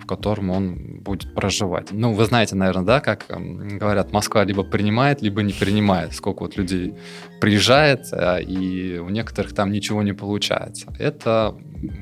в 0.01 0.07
котором 0.07 0.51
он 0.51 1.01
будет 1.01 1.35
проживать. 1.35 1.89
Ну, 1.91 2.13
вы 2.13 2.25
знаете, 2.27 2.55
наверное, 2.55 2.85
да, 2.85 3.01
как 3.01 3.27
говорят, 3.29 4.13
Москва 4.13 4.45
либо 4.45 4.63
принимает, 4.63 5.23
либо 5.23 5.43
не 5.43 5.53
принимает. 5.53 6.13
Сколько 6.13 6.43
вот 6.43 6.57
людей 6.57 6.95
приезжает, 7.41 8.07
а, 8.13 8.39
и 8.39 8.99
у 8.99 9.09
некоторых 9.09 9.55
там 9.55 9.73
ничего 9.73 10.03
не 10.03 10.13
получается. 10.13 10.93
Это 10.99 11.57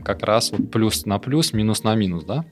как 0.04 0.22
раз 0.22 0.50
вот 0.52 0.70
плюс 0.70 1.06
на 1.06 1.18
плюс, 1.18 1.52
минус 1.52 1.84
на 1.84 1.94
минус, 1.94 2.24
да? 2.24 2.44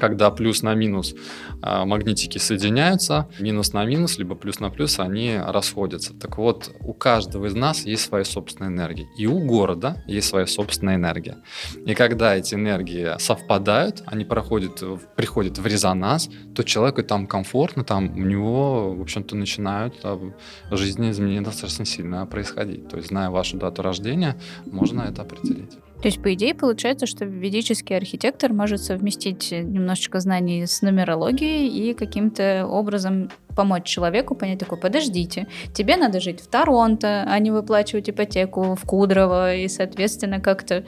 Когда 0.00 0.30
плюс 0.30 0.62
на 0.62 0.74
минус 0.74 1.14
а, 1.62 1.84
магнитики 1.84 2.38
соединяются, 2.38 3.28
минус 3.38 3.72
на 3.72 3.84
минус, 3.84 4.18
либо 4.18 4.34
плюс 4.34 4.60
на 4.60 4.70
плюс, 4.70 4.98
они 4.98 5.38
расходятся. 5.38 6.14
Так 6.14 6.38
вот, 6.38 6.70
у 6.80 6.92
каждого 6.92 7.46
из 7.46 7.54
нас 7.54 7.84
есть 7.84 8.04
своя 8.04 8.24
собственная 8.24 8.70
энергия. 8.70 9.08
И 9.18 9.26
у 9.26 9.38
города 9.44 10.02
есть 10.06 10.28
своя 10.28 10.46
собственная 10.46 10.96
энергия. 10.96 11.38
И 11.84 11.94
когда 11.94 12.36
эти 12.36 12.54
энергии 12.54 13.18
совпадают, 13.18 14.02
они 14.06 14.24
проходят, 14.24 14.82
приходят 15.16 15.58
в 15.58 15.66
резонанс, 15.66 16.28
то 16.54 16.62
человеку 16.62 17.02
там 17.02 17.26
комфортно, 17.26 17.84
там 17.84 18.10
у 18.16 18.24
него, 18.24 18.94
в 18.94 19.00
общем-то, 19.00 19.36
начинают 19.36 19.94
в 20.02 20.32
жизни 20.76 21.10
изменения 21.10 21.42
достаточно 21.42 21.84
сильно 21.84 22.26
происходить. 22.26 22.88
То 22.88 22.96
есть, 22.96 23.08
зная 23.08 23.30
вашу 23.30 23.56
дату 23.56 23.82
рождения, 23.82 24.36
можно 24.66 25.02
это 25.02 25.22
определить. 25.22 25.72
То 26.02 26.08
есть, 26.08 26.22
по 26.22 26.32
идее, 26.34 26.54
получается, 26.54 27.06
что 27.06 27.24
ведический 27.24 27.96
архитектор 27.96 28.52
может 28.52 28.82
совместить 28.82 29.50
немножечко 29.50 30.20
знаний 30.20 30.66
с 30.66 30.82
нумерологией 30.82 31.68
и 31.68 31.94
каким-то 31.94 32.66
образом 32.66 33.30
помочь 33.56 33.84
человеку 33.84 34.34
понять 34.34 34.58
такой, 34.58 34.78
подождите, 34.78 35.46
тебе 35.72 35.96
надо 35.96 36.20
жить 36.20 36.40
в 36.40 36.46
Торонто, 36.48 37.24
а 37.26 37.38
не 37.38 37.50
выплачивать 37.50 38.10
ипотеку 38.10 38.74
в 38.74 38.82
Кудрово, 38.84 39.54
и, 39.54 39.68
соответственно, 39.68 40.40
как-то 40.40 40.84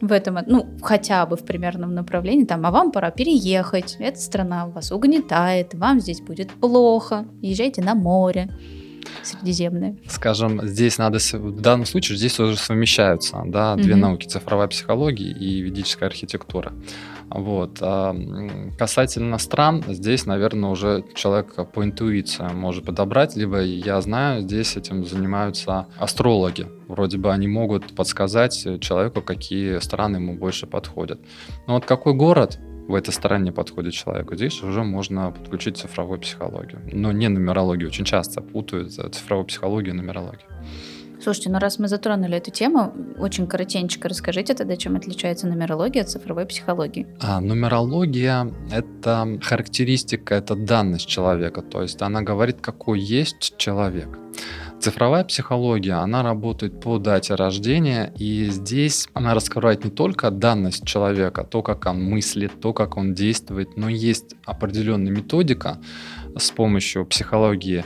в 0.00 0.12
этом, 0.12 0.38
ну, 0.46 0.66
хотя 0.80 1.26
бы 1.26 1.36
в 1.36 1.44
примерном 1.44 1.94
направлении, 1.94 2.44
там, 2.44 2.64
а 2.64 2.70
вам 2.70 2.92
пора 2.92 3.10
переехать, 3.10 3.96
эта 3.98 4.18
страна 4.18 4.66
вас 4.66 4.92
угнетает, 4.92 5.74
вам 5.74 6.00
здесь 6.00 6.20
будет 6.20 6.50
плохо, 6.52 7.26
езжайте 7.42 7.82
на 7.82 7.94
море. 7.94 8.48
Средиземное. 9.22 9.96
Скажем, 10.08 10.66
здесь 10.66 10.98
надо, 10.98 11.18
в 11.18 11.60
данном 11.60 11.86
случае 11.86 12.18
здесь 12.18 12.38
уже 12.40 12.56
совмещаются, 12.56 13.42
да, 13.46 13.76
две 13.76 13.94
угу. 13.94 14.00
науки, 14.00 14.26
цифровая 14.26 14.68
психология 14.68 15.30
и 15.30 15.60
ведическая 15.60 16.06
архитектура. 16.06 16.72
Вот. 17.30 17.78
А 17.82 18.16
касательно 18.78 19.38
стран, 19.38 19.84
здесь, 19.86 20.24
наверное, 20.24 20.70
уже 20.70 21.04
человек 21.14 21.54
по 21.72 21.84
интуиции 21.84 22.48
может 22.54 22.84
подобрать, 22.84 23.36
либо 23.36 23.60
я 23.60 24.00
знаю, 24.00 24.42
здесь 24.42 24.76
этим 24.76 25.04
занимаются 25.04 25.86
астрологи. 25.98 26.66
Вроде 26.88 27.18
бы 27.18 27.30
они 27.30 27.46
могут 27.46 27.94
подсказать 27.94 28.66
человеку, 28.80 29.20
какие 29.20 29.78
страны 29.80 30.16
ему 30.16 30.38
больше 30.38 30.66
подходят. 30.66 31.20
Но 31.66 31.74
вот 31.74 31.84
какой 31.84 32.14
город, 32.14 32.58
в 32.88 32.94
этой 32.94 33.12
стороне 33.12 33.52
подходит 33.52 33.92
человеку. 33.92 34.34
Здесь 34.34 34.62
уже 34.62 34.82
можно 34.82 35.30
подключить 35.30 35.76
цифровую 35.76 36.18
психологию. 36.20 36.80
Но 36.92 37.12
не 37.12 37.28
нумерологию. 37.28 37.88
Очень 37.88 38.04
часто 38.04 38.40
путают 38.40 38.92
цифровую 38.92 39.46
психологию 39.46 39.94
и 39.94 39.96
нумерологию. 39.96 40.48
Слушайте, 41.20 41.50
ну 41.50 41.58
раз 41.58 41.78
мы 41.78 41.88
затронули 41.88 42.36
эту 42.36 42.52
тему, 42.52 42.92
очень 43.18 43.48
коротенько 43.48 44.08
расскажите 44.08 44.54
тогда, 44.54 44.76
чем 44.76 44.96
отличается 44.96 45.48
нумерология 45.48 46.02
от 46.02 46.08
цифровой 46.08 46.46
психологии. 46.46 47.06
А, 47.20 47.40
нумерология— 47.40 48.52
это 48.70 49.38
характеристика, 49.42 50.36
это 50.36 50.54
данность 50.54 51.08
человека, 51.08 51.62
то 51.62 51.82
есть 51.82 52.02
она 52.02 52.22
говорит, 52.22 52.60
какой 52.60 53.00
есть 53.00 53.56
человек. 53.56 54.16
Цифровая 54.80 55.24
психология, 55.24 55.94
она 55.94 56.22
работает 56.22 56.80
по 56.80 56.98
дате 56.98 57.34
рождения, 57.34 58.12
и 58.16 58.46
здесь 58.46 59.08
она 59.12 59.34
раскрывает 59.34 59.84
не 59.84 59.90
только 59.90 60.30
данность 60.30 60.86
человека, 60.86 61.42
то, 61.42 61.62
как 61.62 61.86
он 61.86 62.00
мыслит, 62.02 62.60
то, 62.60 62.72
как 62.72 62.96
он 62.96 63.12
действует, 63.12 63.76
но 63.76 63.88
есть 63.88 64.36
определенная 64.46 65.12
методика 65.12 65.78
с 66.36 66.52
помощью 66.52 67.04
психологии, 67.06 67.84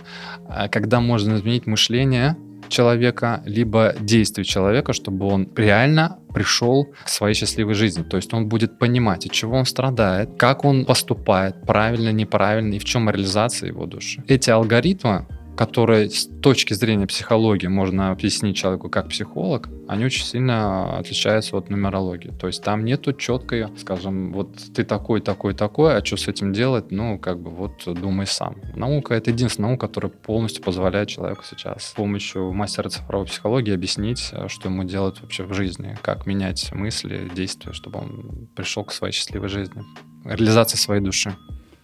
э, 0.48 0.68
когда 0.68 1.00
можно 1.00 1.36
изменить 1.36 1.66
мышление 1.66 2.36
человека, 2.68 3.42
либо 3.46 3.94
действий 4.00 4.44
человека, 4.44 4.92
чтобы 4.92 5.26
он 5.26 5.48
реально 5.56 6.18
пришел 6.34 6.92
к 7.04 7.08
своей 7.08 7.34
счастливой 7.34 7.74
жизни. 7.74 8.02
То 8.02 8.16
есть 8.16 8.34
он 8.34 8.48
будет 8.48 8.78
понимать, 8.78 9.26
от 9.26 9.32
чего 9.32 9.56
он 9.56 9.64
страдает, 9.64 10.30
как 10.38 10.64
он 10.64 10.84
поступает, 10.84 11.54
правильно, 11.66 12.12
неправильно, 12.12 12.74
и 12.74 12.78
в 12.78 12.84
чем 12.84 13.08
реализация 13.08 13.68
его 13.68 13.86
души. 13.86 14.22
Эти 14.28 14.50
алгоритмы 14.50 15.26
которые 15.56 16.10
с 16.10 16.26
точки 16.40 16.74
зрения 16.74 17.06
психологии 17.06 17.66
можно 17.66 18.10
объяснить 18.10 18.56
человеку 18.56 18.88
как 18.88 19.08
психолог, 19.08 19.68
они 19.88 20.04
очень 20.04 20.24
сильно 20.24 20.96
отличаются 20.98 21.56
от 21.56 21.68
нумерологии. 21.68 22.32
То 22.40 22.46
есть 22.46 22.62
там 22.62 22.84
нету 22.84 23.12
четкой, 23.12 23.66
скажем, 23.78 24.32
вот 24.32 24.56
ты 24.74 24.84
такой, 24.84 25.20
такой, 25.20 25.54
такой, 25.54 25.96
а 25.96 26.04
что 26.04 26.16
с 26.16 26.28
этим 26.28 26.52
делать? 26.52 26.90
Ну, 26.90 27.18
как 27.18 27.40
бы 27.40 27.50
вот 27.50 27.82
думай 27.86 28.26
сам. 28.26 28.56
Наука— 28.74 29.14
это 29.16 29.30
единственная 29.30 29.70
наука, 29.70 29.86
которая 29.86 30.10
полностью 30.10 30.62
позволяет 30.62 31.08
человеку 31.08 31.42
сейчас 31.48 31.84
с 31.84 31.92
помощью 31.92 32.52
мастера 32.52 32.88
цифровой 32.88 33.26
психологии 33.26 33.74
объяснить, 33.74 34.32
что 34.48 34.68
ему 34.68 34.84
делать 34.84 35.20
вообще 35.20 35.44
в 35.44 35.52
жизни, 35.52 35.96
как 36.02 36.26
менять 36.26 36.72
мысли, 36.72 37.30
действия, 37.34 37.72
чтобы 37.72 38.00
он 38.00 38.48
пришел 38.56 38.84
к 38.84 38.92
своей 38.92 39.12
счастливой 39.12 39.48
жизни, 39.48 39.82
реализации 40.24 40.76
своей 40.76 41.02
души. 41.02 41.34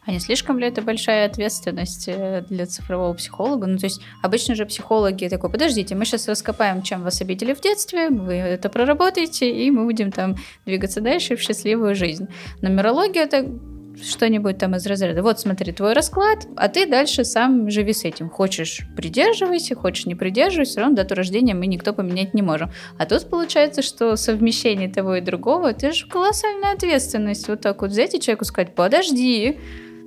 А 0.08 0.10
не 0.10 0.20
слишком 0.20 0.58
ли 0.58 0.66
это 0.66 0.80
большая 0.80 1.26
ответственность 1.26 2.08
э, 2.08 2.42
для 2.48 2.64
цифрового 2.64 3.12
психолога? 3.12 3.66
Ну, 3.66 3.76
то 3.76 3.84
есть 3.84 4.00
обычно 4.22 4.54
же 4.54 4.64
психологи 4.64 5.28
такой, 5.28 5.50
подождите, 5.50 5.94
мы 5.94 6.06
сейчас 6.06 6.26
раскопаем, 6.26 6.80
чем 6.80 7.02
вас 7.02 7.20
обидели 7.20 7.52
в 7.52 7.60
детстве, 7.60 8.08
вы 8.08 8.32
это 8.32 8.70
проработаете, 8.70 9.50
и 9.50 9.70
мы 9.70 9.84
будем 9.84 10.10
там 10.10 10.36
двигаться 10.64 11.02
дальше 11.02 11.36
в 11.36 11.42
счастливую 11.42 11.94
жизнь. 11.94 12.26
Нумерология 12.62 13.24
это 13.24 13.46
что-нибудь 14.02 14.56
там 14.56 14.76
из 14.76 14.86
разряда. 14.86 15.22
Вот 15.22 15.40
смотри, 15.40 15.72
твой 15.72 15.92
расклад, 15.92 16.46
а 16.56 16.68
ты 16.68 16.86
дальше 16.86 17.24
сам 17.26 17.68
живи 17.68 17.92
с 17.92 18.04
этим. 18.06 18.30
Хочешь 18.30 18.80
придерживайся, 18.96 19.74
хочешь 19.74 20.06
не 20.06 20.14
придерживайся, 20.14 20.72
все 20.72 20.80
равно 20.80 20.96
дату 20.96 21.16
рождения 21.16 21.52
мы 21.52 21.66
никто 21.66 21.92
поменять 21.92 22.32
не 22.32 22.40
можем. 22.40 22.70
А 22.96 23.04
тут 23.04 23.28
получается, 23.28 23.82
что 23.82 24.16
совмещение 24.16 24.88
того 24.88 25.16
и 25.16 25.20
другого, 25.20 25.72
это 25.72 25.92
же 25.92 26.06
колоссальная 26.06 26.72
ответственность. 26.72 27.46
Вот 27.48 27.60
так 27.60 27.82
вот 27.82 27.90
взять 27.90 28.14
и 28.14 28.20
человеку 28.20 28.46
сказать, 28.46 28.74
подожди, 28.74 29.58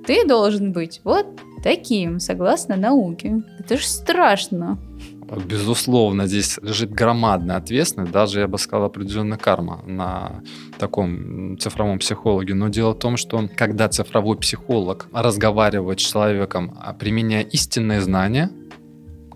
ты 0.06 0.26
должен 0.26 0.72
быть 0.72 1.00
вот 1.04 1.26
таким, 1.62 2.20
согласно 2.20 2.76
науке. 2.76 3.42
Это 3.58 3.76
же 3.76 3.86
страшно. 3.86 4.78
Безусловно, 5.46 6.26
здесь 6.26 6.58
лежит 6.60 6.90
громадная 6.90 7.56
ответственность, 7.56 8.12
даже, 8.12 8.40
я 8.40 8.48
бы 8.48 8.58
сказал, 8.58 8.86
определенная 8.86 9.38
карма 9.38 9.82
на 9.86 10.42
таком 10.78 11.58
цифровом 11.58 11.98
психологе. 12.00 12.52
Но 12.52 12.68
дело 12.68 12.92
в 12.92 12.98
том, 12.98 13.16
что 13.16 13.48
когда 13.56 13.88
цифровой 13.88 14.36
психолог 14.36 15.08
разговаривает 15.12 16.00
с 16.00 16.02
человеком, 16.02 16.76
а 16.78 16.92
применяя 16.92 17.44
истинные 17.44 18.02
знания, 18.02 18.50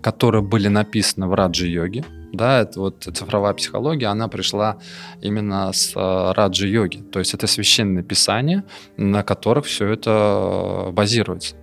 которые 0.01 0.43
были 0.43 0.67
написаны 0.67 1.27
в 1.27 1.33
раджи-йоге, 1.33 2.05
да, 2.33 2.61
это 2.61 2.79
вот 2.79 3.03
цифровая 3.03 3.53
психология, 3.53 4.07
она 4.07 4.27
пришла 4.27 4.77
именно 5.21 5.71
с 5.71 5.93
э, 5.95 6.31
раджи-йоги. 6.33 6.97
То 7.11 7.19
есть 7.19 7.33
это 7.33 7.47
священные 7.47 8.03
писания, 8.03 8.63
на 8.97 9.23
которых 9.23 9.65
все 9.65 9.87
это 9.87 10.89
базируется. 10.91 11.55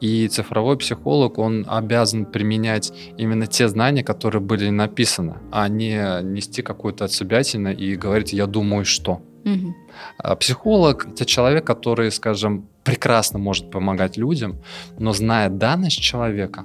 И 0.00 0.28
цифровой 0.28 0.76
психолог, 0.76 1.38
он 1.38 1.64
обязан 1.68 2.26
применять 2.26 2.92
именно 3.16 3.46
те 3.46 3.68
знания, 3.68 4.04
которые 4.04 4.42
были 4.42 4.68
написаны, 4.68 5.36
а 5.50 5.68
не 5.68 6.22
нести 6.22 6.62
какую-то 6.62 7.04
отсебятину 7.04 7.72
и 7.72 7.96
говорить 7.96 8.32
«я 8.32 8.46
думаю, 8.46 8.84
что». 8.84 9.22
Угу. 9.44 10.36
Психолог— 10.38 11.06
это 11.14 11.24
человек, 11.24 11.66
который, 11.66 12.10
скажем, 12.10 12.68
прекрасно 12.84 13.38
может 13.38 13.70
помогать 13.70 14.18
людям, 14.18 14.62
но 14.98 15.12
зная 15.12 15.48
данность 15.48 16.00
человека, 16.00 16.64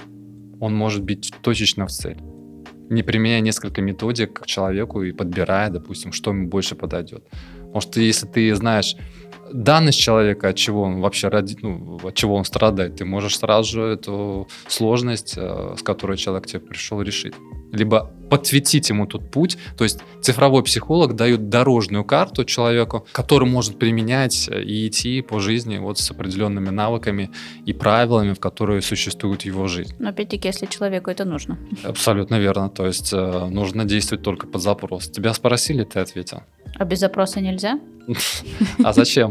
он 0.60 0.76
может 0.76 1.04
быть 1.04 1.34
точечно 1.42 1.86
в 1.86 1.92
цель 1.92 2.18
не 2.90 3.04
применяя 3.04 3.42
несколько 3.42 3.82
методик 3.82 4.42
к 4.42 4.46
человеку 4.46 5.04
и 5.04 5.12
подбирая, 5.12 5.70
допустим, 5.70 6.12
что 6.12 6.32
ему 6.32 6.48
больше 6.48 6.76
подойдет. 6.76 7.24
Может, 7.74 7.92
ты, 7.92 8.02
если 8.02 8.28
ты 8.28 8.56
знаешь 8.56 8.96
данность 9.52 10.00
человека, 10.00 10.50
от 10.50 10.56
чего 10.56 10.84
он 10.84 11.02
вообще 11.02 11.28
ради, 11.28 11.58
ну, 11.62 12.00
от 12.04 12.16
чего 12.16 12.36
он 12.36 12.46
страдает, 12.46 12.98
ты 12.98 13.06
можешь 13.06 13.38
сразу 13.38 13.72
же 13.72 13.82
эту 13.82 14.48
сложность, 14.68 15.36
э, 15.38 15.76
с 15.78 15.82
которой 15.82 16.18
человек 16.18 16.48
тебе 16.48 16.60
пришел, 16.60 17.02
решить. 17.02 17.34
Либо 17.72 18.12
подсветить 18.30 18.90
ему 18.90 19.06
тот 19.06 19.30
путь. 19.32 19.58
То 19.78 19.84
есть 19.84 20.00
цифровой 20.22 20.64
психолог 20.64 21.16
дает 21.16 21.50
дорожную 21.50 22.04
карту 22.04 22.44
человеку, 22.44 23.06
который 23.12 23.48
может 23.48 23.78
применять 23.78 24.50
и 24.50 24.88
идти 24.88 25.22
по 25.22 25.40
жизни 25.40 25.78
вот 25.78 26.00
с 26.00 26.12
определенными 26.12 26.70
навыками 26.70 27.32
и 27.66 27.74
правилами, 27.74 28.34
в 28.34 28.40
которые 28.40 28.82
существуют 28.82 29.44
в 29.44 29.46
его 29.46 29.68
жизнь. 29.68 29.94
Но 30.00 30.10
опять-таки, 30.10 30.48
если 30.48 30.66
человеку 30.66 31.12
это 31.12 31.26
нужно. 31.26 31.58
Абсолютно 31.84 32.40
верно. 32.40 32.70
То 32.70 32.86
есть 32.86 33.14
э, 33.14 33.48
нужно 33.50 33.86
действовать 33.86 34.24
только 34.24 34.48
под 34.48 34.62
запрос. 34.62 35.10
Тебя 35.10 35.34
спросили, 35.34 35.84
ты 35.84 36.00
ответил. 36.00 36.44
А 36.78 36.86
без 36.86 37.00
запроса 37.00 37.40
нельзя? 37.42 37.80
А 38.84 38.94
зачем? 38.94 39.25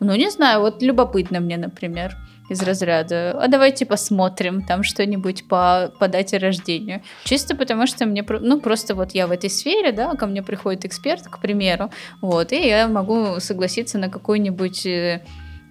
Ну, 0.00 0.14
не 0.14 0.30
знаю, 0.30 0.60
вот 0.60 0.82
любопытно 0.82 1.40
мне, 1.40 1.56
например, 1.56 2.16
из 2.48 2.62
разряда, 2.62 3.32
а 3.32 3.48
давайте 3.48 3.84
посмотрим 3.84 4.62
там 4.62 4.82
что-нибудь 4.82 5.46
по, 5.48 5.92
по 5.98 6.08
дате 6.08 6.38
рождения. 6.38 7.02
Чисто 7.24 7.54
потому, 7.54 7.86
что 7.86 8.06
мне, 8.06 8.24
ну, 8.28 8.60
просто 8.60 8.94
вот 8.94 9.12
я 9.12 9.26
в 9.26 9.32
этой 9.32 9.50
сфере, 9.50 9.92
да, 9.92 10.14
ко 10.14 10.26
мне 10.26 10.42
приходит 10.42 10.84
эксперт, 10.84 11.24
к 11.24 11.40
примеру, 11.40 11.90
вот, 12.22 12.52
и 12.52 12.66
я 12.66 12.88
могу 12.88 13.40
согласиться 13.40 13.98
на 13.98 14.08
какую-нибудь 14.08 14.86
э, 14.86 15.22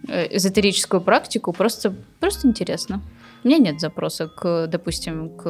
э, 0.07 0.35
эзотерическую 0.35 1.01
практику, 1.01 1.51
просто, 1.51 1.95
просто 2.19 2.47
интересно. 2.47 3.01
У 3.43 3.47
меня 3.47 3.57
нет 3.59 3.79
запроса 3.79 4.27
к, 4.27 4.67
допустим, 4.67 5.29
к, 5.37 5.43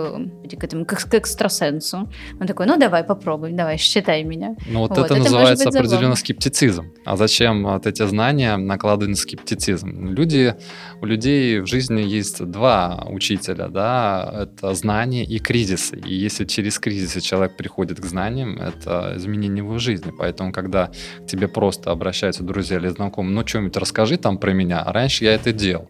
к 0.59 0.63
этому, 0.63 0.85
к, 0.85 0.95
к 0.95 1.13
экстрасенсу. 1.13 2.09
Он 2.39 2.47
такой, 2.47 2.65
ну 2.65 2.77
давай 2.77 3.03
попробуй, 3.03 3.53
давай, 3.53 3.77
считай 3.77 4.23
меня. 4.23 4.55
Ну 4.67 4.79
вот, 4.79 4.89
вот 4.91 4.99
это, 4.99 5.15
это 5.15 5.23
называется 5.23 5.69
определенно 5.69 6.15
скептицизм. 6.15 6.93
А 7.05 7.15
зачем 7.15 7.63
вот 7.63 7.87
эти 7.87 8.05
знания 8.05 8.57
накладывать 8.57 9.09
на 9.09 9.15
скептицизм? 9.15 10.13
Люди, 10.13 10.55
у 11.01 11.05
людей 11.05 11.59
в 11.59 11.67
жизни 11.67 12.01
есть 12.01 12.43
два 12.43 13.05
учителя, 13.09 13.67
да, 13.67 14.29
это 14.43 14.73
знания 14.73 15.23
и 15.23 15.39
кризисы. 15.39 15.99
И 15.99 16.13
если 16.15 16.45
через 16.45 16.79
кризисы 16.79 17.21
человек 17.21 17.55
приходит 17.55 17.99
к 17.99 18.05
знаниям, 18.05 18.57
это 18.57 19.13
изменение 19.15 19.63
его 19.63 19.77
жизни. 19.77 20.11
Поэтому, 20.17 20.51
когда 20.51 20.87
к 20.87 21.25
тебе 21.27 21.47
просто 21.47 21.91
обращаются 21.91 22.43
друзья 22.43 22.77
или 22.77 22.87
знакомые, 22.87 23.33
ну 23.33 23.47
что-нибудь 23.47 23.77
расскажи 23.77 24.17
там 24.17 24.37
про 24.37 24.53
меня. 24.53 24.81
А 24.81 24.91
раньше 24.91 25.25
я 25.25 25.35
это 25.35 25.53
делал. 25.53 25.87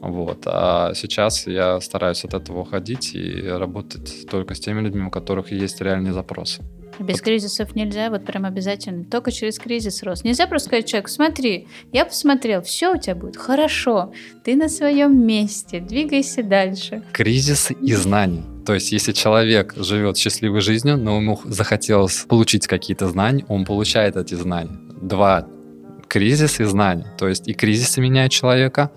Вот. 0.00 0.42
А 0.46 0.92
сейчас 0.94 1.46
я 1.46 1.80
стараюсь 1.80 2.24
от 2.24 2.34
этого 2.34 2.60
уходить 2.60 3.14
и 3.14 3.42
работать 3.46 4.26
только 4.30 4.54
с 4.54 4.60
теми 4.60 4.80
людьми, 4.80 5.02
у 5.02 5.10
которых 5.10 5.50
есть 5.50 5.80
реальные 5.80 6.12
запросы. 6.12 6.62
Без 6.98 7.16
вот. 7.16 7.22
кризисов 7.22 7.74
нельзя, 7.74 8.10
вот 8.10 8.24
прям 8.24 8.44
обязательно. 8.44 9.04
Только 9.04 9.32
через 9.32 9.58
кризис 9.58 10.02
рост. 10.02 10.24
Нельзя 10.24 10.46
просто 10.46 10.68
сказать 10.68 10.86
человеку, 10.86 11.10
смотри, 11.10 11.68
я 11.92 12.04
посмотрел, 12.04 12.62
все 12.62 12.94
у 12.94 12.98
тебя 12.98 13.14
будет 13.14 13.36
хорошо, 13.36 14.12
ты 14.44 14.56
на 14.56 14.68
своем 14.68 15.26
месте, 15.26 15.80
двигайся 15.80 16.42
дальше. 16.42 17.02
Кризис 17.12 17.70
и 17.70 17.94
знания. 17.94 18.42
То 18.64 18.74
есть, 18.74 18.92
если 18.92 19.12
человек 19.12 19.74
живет 19.76 20.16
счастливой 20.16 20.60
жизнью, 20.60 20.96
но 20.96 21.16
ему 21.16 21.38
захотелось 21.44 22.24
получить 22.28 22.66
какие-то 22.66 23.08
знания, 23.08 23.44
он 23.48 23.64
получает 23.64 24.16
эти 24.16 24.34
знания. 24.34 24.78
Два 25.02 25.46
кризис 26.06 26.60
и 26.60 26.64
знания. 26.64 27.06
То 27.18 27.28
есть 27.28 27.48
и 27.48 27.54
кризисы 27.54 28.00
меняют 28.00 28.32
человека 28.32 28.90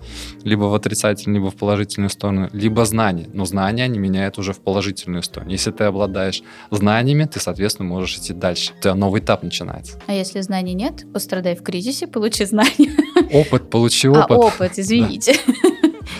либо 0.44 0.64
в 0.64 0.74
отрицательную, 0.74 1.40
либо 1.40 1.50
в 1.50 1.56
положительную 1.56 2.10
сторону, 2.10 2.48
либо 2.52 2.84
знания. 2.84 3.28
Но 3.32 3.44
знания 3.44 3.84
они 3.84 3.98
меняют 3.98 4.38
уже 4.38 4.52
в 4.52 4.60
положительную 4.60 5.22
сторону. 5.22 5.50
Если 5.50 5.70
ты 5.70 5.84
обладаешь 5.84 6.42
знаниями, 6.70 7.24
ты, 7.24 7.40
соответственно, 7.40 7.88
можешь 7.88 8.16
идти 8.16 8.32
дальше. 8.32 8.72
У 8.78 8.82
тебя 8.82 8.94
новый 8.94 9.20
этап 9.20 9.42
начинается. 9.42 10.00
А 10.06 10.12
если 10.12 10.40
знаний 10.40 10.74
нет, 10.74 11.04
пострадай 11.12 11.56
в 11.56 11.62
кризисе, 11.62 12.06
получи 12.06 12.44
знания. 12.44 12.90
Опыт, 13.32 13.70
получи 13.70 14.08
опыт. 14.08 14.30
А, 14.30 14.34
опыт, 14.34 14.72
извините. 14.78 15.34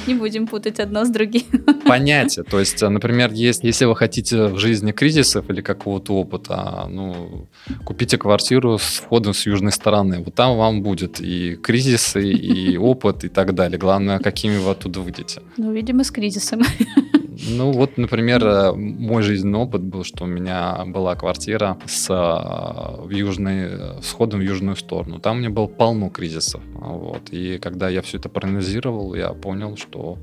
Не 0.08 0.14
будем 0.14 0.46
путать 0.46 0.80
одно 0.80 1.04
с 1.04 1.10
другим. 1.10 1.42
Понятие. 1.84 2.44
То 2.44 2.58
есть, 2.58 2.80
например, 2.80 3.30
есть, 3.32 3.62
если 3.62 3.84
вы 3.84 3.94
хотите 3.94 4.46
в 4.46 4.58
жизни 4.58 4.92
кризисов 4.92 5.50
или 5.50 5.60
какого-то 5.60 6.14
опыта, 6.14 6.86
ну, 6.88 7.46
купите 7.84 8.16
квартиру 8.16 8.78
с 8.78 9.00
входом 9.00 9.34
с 9.34 9.46
южной 9.46 9.72
стороны. 9.72 10.22
Вот 10.24 10.34
там 10.34 10.56
вам 10.56 10.82
будет 10.82 11.20
и 11.20 11.56
кризисы, 11.56 12.26
и 12.26 12.76
опыт, 12.92 13.24
и 13.24 13.28
так 13.28 13.54
далее. 13.54 13.78
Главное, 13.78 14.18
какими 14.18 14.56
вы 14.56 14.70
оттуда 14.70 15.00
выйдете. 15.00 15.42
Ну, 15.58 15.72
видимо, 15.72 16.04
с 16.04 16.10
кризисом. 16.10 16.62
Ну 17.46 17.70
вот, 17.70 17.98
например, 17.98 18.44
э, 18.44 18.72
мой 18.72 19.22
жизненный 19.22 19.60
опыт 19.60 19.82
был, 19.82 20.02
что 20.02 20.24
у 20.24 20.26
меня 20.26 20.84
была 20.86 21.14
квартира 21.14 21.78
с, 21.86 22.10
э, 22.10 23.02
в 23.04 23.10
южной, 23.10 24.02
с 24.02 24.12
ходом 24.12 24.40
в 24.40 24.42
южную 24.42 24.74
сторону. 24.76 25.20
Там 25.20 25.36
у 25.36 25.38
меня 25.40 25.50
было 25.50 25.66
полно 25.66 26.10
кризисов. 26.10 26.60
Вот. 26.74 27.30
И 27.30 27.58
когда 27.58 27.88
я 27.88 28.02
все 28.02 28.18
это 28.18 28.28
проанализировал, 28.28 29.14
я 29.14 29.28
понял, 29.28 29.76
что 29.76 30.18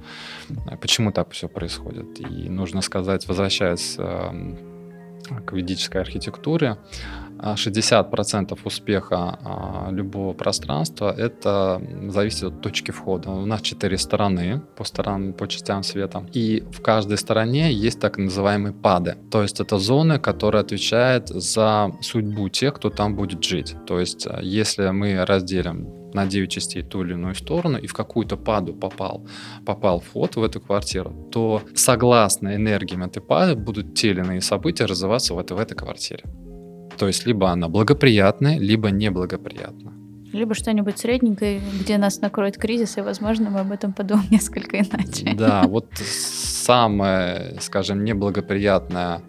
э, 0.49 0.77
почему 0.77 1.11
так 1.11 1.31
все 1.31 1.47
происходит. 1.47 2.19
И 2.19 2.49
нужно 2.49 2.81
сказать, 2.81 3.27
возвращаясь 3.27 3.97
к 5.45 5.53
ведической 5.53 6.01
архитектуре, 6.01 6.77
60% 7.37 8.51
а, 8.51 8.67
успеха 8.67 9.39
а, 9.43 9.89
любого 9.91 10.33
пространства 10.33 11.13
это 11.15 11.81
зависит 12.07 12.43
от 12.43 12.61
точки 12.61 12.91
входа. 12.91 13.29
У 13.29 13.45
нас 13.45 13.61
четыре 13.61 13.97
стороны 13.97 14.61
по 14.75 14.83
сторонам, 14.83 15.33
по 15.33 15.47
частям 15.47 15.83
света. 15.83 16.25
И 16.33 16.63
в 16.71 16.81
каждой 16.81 17.17
стороне 17.17 17.71
есть 17.71 17.99
так 17.99 18.17
называемые 18.17 18.73
пады. 18.73 19.17
То 19.31 19.41
есть 19.41 19.59
это 19.59 19.77
зоны, 19.77 20.19
которые 20.19 20.61
отвечают 20.61 21.29
за 21.29 21.91
судьбу 22.01 22.49
тех, 22.49 22.73
кто 22.75 22.89
там 22.89 23.15
будет 23.15 23.43
жить. 23.43 23.75
То 23.85 23.99
есть 23.99 24.27
а, 24.27 24.41
если 24.41 24.89
мы 24.89 25.25
разделим 25.25 26.05
на 26.15 26.25
9 26.25 26.49
частей 26.49 26.81
ту 26.81 27.03
или 27.03 27.13
иную 27.13 27.35
сторону 27.35 27.77
и 27.77 27.87
в 27.87 27.93
какую-то 27.93 28.37
паду 28.37 28.73
попал, 28.73 29.27
попал 29.65 29.99
вход 29.99 30.35
в 30.37 30.43
эту 30.43 30.61
квартиру, 30.61 31.29
то 31.31 31.61
согласно 31.75 32.55
энергиям 32.55 33.03
этой 33.03 33.21
пады 33.21 33.55
будут 33.55 33.95
те 33.95 34.11
или 34.11 34.21
иные 34.21 34.41
события 34.41 34.85
развиваться 34.85 35.33
в, 35.33 35.39
этой 35.39 35.57
в 35.57 35.59
этой 35.59 35.75
квартире. 35.75 36.23
То 36.97 37.07
есть 37.07 37.25
либо 37.25 37.49
она 37.49 37.67
благоприятная, 37.67 38.57
либо 38.57 38.89
неблагоприятная. 38.89 39.93
Либо 40.33 40.53
что-нибудь 40.53 40.97
средненькое, 40.97 41.61
где 41.79 41.97
нас 41.97 42.19
накроет 42.19 42.57
кризис, 42.57 42.97
и, 42.97 43.01
возможно, 43.01 43.49
мы 43.49 43.61
об 43.61 43.71
этом 43.71 43.93
подумаем 43.93 44.27
несколько 44.31 44.79
иначе. 44.79 45.33
Да, 45.35 45.63
вот 45.67 45.87
самое, 45.97 47.57
скажем, 47.61 48.03
неблагоприятное 48.03 49.21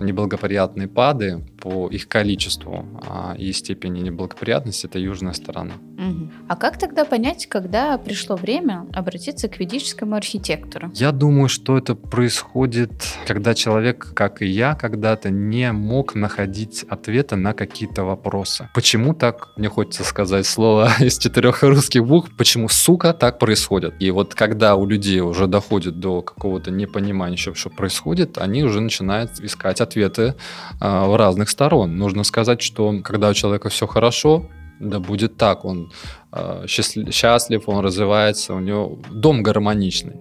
неблагоприятные 0.00 0.86
пады 0.86 1.44
по 1.60 1.88
их 1.88 2.08
количеству 2.08 2.86
а, 3.06 3.34
и 3.38 3.52
степени 3.52 4.00
неблагоприятности 4.00 4.86
это 4.86 4.98
южная 4.98 5.32
сторона. 5.32 5.74
Угу. 5.98 6.30
А 6.48 6.56
как 6.56 6.78
тогда 6.78 7.04
понять, 7.04 7.46
когда 7.46 7.98
пришло 7.98 8.36
время 8.36 8.86
обратиться 8.92 9.48
к 9.48 9.58
ведическому 9.58 10.14
архитектору? 10.14 10.90
Я 10.94 11.12
думаю, 11.12 11.48
что 11.48 11.76
это 11.76 11.94
происходит, 11.94 12.92
когда 13.26 13.54
человек, 13.54 14.12
как 14.14 14.42
и 14.42 14.46
я, 14.46 14.74
когда-то 14.74 15.30
не 15.30 15.72
мог 15.72 16.14
находить 16.14 16.84
ответа 16.88 17.36
на 17.36 17.52
какие-то 17.52 18.04
вопросы. 18.04 18.68
Почему 18.74 19.14
так? 19.14 19.48
Мне 19.56 19.68
хочется 19.68 20.04
сказать 20.04 20.46
слово 20.46 20.90
из 21.00 21.18
четырех 21.18 21.62
русских 21.62 22.06
букв. 22.06 22.30
Почему, 22.36 22.68
сука, 22.68 23.12
так 23.12 23.38
происходит? 23.38 23.94
И 23.98 24.10
вот 24.10 24.34
когда 24.34 24.76
у 24.76 24.86
людей 24.86 25.20
уже 25.20 25.46
доходит 25.46 25.98
до 25.98 26.22
какого-то 26.22 26.70
непонимания, 26.70 27.36
что 27.36 27.70
происходит, 27.70 28.38
они 28.38 28.62
уже 28.62 28.80
начинают 28.80 29.40
искать 29.40 29.80
ответы 29.80 30.34
э, 30.80 31.06
в 31.06 31.16
разных 31.16 31.47
сторон. 31.48 31.96
Нужно 31.96 32.24
сказать, 32.24 32.62
что 32.62 33.00
когда 33.02 33.30
у 33.30 33.34
человека 33.34 33.68
все 33.68 33.86
хорошо, 33.86 34.48
да 34.80 35.00
будет 35.00 35.36
так, 35.36 35.64
он 35.64 35.90
э, 36.32 36.66
счастлив, 36.66 37.68
он 37.68 37.84
развивается, 37.84 38.54
у 38.54 38.60
него 38.60 38.98
дом 39.10 39.42
гармоничный. 39.42 40.16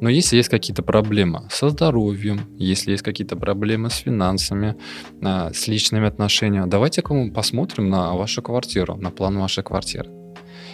Но 0.00 0.10
если 0.10 0.36
есть 0.36 0.48
какие-то 0.48 0.82
проблемы 0.82 1.48
со 1.50 1.70
здоровьем, 1.70 2.40
если 2.58 2.92
есть 2.92 3.02
какие-то 3.02 3.36
проблемы 3.36 3.88
с 3.90 3.96
финансами, 3.96 4.76
э, 5.22 5.50
с 5.54 5.66
личными 5.66 6.06
отношениями, 6.06 6.68
давайте-ка 6.68 7.14
мы 7.14 7.32
посмотрим 7.32 7.88
на 7.88 8.14
вашу 8.14 8.42
квартиру, 8.42 8.96
на 8.96 9.10
план 9.10 9.38
вашей 9.38 9.62
квартиры. 9.62 10.21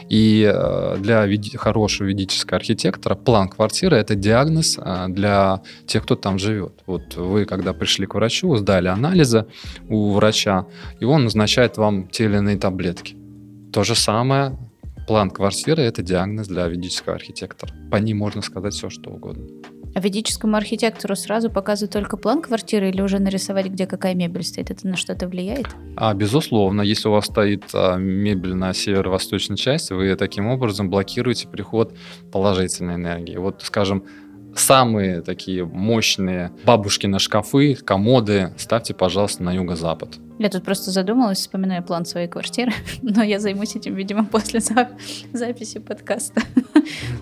И 0.08 0.50
э, 0.50 0.96
для 0.98 1.26
хорошего 1.56 2.06
ведического 2.06 2.56
архитектора 2.56 3.14
план 3.14 3.48
квартиры– 3.48 3.96
это 3.98 4.14
диагноз 4.14 4.78
э, 4.78 5.06
для 5.08 5.60
тех, 5.86 6.02
кто 6.04 6.16
там 6.16 6.38
живет. 6.38 6.82
Вот 6.86 7.16
вы, 7.16 7.44
когда 7.44 7.72
пришли 7.72 8.06
к 8.06 8.14
врачу, 8.14 8.56
сдали 8.56 8.88
анализы 8.88 9.46
у 9.88 10.12
врача, 10.12 10.66
и 11.00 11.04
он 11.04 11.24
назначает 11.24 11.76
вам 11.76 12.08
те 12.08 12.24
или 12.24 12.36
иные 12.36 12.56
таблетки. 12.56 13.16
То 13.72 13.84
же 13.84 13.94
самое 13.94 14.56
план 15.06 15.30
квартиры– 15.30 15.82
это 15.84 16.02
диагноз 16.02 16.48
для 16.48 16.66
ведического 16.68 17.14
архитектора. 17.14 17.72
По 17.90 17.96
ним 17.96 18.18
можно 18.18 18.42
сказать 18.42 18.74
все, 18.74 18.88
что 18.90 19.10
угодно. 19.10 19.46
А 19.98 20.00
ведическому 20.00 20.56
архитектору 20.56 21.16
сразу 21.16 21.50
показывают 21.50 21.92
только 21.92 22.16
план 22.16 22.40
квартиры 22.40 22.88
или 22.90 23.00
уже 23.00 23.18
нарисовать, 23.18 23.66
где 23.66 23.84
какая 23.84 24.14
мебель 24.14 24.44
стоит? 24.44 24.70
Это 24.70 24.86
на 24.86 24.96
что-то 24.96 25.26
влияет? 25.26 25.66
А, 25.96 26.14
безусловно, 26.14 26.82
если 26.82 27.08
у 27.08 27.10
вас 27.10 27.24
стоит 27.24 27.64
а, 27.74 27.96
мебель 27.96 28.54
на 28.54 28.72
северо-восточной 28.72 29.56
части, 29.56 29.92
вы 29.92 30.14
таким 30.14 30.46
образом 30.46 30.88
блокируете 30.88 31.48
приход 31.48 31.96
положительной 32.30 32.94
энергии. 32.94 33.38
Вот, 33.38 33.62
скажем, 33.64 34.04
самые 34.58 35.22
такие 35.22 35.64
мощные 35.64 36.52
бабушкины 36.64 37.18
шкафы, 37.18 37.74
комоды 37.74 38.52
ставьте, 38.56 38.94
пожалуйста, 38.94 39.42
на 39.42 39.52
юго-запад. 39.52 40.18
Я 40.38 40.50
тут 40.50 40.62
просто 40.64 40.92
задумалась, 40.92 41.38
вспоминая 41.38 41.82
план 41.82 42.04
своей 42.04 42.28
квартиры, 42.28 42.72
но 43.02 43.22
я 43.22 43.40
займусь 43.40 43.74
этим, 43.74 43.94
видимо, 43.94 44.24
после 44.24 44.60
за... 44.60 44.90
записи 45.32 45.80
подкаста. 45.80 46.42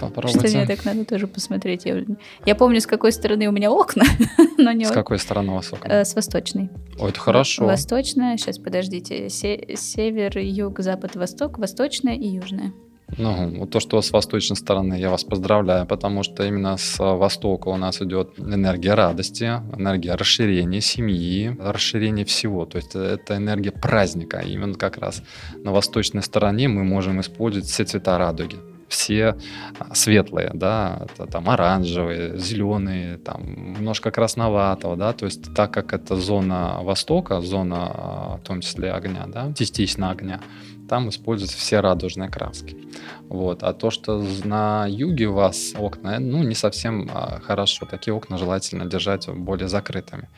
Попробуйте. 0.01 0.49
Что 0.49 0.59
мне 0.59 0.67
так 0.67 0.85
надо 0.85 1.05
тоже 1.05 1.27
посмотреть. 1.27 1.87
Я, 1.87 2.05
я 2.45 2.55
помню, 2.55 2.81
с 2.81 2.87
какой 2.87 3.13
стороны 3.13 3.49
у 3.49 3.53
меня 3.53 3.71
окна, 3.71 4.05
но 4.59 4.73
не... 4.73 4.85
С 4.85 4.91
какой 4.91 5.19
стороны 5.19 5.53
у 5.53 5.55
вас 5.55 5.73
окна? 5.73 5.89
Э, 5.89 6.05
с 6.05 6.15
восточной. 6.15 6.71
Ой, 6.99 7.11
это 7.11 7.19
хорошо. 7.19 7.65
Восточная, 7.65 8.37
сейчас, 8.37 8.59
подождите, 8.59 9.31
се- 9.31 9.77
север, 9.77 10.39
юг, 10.39 10.81
запад, 10.81 11.17
восток, 11.17 11.59
восточная 11.59 12.17
и 12.17 12.27
южная. 12.27 12.73
Ну, 13.19 13.61
вот 13.61 13.71
то, 13.71 13.81
что 13.81 14.03
с 14.03 14.11
восточной 14.11 14.57
стороны, 14.57 14.95
я 14.95 15.11
вас 15.11 15.23
поздравляю, 15.25 15.87
потому 15.87 16.23
что 16.23 16.45
именно 16.45 16.77
с 16.77 16.99
востока 16.99 17.69
у 17.69 17.77
нас 17.77 18.03
идет 18.03 18.39
энергия 18.39 18.95
радости, 18.95 19.45
энергия 19.77 20.15
расширения 20.15 20.81
семьи, 20.81 21.57
расширения 21.61 22.25
всего. 22.25 22.67
То 22.67 22.79
есть 22.79 22.97
это 22.97 23.37
энергия 23.37 23.71
праздника. 23.71 24.41
Именно 24.41 24.75
как 24.75 24.99
раз 24.99 25.23
на 25.63 25.71
восточной 25.73 26.23
стороне 26.23 26.69
мы 26.69 26.83
можем 26.83 27.21
использовать 27.21 27.69
все 27.69 27.85
цвета 27.85 28.19
радуги 28.19 28.57
все 28.89 29.37
светлые, 29.93 30.51
да, 30.55 31.03
это 31.03 31.27
там 31.27 31.51
оранжевые, 31.51 32.39
зеленые, 32.39 33.19
там 33.19 33.73
немножко 33.73 34.11
красноватого, 34.11 34.97
да, 34.97 35.13
то 35.13 35.25
есть 35.25 35.55
так 35.55 35.73
как 35.73 35.93
это 35.93 36.17
зона 36.17 36.79
Востока, 36.83 37.41
зона 37.41 38.39
в 38.41 38.47
том 38.47 38.61
числе 38.61 38.93
огня, 38.93 39.27
да, 39.27 39.53
частично 39.55 40.11
огня, 40.11 40.41
там 40.89 41.09
используются 41.09 41.59
все 41.59 41.81
радужные 41.81 42.31
краски. 42.31 42.77
Вот. 43.29 43.63
А 43.63 43.73
то, 43.73 43.91
что 43.91 44.25
на 44.45 44.87
юге 44.89 45.27
у 45.27 45.33
вас 45.33 45.75
окна, 45.77 46.19
ну, 46.19 46.43
не 46.43 46.55
совсем 46.55 47.09
а, 47.13 47.41
хорошо. 47.41 47.87
Такие 47.87 48.15
окна 48.15 48.39
желательно 48.39 48.87
держать 48.87 49.29
более 49.29 49.69
закрытыми. 49.69 50.29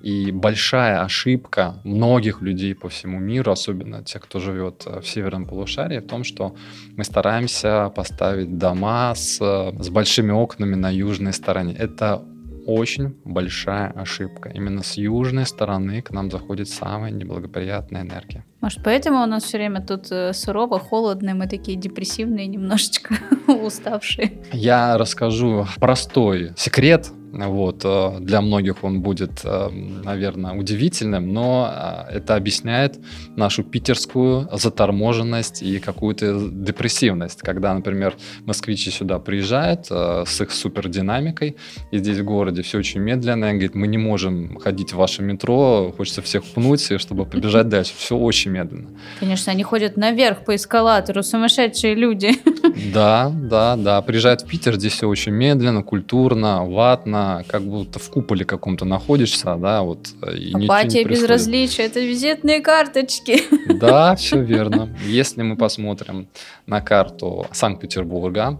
И 0.00 0.32
большая 0.32 1.02
ошибка 1.02 1.80
многих 1.84 2.42
людей 2.42 2.74
по 2.74 2.88
всему 2.88 3.20
миру, 3.20 3.52
особенно 3.52 4.02
тех, 4.02 4.22
кто 4.22 4.40
живет 4.40 4.82
э, 4.86 5.00
в 5.00 5.06
северном 5.06 5.46
полушарии, 5.46 6.00
в 6.00 6.06
том, 6.06 6.24
что 6.24 6.56
мы 6.96 7.04
стараемся 7.04 7.92
поставить 7.94 8.58
дома 8.58 9.14
с, 9.14 9.38
с 9.38 9.88
большими 9.90 10.32
окнами 10.32 10.74
на 10.74 10.90
южной 10.90 11.32
стороне. 11.32 11.74
Это 11.78 12.22
очень 12.66 13.16
большая 13.24 13.90
ошибка. 13.90 14.48
Именно 14.48 14.82
с 14.82 14.96
южной 14.96 15.46
стороны 15.46 16.02
к 16.02 16.10
нам 16.10 16.30
заходит 16.30 16.68
самая 16.68 17.10
неблагоприятная 17.10 18.02
энергия. 18.02 18.44
Может, 18.60 18.80
поэтому 18.84 19.22
у 19.22 19.26
нас 19.26 19.44
все 19.44 19.58
время 19.58 19.80
тут 19.80 20.10
э, 20.10 20.32
сурово, 20.32 20.78
холодно, 20.78 21.34
мы 21.34 21.48
такие 21.48 21.76
депрессивные, 21.76 22.46
немножечко 22.46 23.16
уставшие. 23.46 24.32
Я 24.52 24.96
расскажу 24.98 25.66
простой 25.80 26.52
секрет, 26.56 27.10
вот, 27.32 27.82
э, 27.84 28.18
для 28.20 28.40
многих 28.40 28.84
он 28.84 29.00
будет, 29.00 29.40
э, 29.44 29.68
наверное, 30.04 30.52
удивительным, 30.52 31.32
но 31.32 32.06
э, 32.10 32.16
это 32.16 32.36
объясняет 32.36 32.98
нашу 33.36 33.64
питерскую 33.64 34.48
заторможенность 34.52 35.62
и 35.62 35.78
какую-то 35.78 36.50
депрессивность. 36.50 37.40
Когда, 37.40 37.72
например, 37.72 38.14
москвичи 38.44 38.90
сюда 38.90 39.18
приезжают 39.18 39.86
с 39.86 40.40
их 40.40 40.50
супердинамикой, 40.50 41.56
и 41.90 41.98
здесь 41.98 42.18
в 42.18 42.24
городе 42.24 42.62
все 42.62 42.78
очень 42.78 43.00
медленно, 43.00 43.46
и 43.46 43.52
говорит, 43.52 43.74
мы 43.74 43.86
не 43.86 43.98
можем 43.98 44.58
ходить 44.58 44.92
в 44.92 44.96
ваше 44.96 45.22
метро, 45.22 45.92
хочется 45.96 46.20
всех 46.20 46.44
пнуть, 46.44 46.92
чтобы 47.00 47.24
побежать 47.24 47.68
дальше. 47.70 47.92
Все 47.96 48.16
очень 48.16 48.50
медленно. 48.50 48.90
Конечно, 49.20 49.52
они 49.52 49.62
ходят 49.62 49.96
наверх 49.96 50.44
по 50.44 50.54
эскалатору, 50.54 51.22
сумасшедшие 51.22 51.94
люди. 51.94 52.32
Да, 52.92 53.30
да, 53.34 53.76
да. 53.76 54.02
Приезжают 54.02 54.42
в 54.42 54.46
Питер, 54.46 54.74
здесь 54.76 54.92
все 54.92 55.08
очень 55.08 55.32
медленно, 55.32 55.82
культурно, 55.82 56.64
ватно, 56.64 57.44
как 57.48 57.62
будто 57.62 57.98
в 57.98 58.10
куполе 58.10 58.44
каком-то 58.44 58.84
находишься, 58.84 59.56
да, 59.56 59.82
вот. 59.82 60.08
И 60.36 60.52
Апатия, 60.64 61.04
безразличие, 61.04 61.86
это 61.86 62.00
визитные 62.00 62.60
карточки. 62.60 63.42
Да, 63.72 64.14
все 64.16 64.40
верно. 64.40 64.88
Если 65.06 65.42
мы 65.42 65.56
посмотрим 65.56 66.28
на 66.66 66.80
карту 66.80 67.46
Санкт-Петербурга, 67.52 68.58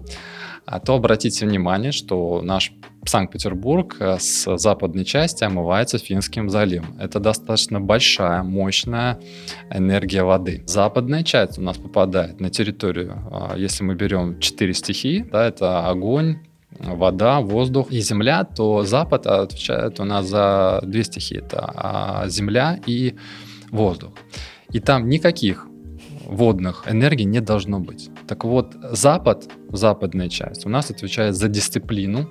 а, 0.73 0.81
то 0.81 0.95
обратите 0.95 1.45
внимание, 1.45 1.93
что 1.93 2.41
наш 2.43 2.73
Санкт-Петербург 3.05 3.97
э, 4.01 4.16
с 4.18 4.57
западной 4.57 5.05
части 5.05 5.45
омывается 5.45 5.99
Финским 5.99 6.49
заливом. 6.49 6.97
Это 6.99 7.20
достаточно 7.20 7.79
большая, 7.79 8.43
мощная 8.43 9.20
энергия 9.70 10.23
воды. 10.23 10.62
Западная 10.66 11.25
часть 11.25 11.59
у 11.59 11.62
нас 11.62 11.77
попадает 11.77 12.41
на 12.41 12.49
территорию, 12.49 13.18
а, 13.31 13.55
если 13.55 13.85
мы 13.85 13.97
берем 13.97 14.41
четыре 14.41 14.73
стихии, 14.73 15.27
да, 15.31 15.47
это 15.47 15.87
огонь, 15.87 16.39
вода, 16.79 17.41
воздух 17.41 17.91
и 17.91 18.01
земля, 18.01 18.45
то 18.45 18.83
Запад 18.83 19.27
отвечает 19.27 20.01
у 20.01 20.05
нас 20.05 20.27
за 20.27 20.81
две 20.85 21.05
стихии. 21.05 21.37
Это 21.37 21.70
а, 21.75 22.29
земля 22.29 22.81
и 22.87 23.14
воздух. 23.70 24.12
И 24.70 24.81
там 24.81 25.11
никаких 25.11 25.66
водных 26.25 26.85
энергий 26.87 27.27
не 27.27 27.41
должно 27.41 27.79
быть. 27.79 28.12
Так 28.27 28.45
вот, 28.45 28.75
Запад, 28.93 29.51
западная 29.70 30.29
часть, 30.29 30.66
у 30.66 30.68
нас 30.68 30.91
отвечает 30.91 31.35
за 31.35 31.49
дисциплину 31.49 32.29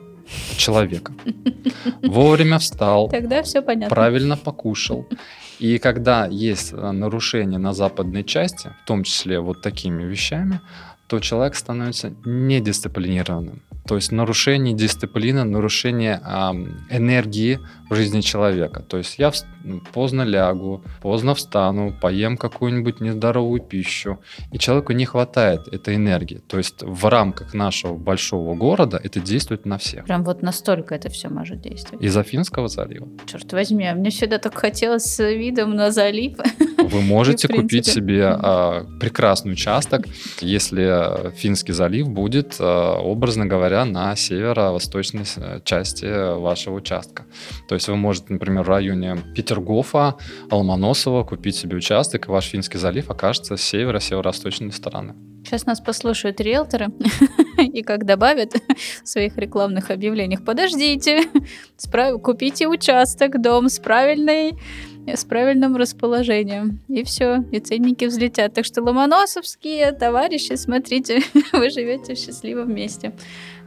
человека. 0.58 1.14
Вовремя 2.04 2.58
встал. 2.58 3.10
Тогда 3.10 3.42
все 3.44 3.62
понятно. 3.62 3.94
Правильно 3.94 4.38
покушал. 4.38 5.08
И 5.60 5.78
когда 5.78 6.26
есть 6.26 6.74
нарушение 6.74 7.60
на 7.60 7.74
западной 7.74 8.24
части, 8.24 8.70
в 8.84 8.88
том 8.88 9.04
числе 9.04 9.40
вот 9.40 9.62
такими 9.62 10.04
вещами, 10.04 10.60
то 11.08 11.20
человек 11.20 11.56
становится 11.56 12.14
недисциплинированным. 12.26 13.62
То 13.92 13.98
есть 13.98 14.14
нарушение 14.14 14.74
дисциплины, 14.74 15.44
нарушение 15.44 16.22
э, 16.24 16.96
энергии 16.96 17.60
в 17.90 17.96
жизни 17.96 18.22
человека. 18.22 18.82
То 18.84 18.98
есть 18.98 19.20
я 19.20 19.34
поздно 19.92 20.22
лягу, 20.22 20.82
поздно 21.02 21.36
встану, 21.36 21.94
поем 22.02 22.38
какую-нибудь 22.38 23.02
нездоровую 23.02 23.60
пищу, 23.60 24.22
и 24.54 24.58
человеку 24.58 24.94
не 24.94 25.04
хватает 25.04 25.68
этой 25.68 25.96
энергии. 25.96 26.38
То 26.48 26.58
есть 26.58 26.76
в 26.82 27.06
рамках 27.10 27.54
нашего 27.54 27.98
большого 27.98 28.56
города 28.56 28.98
это 29.04 29.20
действует 29.20 29.66
на 29.66 29.78
всех. 29.78 30.06
Прям 30.06 30.24
вот 30.24 30.42
настолько 30.42 30.96
это 30.96 31.10
все 31.10 31.28
может 31.28 31.60
действовать. 31.60 32.02
Из 32.02 32.16
Афинского 32.16 32.70
залива. 32.70 33.10
Черт 33.26 33.52
возьми, 33.52 33.86
а 33.86 33.94
мне 33.94 34.10
всегда 34.10 34.38
так 34.38 34.58
хотелось 34.58 35.04
с 35.04 35.22
видом 35.22 35.76
на 35.76 35.92
залив. 35.92 36.38
Вы 36.92 37.02
можете 37.02 37.48
купить 37.48 37.86
себе 37.86 38.26
а, 38.26 38.86
прекрасный 39.00 39.54
участок, 39.54 40.08
если 40.42 41.32
Финский 41.36 41.72
залив 41.72 42.10
будет, 42.10 42.58
а, 42.60 43.00
образно 43.00 43.46
говоря, 43.46 43.86
на 43.86 44.16
северо-восточной 44.16 45.24
э, 45.38 45.62
части 45.64 46.06
вашего 46.38 46.76
участка. 46.76 47.26
То 47.70 47.76
есть 47.76 47.88
вы 47.88 47.96
можете, 47.96 48.34
например, 48.34 48.64
в 48.64 48.70
районе 48.70 49.18
Петергофа, 49.36 50.16
Ломоносова 50.50 51.24
купить 51.24 51.56
себе 51.56 51.78
участок, 51.78 52.28
и 52.28 52.32
ваш 52.32 52.46
Финский 52.46 52.78
залив 52.78 53.10
окажется 53.10 53.56
с 53.56 53.62
северо-северо-восточной 53.62 54.74
стороны. 54.74 55.16
Сейчас 55.46 55.66
нас 55.66 55.82
послушают 55.82 56.40
риэлторы 56.40 56.90
и 57.58 57.82
как 57.82 58.06
добавят 58.06 58.54
в 59.04 59.08
своих 59.08 59.38
рекламных 59.38 59.90
объявлениях, 59.90 60.46
подождите, 60.46 61.24
купите 62.24 62.68
участок, 62.68 63.42
дом 63.42 63.70
с 63.70 63.80
правильной 63.80 64.54
с 65.08 65.26
правильным 65.26 65.76
расположением. 65.76 66.80
И 66.88 67.04
все, 67.04 67.44
и 67.52 67.60
ценники 67.60 68.06
взлетят. 68.06 68.54
Так 68.54 68.66
что 68.66 68.82
ломоносовские 68.82 69.92
товарищи, 69.92 70.56
смотрите, 70.56 71.22
вы 71.54 71.70
живете 71.70 72.16
счастливо 72.16 72.64
вместе. 72.64 73.14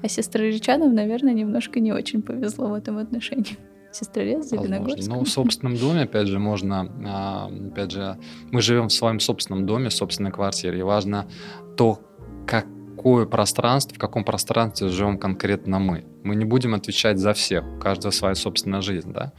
А 0.03 0.09
сестроречанам, 0.09 0.95
наверное, 0.95 1.33
немножко 1.33 1.81
не 1.81 1.93
очень 1.93 2.23
повезло 2.23 2.69
в 2.69 2.75
этом 2.75 2.99
отношении. 2.99 3.57
Сестрорез, 3.93 4.51
Зеленогорск. 4.51 5.09
Ну, 5.09 5.23
в 5.23 5.29
собственном 5.29 5.77
доме, 5.77 6.03
опять 6.03 6.27
же, 6.27 6.41
можно, 6.41 6.93
а, 7.07 7.51
опять 7.71 7.93
же, 7.93 8.19
мы 8.51 8.61
живем 8.61 8.89
в 8.89 8.93
своем 8.93 9.21
собственном 9.21 9.67
доме, 9.67 9.89
в 9.89 9.95
собственной 9.95 10.33
квартире, 10.33 10.81
и 10.81 10.83
важно 10.83 11.29
то, 11.77 12.01
как 12.45 12.67
какое 13.05 13.27
пространство, 13.27 13.95
в 13.97 13.99
каком 13.99 14.25
пространстве 14.25 14.89
живем 14.89 15.19
конкретно 15.19 15.79
мы. 15.79 16.07
Мы 16.25 16.37
не 16.37 16.47
будем 16.47 16.75
отвечать 16.75 17.19
за 17.19 17.35
всех, 17.35 17.65
у 17.77 17.79
каждого 17.79 18.11
своя 18.11 18.35
собственная 18.35 18.81
жизнь, 18.81 19.13
да. 19.13 19.33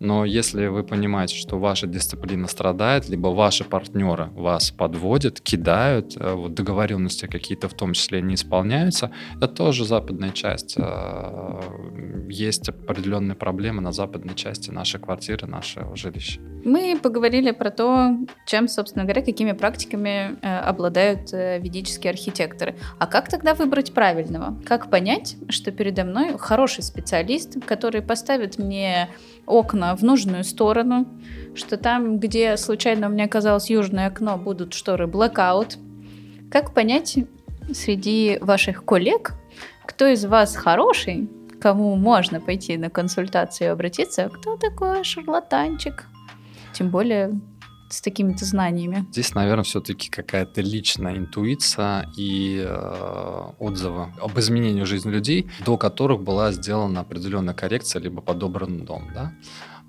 Но 0.00 0.24
если 0.24 0.66
вы 0.66 0.82
понимаете, 0.82 1.36
что 1.36 1.58
ваша 1.58 1.86
дисциплина 1.86 2.48
страдает, 2.48 3.08
либо 3.08 3.28
ваши 3.28 3.62
партнеры 3.62 4.30
вас 4.34 4.72
подводят, 4.72 5.40
кидают, 5.40 6.16
э, 6.16 6.34
вот 6.34 6.54
договоренности 6.54 7.26
какие-то 7.26 7.68
в 7.68 7.74
том 7.74 7.92
числе 7.92 8.20
не 8.20 8.34
исполняются, 8.34 9.12
это 9.36 9.46
тоже 9.46 9.84
западная 9.84 10.30
часть. 10.30 10.74
Э, 10.76 11.60
есть 12.28 12.68
определенные 12.68 13.36
проблемы 13.36 13.80
на 13.80 13.92
западной 13.92 14.34
части 14.34 14.70
нашей 14.70 15.00
квартиры, 15.00 15.46
нашего 15.46 15.94
жилища. 15.96 16.40
Мы 16.64 16.98
поговорили 17.00 17.52
про 17.52 17.70
то, 17.70 18.16
чем, 18.46 18.68
собственно 18.68 19.04
говоря, 19.04 19.22
какими 19.22 19.52
практиками 19.52 20.36
э, 20.42 20.58
обладают 20.58 21.32
ведические 21.32 22.10
архитекторы. 22.10 22.74
А 22.98 23.06
как 23.06 23.28
тогда 23.28 23.54
выбрать 23.54 23.92
правильного? 23.92 24.60
Как 24.66 24.90
понять, 24.90 25.36
что 25.48 25.70
передо 25.70 26.04
мной 26.04 26.23
хороший 26.38 26.82
специалист, 26.82 27.62
который 27.64 28.02
поставит 28.02 28.58
мне 28.58 29.08
окна 29.46 29.94
в 29.96 30.02
нужную 30.02 30.44
сторону, 30.44 31.06
что 31.54 31.76
там, 31.76 32.18
где 32.18 32.56
случайно 32.56 33.08
у 33.08 33.10
меня 33.10 33.24
оказалось 33.24 33.70
южное 33.70 34.08
окно, 34.08 34.36
будут 34.36 34.74
шторы 34.74 35.06
blackout? 35.06 35.78
Как 36.50 36.74
понять 36.74 37.18
среди 37.72 38.38
ваших 38.40 38.84
коллег, 38.84 39.34
кто 39.86 40.06
из 40.06 40.24
вас 40.24 40.56
хороший, 40.56 41.28
кому 41.60 41.96
можно 41.96 42.40
пойти 42.40 42.76
на 42.76 42.90
консультацию 42.90 43.68
и 43.68 43.70
обратиться, 43.70 44.28
кто 44.28 44.56
такой 44.56 45.02
шарлатанчик. 45.04 46.04
Тем 46.74 46.90
более 46.90 47.40
с 47.90 48.00
такими-то 48.00 48.44
знаниями. 48.44 49.06
Здесь, 49.10 49.34
наверное, 49.34 49.64
все-таки 49.64 50.10
какая-то 50.10 50.60
личная 50.60 51.16
интуиция 51.16 52.08
и 52.16 52.64
э, 52.66 53.52
отзывы 53.58 54.12
об 54.20 54.38
изменении 54.38 54.84
жизни 54.84 55.10
людей, 55.10 55.48
до 55.64 55.76
которых 55.76 56.22
была 56.22 56.52
сделана 56.52 57.00
определенная 57.00 57.54
коррекция, 57.54 58.02
либо 58.02 58.20
подобран 58.20 58.84
дом, 58.84 59.10
да. 59.14 59.32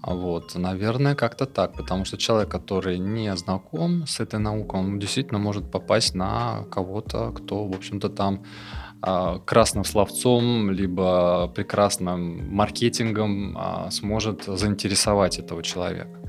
Вот, 0.01 0.53
наверное, 0.55 1.15
как-то 1.15 1.47
так, 1.47 1.73
потому 1.73 2.05
что 2.05 2.17
человек, 2.17 2.49
который 2.49 2.99
не 2.99 3.35
знаком 3.35 4.05
с 4.05 4.19
этой 4.19 4.39
наукой, 4.39 4.79
он 4.79 4.99
действительно 4.99 5.39
может 5.39 5.71
попасть 5.71 6.13
на 6.13 6.65
кого-то, 6.69 7.31
кто, 7.31 7.65
в 7.65 7.75
общем-то, 7.75 8.09
там 8.09 8.43
а, 9.01 9.39
красным 9.39 9.83
словцом, 9.83 10.69
либо 10.69 11.47
прекрасным 11.55 12.53
маркетингом 12.55 13.57
а, 13.57 13.89
сможет 13.91 14.43
заинтересовать 14.45 15.39
этого 15.39 15.63
человека. 15.63 16.19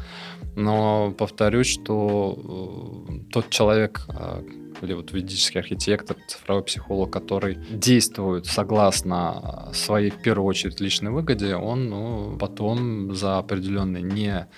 Но 0.56 1.12
повторюсь, 1.16 1.66
что 1.66 3.06
э, 3.08 3.30
тот 3.30 3.50
человек, 3.50 4.06
а, 4.08 4.42
или 4.80 4.94
вот 4.94 5.12
ведический 5.12 5.60
архитектор, 5.60 6.16
цифровой 6.28 6.64
психолог, 6.64 7.10
который 7.12 7.58
действует 7.70 8.46
согласно 8.46 9.70
своей, 9.74 10.10
в 10.10 10.22
первую 10.22 10.46
очередь, 10.46 10.80
личной 10.80 11.10
выгоде, 11.10 11.56
он 11.56 11.90
ну, 11.90 12.36
потом 12.38 13.14
за 13.14 13.38
определенные 13.38 14.02
не 14.02 14.48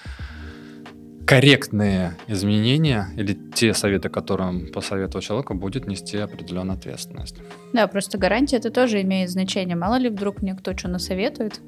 корректные 1.27 2.17
изменения 2.27 3.09
или 3.17 3.37
те 3.55 3.75
советы, 3.75 4.09
которые 4.09 4.49
он 4.49 4.67
посоветовал 4.73 5.21
человеку, 5.21 5.55
будет 5.55 5.87
нести 5.87 6.17
определенную 6.17 6.79
ответственность. 6.79 7.37
Да, 7.75 7.87
просто 7.87 8.17
гарантия 8.17 8.57
это 8.57 8.71
тоже 8.71 9.03
имеет 9.03 9.29
значение. 9.29 9.77
Мало 9.77 9.97
ли 9.97 10.09
вдруг 10.09 10.41
мне 10.41 10.55
кто 10.55 10.75
что 10.75 10.89
насоветует, 10.89 11.61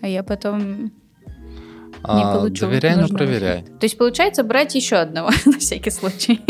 а 0.00 0.08
я 0.08 0.22
потом 0.22 0.90
не 2.02 2.22
а, 2.22 2.34
получу. 2.34 2.66
Доверяй, 2.66 2.96
но 2.96 3.08
проверяй. 3.08 3.62
То 3.62 3.84
есть 3.84 3.98
получается 3.98 4.42
брать 4.42 4.74
еще 4.74 4.96
одного 4.96 5.30
на 5.46 5.58
всякий 5.58 5.90
случай. 5.90 6.40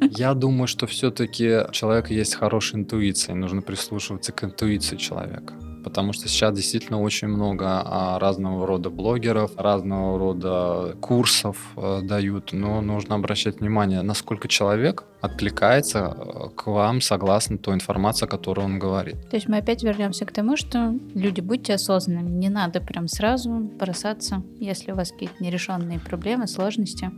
Я 0.00 0.34
думаю, 0.34 0.66
что 0.66 0.86
все-таки 0.86 1.64
у 1.68 1.72
человека 1.72 2.12
есть 2.12 2.34
хорошая 2.34 2.80
интуиция, 2.80 3.34
нужно 3.34 3.62
прислушиваться 3.62 4.32
к 4.32 4.44
интуиции 4.44 4.96
человека. 4.96 5.54
Потому 5.88 6.12
что 6.12 6.28
сейчас 6.28 6.54
действительно 6.54 7.00
очень 7.00 7.28
много 7.28 7.64
а, 7.82 8.18
разного 8.18 8.66
рода 8.66 8.90
блогеров, 8.90 9.52
разного 9.56 10.18
рода 10.18 10.94
курсов 11.00 11.56
э, 11.78 12.00
дают, 12.02 12.52
но 12.52 12.82
нужно 12.82 13.14
обращать 13.14 13.60
внимание, 13.60 14.02
насколько 14.02 14.48
человек 14.48 15.04
откликается 15.22 16.14
э, 16.14 16.48
к 16.54 16.66
вам 16.66 17.00
согласно 17.00 17.56
той 17.56 17.74
информации, 17.76 18.26
которую 18.26 18.66
он 18.66 18.78
говорит. 18.78 19.30
То 19.30 19.36
есть 19.36 19.48
мы 19.48 19.56
опять 19.56 19.82
вернемся 19.82 20.26
к 20.26 20.32
тому, 20.32 20.58
что 20.58 20.94
люди, 21.14 21.40
будьте 21.40 21.72
осознанными, 21.72 22.28
не 22.28 22.50
надо 22.50 22.82
прям 22.82 23.08
сразу 23.08 23.50
бросаться, 23.50 24.42
если 24.60 24.92
у 24.92 24.94
вас 24.94 25.10
какие-то 25.10 25.42
нерешенные 25.42 26.00
проблемы, 26.00 26.48
сложности, 26.48 27.10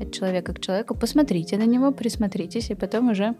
от 0.00 0.12
человека 0.12 0.54
к 0.54 0.60
человеку, 0.60 0.94
посмотрите 0.94 1.58
на 1.58 1.66
него, 1.66 1.90
присмотритесь, 1.90 2.70
и 2.70 2.76
потом 2.76 3.10
уже, 3.10 3.34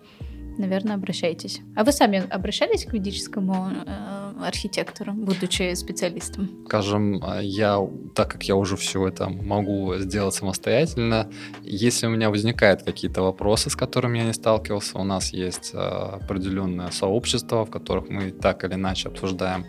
наверное, 0.59 0.94
обращайтесь. 0.94 1.61
А 1.76 1.84
вы 1.84 1.92
сами 1.92 2.22
обращались 2.30 2.84
к 2.84 2.92
ведическому 2.92 3.70
э, 3.86 4.34
архитектору, 4.44 5.12
будучи 5.12 5.74
специалистом? 5.74 6.50
Скажем, 6.66 7.22
я, 7.40 7.78
так 8.14 8.30
как 8.30 8.44
я 8.44 8.57
уже 8.57 8.76
все 8.76 9.09
это 9.09 9.28
могу 9.28 9.94
сделать 9.96 10.34
самостоятельно, 10.34 11.30
если 11.62 12.07
у 12.07 12.11
меня 12.11 12.30
возникают 12.30 12.82
какие-то 12.82 13.22
вопросы, 13.22 13.70
с 13.70 13.76
которыми 13.76 14.18
я 14.18 14.24
не 14.24 14.32
сталкивался, 14.32 14.98
у 14.98 15.05
нас 15.05 15.32
есть 15.32 15.72
э, 15.74 15.78
определенное 15.78 16.90
сообщество, 16.90 17.64
в 17.64 17.70
которых 17.70 18.09
мы 18.09 18.30
так 18.30 18.64
или 18.64 18.74
иначе 18.74 19.09
обсуждаем 19.09 19.66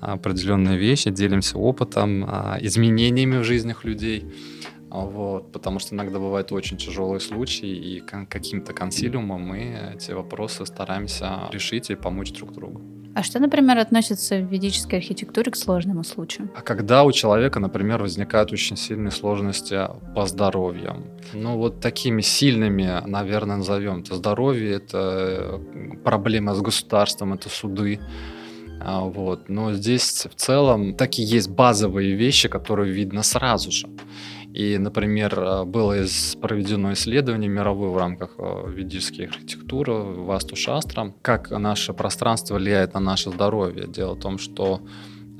определенные 0.00 0.78
вещи, 0.78 1.10
делимся 1.10 1.58
опытом, 1.58 2.24
изменениями 2.60 3.38
в 3.38 3.44
жизнях 3.44 3.84
людей. 3.84 4.24
Вот, 4.90 5.52
потому 5.52 5.78
что 5.78 5.94
иногда 5.94 6.18
бывают 6.18 6.50
очень 6.52 6.76
тяжелые 6.76 7.20
случаи, 7.20 7.70
и 7.70 8.00
каким-то 8.00 8.72
консилиумом 8.72 9.40
мы 9.40 9.92
эти 9.94 10.10
вопросы 10.10 10.66
стараемся 10.66 11.48
решить 11.52 11.90
и 11.90 11.94
помочь 11.94 12.32
друг 12.32 12.52
другу. 12.52 12.80
А 13.12 13.22
что, 13.22 13.40
например, 13.40 13.78
относится 13.78 14.36
в 14.36 14.50
ведической 14.50 15.00
архитектуре 15.00 15.50
к 15.50 15.56
сложному 15.56 16.04
случаю? 16.04 16.48
А 16.54 16.62
когда 16.62 17.02
у 17.02 17.10
человека, 17.10 17.58
например, 17.58 18.00
возникают 18.00 18.52
очень 18.52 18.76
сильные 18.76 19.10
сложности 19.10 19.88
по 20.14 20.26
здоровью, 20.26 21.04
ну 21.34 21.56
вот 21.56 21.80
такими 21.80 22.20
сильными, 22.20 23.02
наверное, 23.06 23.56
назовем 23.56 24.00
это 24.00 24.14
здоровье, 24.14 24.74
это 24.74 25.60
проблемы 26.04 26.54
с 26.54 26.60
государством, 26.60 27.32
это 27.32 27.48
суды, 27.48 27.98
а, 28.80 29.00
вот. 29.00 29.48
Но 29.48 29.72
здесь 29.72 30.26
в 30.26 30.34
целом 30.36 30.94
такие 30.94 31.28
есть 31.28 31.50
базовые 31.50 32.14
вещи, 32.14 32.48
которые 32.48 32.92
видно 32.92 33.22
сразу 33.22 33.70
же. 33.70 33.88
И, 34.52 34.78
например, 34.78 35.38
э, 35.38 35.64
было 35.64 35.94
проведено 36.40 36.92
исследование 36.92 37.48
мировое 37.48 37.90
в 37.90 37.96
рамках 37.96 38.34
э, 38.38 38.64
ведической 38.68 39.26
архитектуры 39.26 39.92
Васту 39.92 40.56
Шастра, 40.56 41.14
как 41.22 41.50
наше 41.50 41.92
пространство 41.92 42.56
влияет 42.56 42.94
на 42.94 43.00
наше 43.00 43.30
здоровье. 43.30 43.86
Дело 43.86 44.14
в 44.14 44.20
том, 44.20 44.38
что 44.38 44.80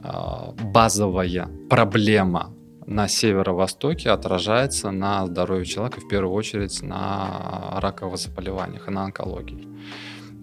э, 0.02 0.62
базовая 0.64 1.48
проблема 1.68 2.54
на 2.86 3.08
северо-востоке 3.08 4.10
отражается 4.10 4.90
на 4.90 5.26
здоровье 5.26 5.64
человека, 5.64 6.00
в 6.00 6.08
первую 6.08 6.34
очередь 6.34 6.82
на 6.82 7.78
раковых 7.80 8.18
заболеваниях 8.18 8.88
и 8.88 8.90
на 8.90 9.04
онкологии. 9.04 9.68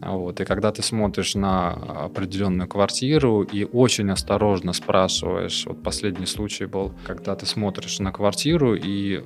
Вот. 0.01 0.39
И 0.39 0.45
когда 0.45 0.71
ты 0.71 0.83
смотришь 0.83 1.35
на 1.35 1.71
определенную 2.05 2.67
квартиру 2.67 3.41
и 3.41 3.63
очень 3.63 4.11
осторожно 4.11 4.73
спрашиваешь, 4.73 5.65
вот 5.65 5.81
последний 5.81 6.27
случай 6.27 6.65
был, 6.65 6.93
когда 7.05 7.35
ты 7.35 7.45
смотришь 7.45 7.99
на 7.99 8.11
квартиру 8.11 8.75
и 8.75 9.23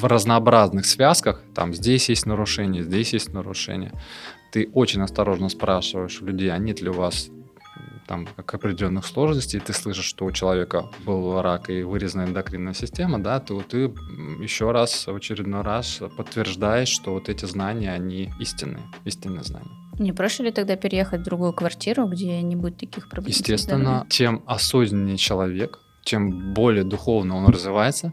в 0.00 0.04
разнообразных 0.04 0.86
связках, 0.86 1.42
там 1.54 1.74
здесь 1.74 2.08
есть 2.08 2.26
нарушение, 2.26 2.82
здесь 2.82 3.12
есть 3.12 3.32
нарушение, 3.32 3.92
ты 4.50 4.70
очень 4.72 5.02
осторожно 5.02 5.50
спрашиваешь 5.50 6.22
у 6.22 6.26
людей, 6.26 6.50
а 6.50 6.58
нет 6.58 6.80
ли 6.80 6.88
у 6.88 6.94
вас 6.94 7.30
там 8.06 8.26
как 8.34 8.54
определенных 8.54 9.04
сложностей, 9.04 9.60
ты 9.60 9.74
слышишь, 9.74 10.06
что 10.06 10.24
у 10.24 10.32
человека 10.32 10.86
был 11.04 11.42
рак 11.42 11.68
и 11.68 11.82
вырезана 11.82 12.24
эндокринная 12.24 12.72
система, 12.72 13.18
да, 13.18 13.38
то 13.38 13.60
ты 13.60 13.92
еще 14.40 14.70
раз, 14.70 15.06
в 15.06 15.14
очередной 15.14 15.60
раз 15.60 16.00
подтверждаешь, 16.16 16.88
что 16.88 17.12
вот 17.12 17.28
эти 17.28 17.44
знания, 17.44 17.92
они 17.92 18.32
истинные, 18.40 18.84
истинные 19.04 19.44
знания. 19.44 19.87
Не 19.98 20.12
проще 20.12 20.44
ли 20.44 20.50
тогда 20.50 20.76
переехать 20.76 21.20
в 21.20 21.24
другую 21.24 21.52
квартиру, 21.52 22.06
где 22.06 22.40
не 22.42 22.56
будет 22.56 22.78
таких 22.78 23.08
проблем? 23.08 23.30
Естественно, 23.30 24.06
чем 24.08 24.42
осознаннее 24.46 25.16
человек, 25.16 25.80
чем 26.04 26.54
более 26.54 26.84
духовно 26.84 27.36
он 27.36 27.46
развивается, 27.46 28.12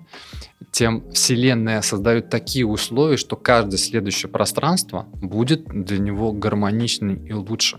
тем 0.72 1.10
Вселенная 1.12 1.82
создает 1.82 2.30
такие 2.30 2.66
условия, 2.66 3.18
что 3.18 3.36
каждое 3.36 3.78
следующее 3.78 4.30
пространство 4.30 5.08
будет 5.14 5.66
для 5.66 6.00
него 6.00 6.34
гармоничным 6.34 7.26
и 7.26 7.34
лучше. 7.34 7.78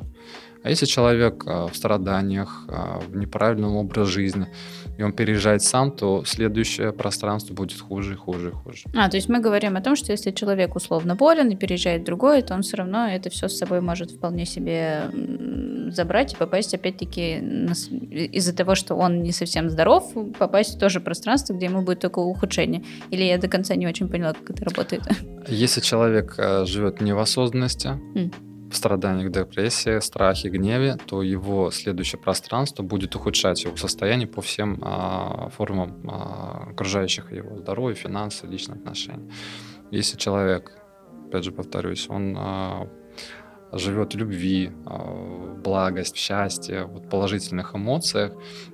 А 0.63 0.71
если 0.71 0.87
человек 0.87 1.45
а, 1.47 1.69
в 1.69 1.77
страданиях, 1.77 2.65
а, 2.69 2.99
в 2.99 3.17
неправильном 3.17 3.77
образе 3.77 4.11
жизни, 4.11 4.47
и 4.99 5.03
он 5.03 5.13
переезжает 5.13 5.63
сам, 5.63 5.91
то 5.91 6.25
следующее 6.25 6.93
пространство 6.93 7.55
будет 7.55 7.81
хуже 7.81 8.15
и 8.15 8.17
хуже 8.17 8.49
и 8.49 8.53
хуже. 8.53 8.85
А, 8.95 9.09
то 9.09 9.17
есть 9.17 9.29
мы 9.29 9.41
говорим 9.41 9.77
о 9.77 9.81
том, 9.81 9.97
что 9.97 10.13
если 10.13 10.31
человек 10.31 10.75
условно 10.77 11.15
болен 11.15 11.51
и 11.51 11.57
переезжает 11.57 12.03
в 12.03 12.05
другое, 12.05 12.43
то 12.43 12.55
он 12.55 12.63
все 12.63 12.77
равно 12.79 13.09
это 13.09 13.31
все 13.31 13.49
с 13.49 13.57
собой 13.57 13.81
может 13.81 14.11
вполне 14.11 14.47
себе 14.47 15.11
забрать 15.91 16.33
и 16.33 16.37
попасть 16.37 16.75
опять-таки 16.75 17.39
из-за 18.33 18.55
того, 18.55 18.75
что 18.75 18.95
он 18.95 19.23
не 19.23 19.33
совсем 19.33 19.71
здоров, 19.71 20.13
попасть 20.39 20.77
в 20.77 20.79
то 20.79 20.89
же 20.89 21.01
пространство, 21.01 21.55
где 21.55 21.67
ему 21.67 21.83
будет 21.83 22.01
только 22.01 22.19
ухудшение. 22.19 22.83
Или 23.11 23.25
я 23.25 23.39
до 23.39 23.49
конца 23.49 23.75
не 23.75 23.87
очень 23.87 24.09
поняла, 24.09 24.33
как 24.33 24.51
это 24.51 24.65
работает. 24.65 25.03
Если 25.49 25.81
человек 25.81 26.35
э, 26.39 26.65
живет 26.67 27.01
не 27.01 27.13
в 27.13 27.19
осознанности, 27.19 27.89
mm 28.15 28.46
в 28.71 28.77
страданиях, 28.77 29.31
депрессии, 29.31 30.01
страхе, 30.01 30.49
гневе, 30.49 30.97
то 31.07 31.23
его 31.23 31.71
следующее 31.71 32.21
пространство 32.21 32.83
будет 32.83 33.14
ухудшать 33.14 33.64
его 33.64 33.77
состояние 33.77 34.27
по 34.27 34.41
всем 34.41 34.79
а, 34.83 35.49
формам 35.51 36.01
а, 36.09 36.69
окружающих 36.71 37.33
его 37.33 37.57
здоровья, 37.57 37.95
финансы, 37.95 38.47
личных 38.47 38.79
отношений. 38.79 39.31
Если 39.91 40.17
человек, 40.17 40.73
опять 41.29 41.45
же 41.45 41.53
повторюсь, 41.53 42.09
он 42.09 42.37
а, 42.37 42.89
живет 43.73 44.14
в 44.14 44.19
любви, 44.19 44.71
а, 44.85 44.99
в 44.99 45.62
благость, 45.62 46.17
в 46.17 46.19
счастье, 46.19 46.85
в 46.85 47.09
положительных 47.09 47.75
эмоциях, 47.75 48.33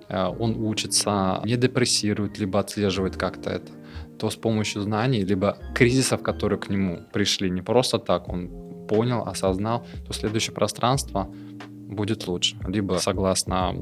а, 0.08 0.30
он 0.30 0.56
учится, 0.56 1.40
не 1.44 1.56
депрессирует, 1.56 2.38
либо 2.38 2.60
отслеживает 2.60 3.16
как-то 3.16 3.50
это, 3.50 3.72
то 4.18 4.30
с 4.30 4.36
помощью 4.36 4.82
знаний, 4.82 5.24
либо 5.24 5.58
кризисов, 5.74 6.22
которые 6.22 6.58
к 6.58 6.68
нему 6.68 7.00
пришли 7.12 7.50
не 7.50 7.62
просто 7.62 7.98
так, 7.98 8.28
он 8.28 8.61
понял, 8.92 9.22
осознал, 9.26 9.86
то 10.06 10.12
следующее 10.12 10.54
пространство 10.54 11.28
будет 11.88 12.26
лучше. 12.26 12.56
Либо 12.66 12.94
согласно 12.94 13.74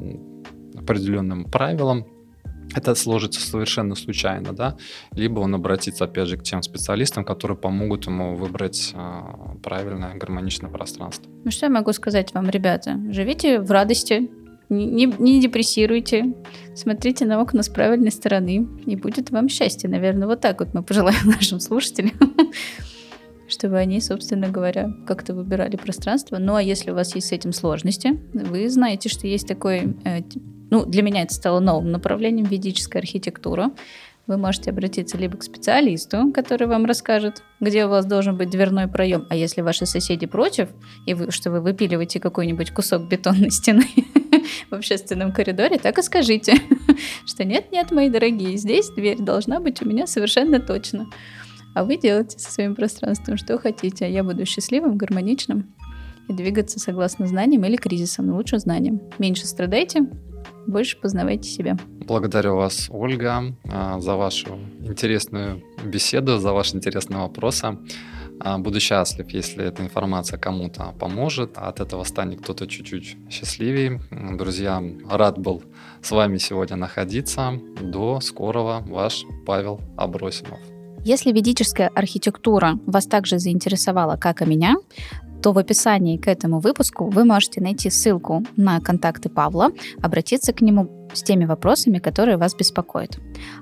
определенным 0.76 1.44
правилам, 1.44 2.06
это 2.74 2.94
сложится 2.94 3.40
совершенно 3.40 3.96
случайно, 3.96 4.52
да, 4.52 4.76
либо 5.12 5.40
он 5.40 5.54
обратится, 5.54 6.04
опять 6.04 6.28
же, 6.28 6.36
к 6.36 6.44
тем 6.44 6.62
специалистам, 6.62 7.24
которые 7.24 7.56
помогут 7.56 8.06
ему 8.06 8.36
выбрать 8.36 8.92
э, 8.94 9.20
правильное 9.62 10.14
гармоничное 10.14 10.70
пространство. 10.70 11.28
Ну 11.44 11.50
что 11.50 11.66
я 11.66 11.70
могу 11.70 11.92
сказать 11.92 12.32
вам, 12.32 12.48
ребята? 12.48 12.96
Живите 13.10 13.60
в 13.60 13.70
радости, 13.72 14.30
Не, 14.68 15.06
не, 15.06 15.40
депрессируйте, 15.40 16.32
смотрите 16.76 17.26
на 17.26 17.42
окна 17.42 17.64
с 17.64 17.68
правильной 17.68 18.12
стороны, 18.12 18.68
и 18.86 18.94
будет 18.94 19.30
вам 19.32 19.48
счастье, 19.48 19.90
наверное. 19.90 20.28
Вот 20.28 20.40
так 20.40 20.60
вот 20.60 20.74
мы 20.74 20.84
пожелаем 20.84 21.18
нашим 21.26 21.58
слушателям, 21.58 22.12
чтобы 23.50 23.78
они, 23.78 24.00
собственно 24.00 24.48
говоря, 24.48 24.90
как-то 25.06 25.34
выбирали 25.34 25.76
пространство. 25.76 26.38
Ну, 26.38 26.54
а 26.54 26.62
если 26.62 26.90
у 26.90 26.94
вас 26.94 27.14
есть 27.14 27.28
с 27.28 27.32
этим 27.32 27.52
сложности, 27.52 28.20
вы 28.32 28.68
знаете, 28.68 29.08
что 29.08 29.26
есть 29.26 29.46
такой... 29.46 29.96
Э, 30.04 30.20
ну, 30.70 30.86
для 30.86 31.02
меня 31.02 31.22
это 31.22 31.34
стало 31.34 31.60
новым 31.60 31.90
направлением 31.90 32.46
ведическая 32.46 33.00
архитектура 33.00 33.70
вы 34.30 34.36
можете 34.36 34.70
обратиться 34.70 35.18
либо 35.18 35.36
к 35.36 35.42
специалисту, 35.42 36.30
который 36.32 36.68
вам 36.68 36.84
расскажет, 36.84 37.42
где 37.58 37.86
у 37.86 37.88
вас 37.88 38.06
должен 38.06 38.36
быть 38.36 38.48
дверной 38.48 38.86
проем, 38.86 39.26
а 39.28 39.34
если 39.34 39.60
ваши 39.60 39.86
соседи 39.86 40.26
против, 40.26 40.68
и 41.04 41.14
вы, 41.14 41.32
что 41.32 41.50
вы 41.50 41.60
выпиливаете 41.60 42.20
какой-нибудь 42.20 42.70
кусок 42.70 43.08
бетонной 43.08 43.50
стены 43.50 43.86
в 44.70 44.74
общественном 44.74 45.32
коридоре, 45.32 45.78
так 45.78 45.98
и 45.98 46.02
скажите, 46.02 46.54
что 47.26 47.44
нет-нет, 47.44 47.90
мои 47.90 48.08
дорогие, 48.08 48.56
здесь 48.56 48.90
дверь 48.90 49.18
должна 49.18 49.58
быть 49.58 49.82
у 49.82 49.88
меня 49.88 50.06
совершенно 50.06 50.60
точно. 50.60 51.08
А 51.74 51.84
вы 51.84 51.96
делаете 51.96 52.38
со 52.38 52.50
своим 52.50 52.74
пространством 52.74 53.36
что 53.36 53.58
хотите, 53.58 54.10
я 54.10 54.24
буду 54.24 54.44
счастливым, 54.44 54.96
гармоничным 54.96 55.72
и 56.28 56.32
двигаться 56.32 56.78
согласно 56.78 57.26
знаниям 57.26 57.64
или 57.64 57.76
кризисам, 57.76 58.26
но 58.26 58.36
лучше 58.36 58.58
знаниям. 58.58 59.00
Меньше 59.18 59.46
страдайте, 59.46 60.08
больше 60.66 60.98
познавайте 61.00 61.48
себя. 61.48 61.76
Благодарю 62.06 62.56
вас, 62.56 62.88
Ольга, 62.90 63.54
а, 63.68 64.00
за 64.00 64.16
вашу 64.16 64.58
интересную 64.80 65.62
беседу, 65.84 66.38
за 66.38 66.52
ваши 66.52 66.76
интересные 66.76 67.20
вопросы. 67.20 67.78
А, 68.42 68.58
буду 68.58 68.80
счастлив, 68.80 69.28
если 69.30 69.64
эта 69.64 69.82
информация 69.82 70.38
кому-то 70.38 70.94
поможет, 70.98 71.52
а 71.56 71.68
от 71.68 71.80
этого 71.80 72.04
станет 72.04 72.40
кто-то 72.40 72.66
чуть-чуть 72.66 73.16
счастливее. 73.30 74.00
Друзья, 74.10 74.82
рад 75.08 75.38
был 75.38 75.62
с 76.02 76.10
вами 76.10 76.38
сегодня 76.38 76.76
находиться. 76.76 77.52
До 77.82 78.20
скорого, 78.20 78.82
ваш 78.88 79.24
Павел 79.46 79.80
Абросимов. 79.96 80.58
Если 81.04 81.32
ведическая 81.32 81.88
архитектура 81.88 82.78
вас 82.86 83.06
также 83.06 83.38
заинтересовала, 83.38 84.16
как 84.16 84.42
и 84.42 84.46
меня, 84.46 84.76
то 85.42 85.52
в 85.52 85.58
описании 85.58 86.16
к 86.16 86.28
этому 86.28 86.60
выпуску 86.60 87.08
вы 87.08 87.24
можете 87.24 87.60
найти 87.60 87.90
ссылку 87.90 88.44
на 88.56 88.80
контакты 88.80 89.28
Павла, 89.28 89.70
обратиться 90.02 90.52
к 90.52 90.60
нему 90.60 91.00
с 91.14 91.22
теми 91.22 91.44
вопросами, 91.44 91.98
которые 91.98 92.36
вас 92.36 92.54
беспокоят. 92.54 93.18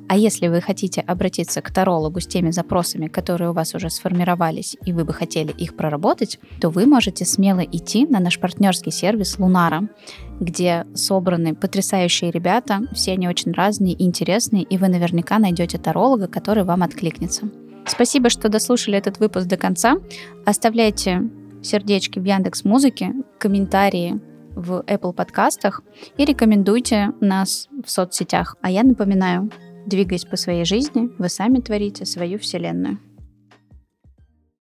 А 0.09 0.17
если 0.17 0.49
вы 0.49 0.61
хотите 0.61 1.01
обратиться 1.01 1.63
к 1.63 1.73
тарологу 1.73 2.21
с 2.21 2.27
теми 2.27 2.51
запросами, 2.51 3.09
которые 3.09 3.51
у 3.51 3.53
вас 3.53 3.75
уже 3.75 3.91
сформировались, 3.91 4.77
и 4.85 4.93
вы 4.93 5.05
бы 5.05 5.13
хотели 5.13 5.53
их 5.53 5.77
проработать, 5.77 6.39
то 6.61 6.71
вы 6.71 6.87
можете 6.87 7.25
смело 7.25 7.61
идти 7.61 8.07
на 8.07 8.21
наш 8.21 8.39
партнерский 8.39 8.91
сервис 8.91 9.39
Лунара, 9.39 9.89
где 10.41 10.87
собраны 10.95 11.55
потрясающие 11.55 12.31
ребята, 12.31 12.81
все 12.93 13.13
они 13.13 13.29
очень 13.29 13.53
разные 13.53 13.95
и 13.95 14.05
интересные, 14.05 14.63
и 14.63 14.77
вы 14.77 14.89
наверняка 14.89 15.39
найдете 15.39 15.79
таролога, 15.79 16.29
который 16.29 16.65
вам 16.65 16.83
откликнется. 16.83 17.51
Спасибо, 17.87 18.29
что 18.29 18.49
дослушали 18.49 18.99
этот 18.99 19.19
выпуск 19.19 19.47
до 19.47 19.57
конца. 19.57 19.97
Оставляйте 20.45 21.31
сердечки 21.63 22.19
в 22.19 22.25
Яндекс 22.25 22.65
Музыке, 22.65 23.15
комментарии 23.39 24.21
в 24.55 24.83
Apple 24.87 25.13
подкастах 25.13 25.83
и 26.17 26.25
рекомендуйте 26.25 27.13
нас 27.21 27.69
в 27.85 27.91
соцсетях. 27.91 28.57
А 28.61 28.71
я 28.71 28.83
напоминаю, 28.83 29.51
двигаясь 29.87 30.25
по 30.25 30.37
своей 30.37 30.65
жизни, 30.65 31.11
вы 31.19 31.29
сами 31.29 31.61
творите 31.61 32.05
свою 32.05 32.39
вселенную. 32.39 32.99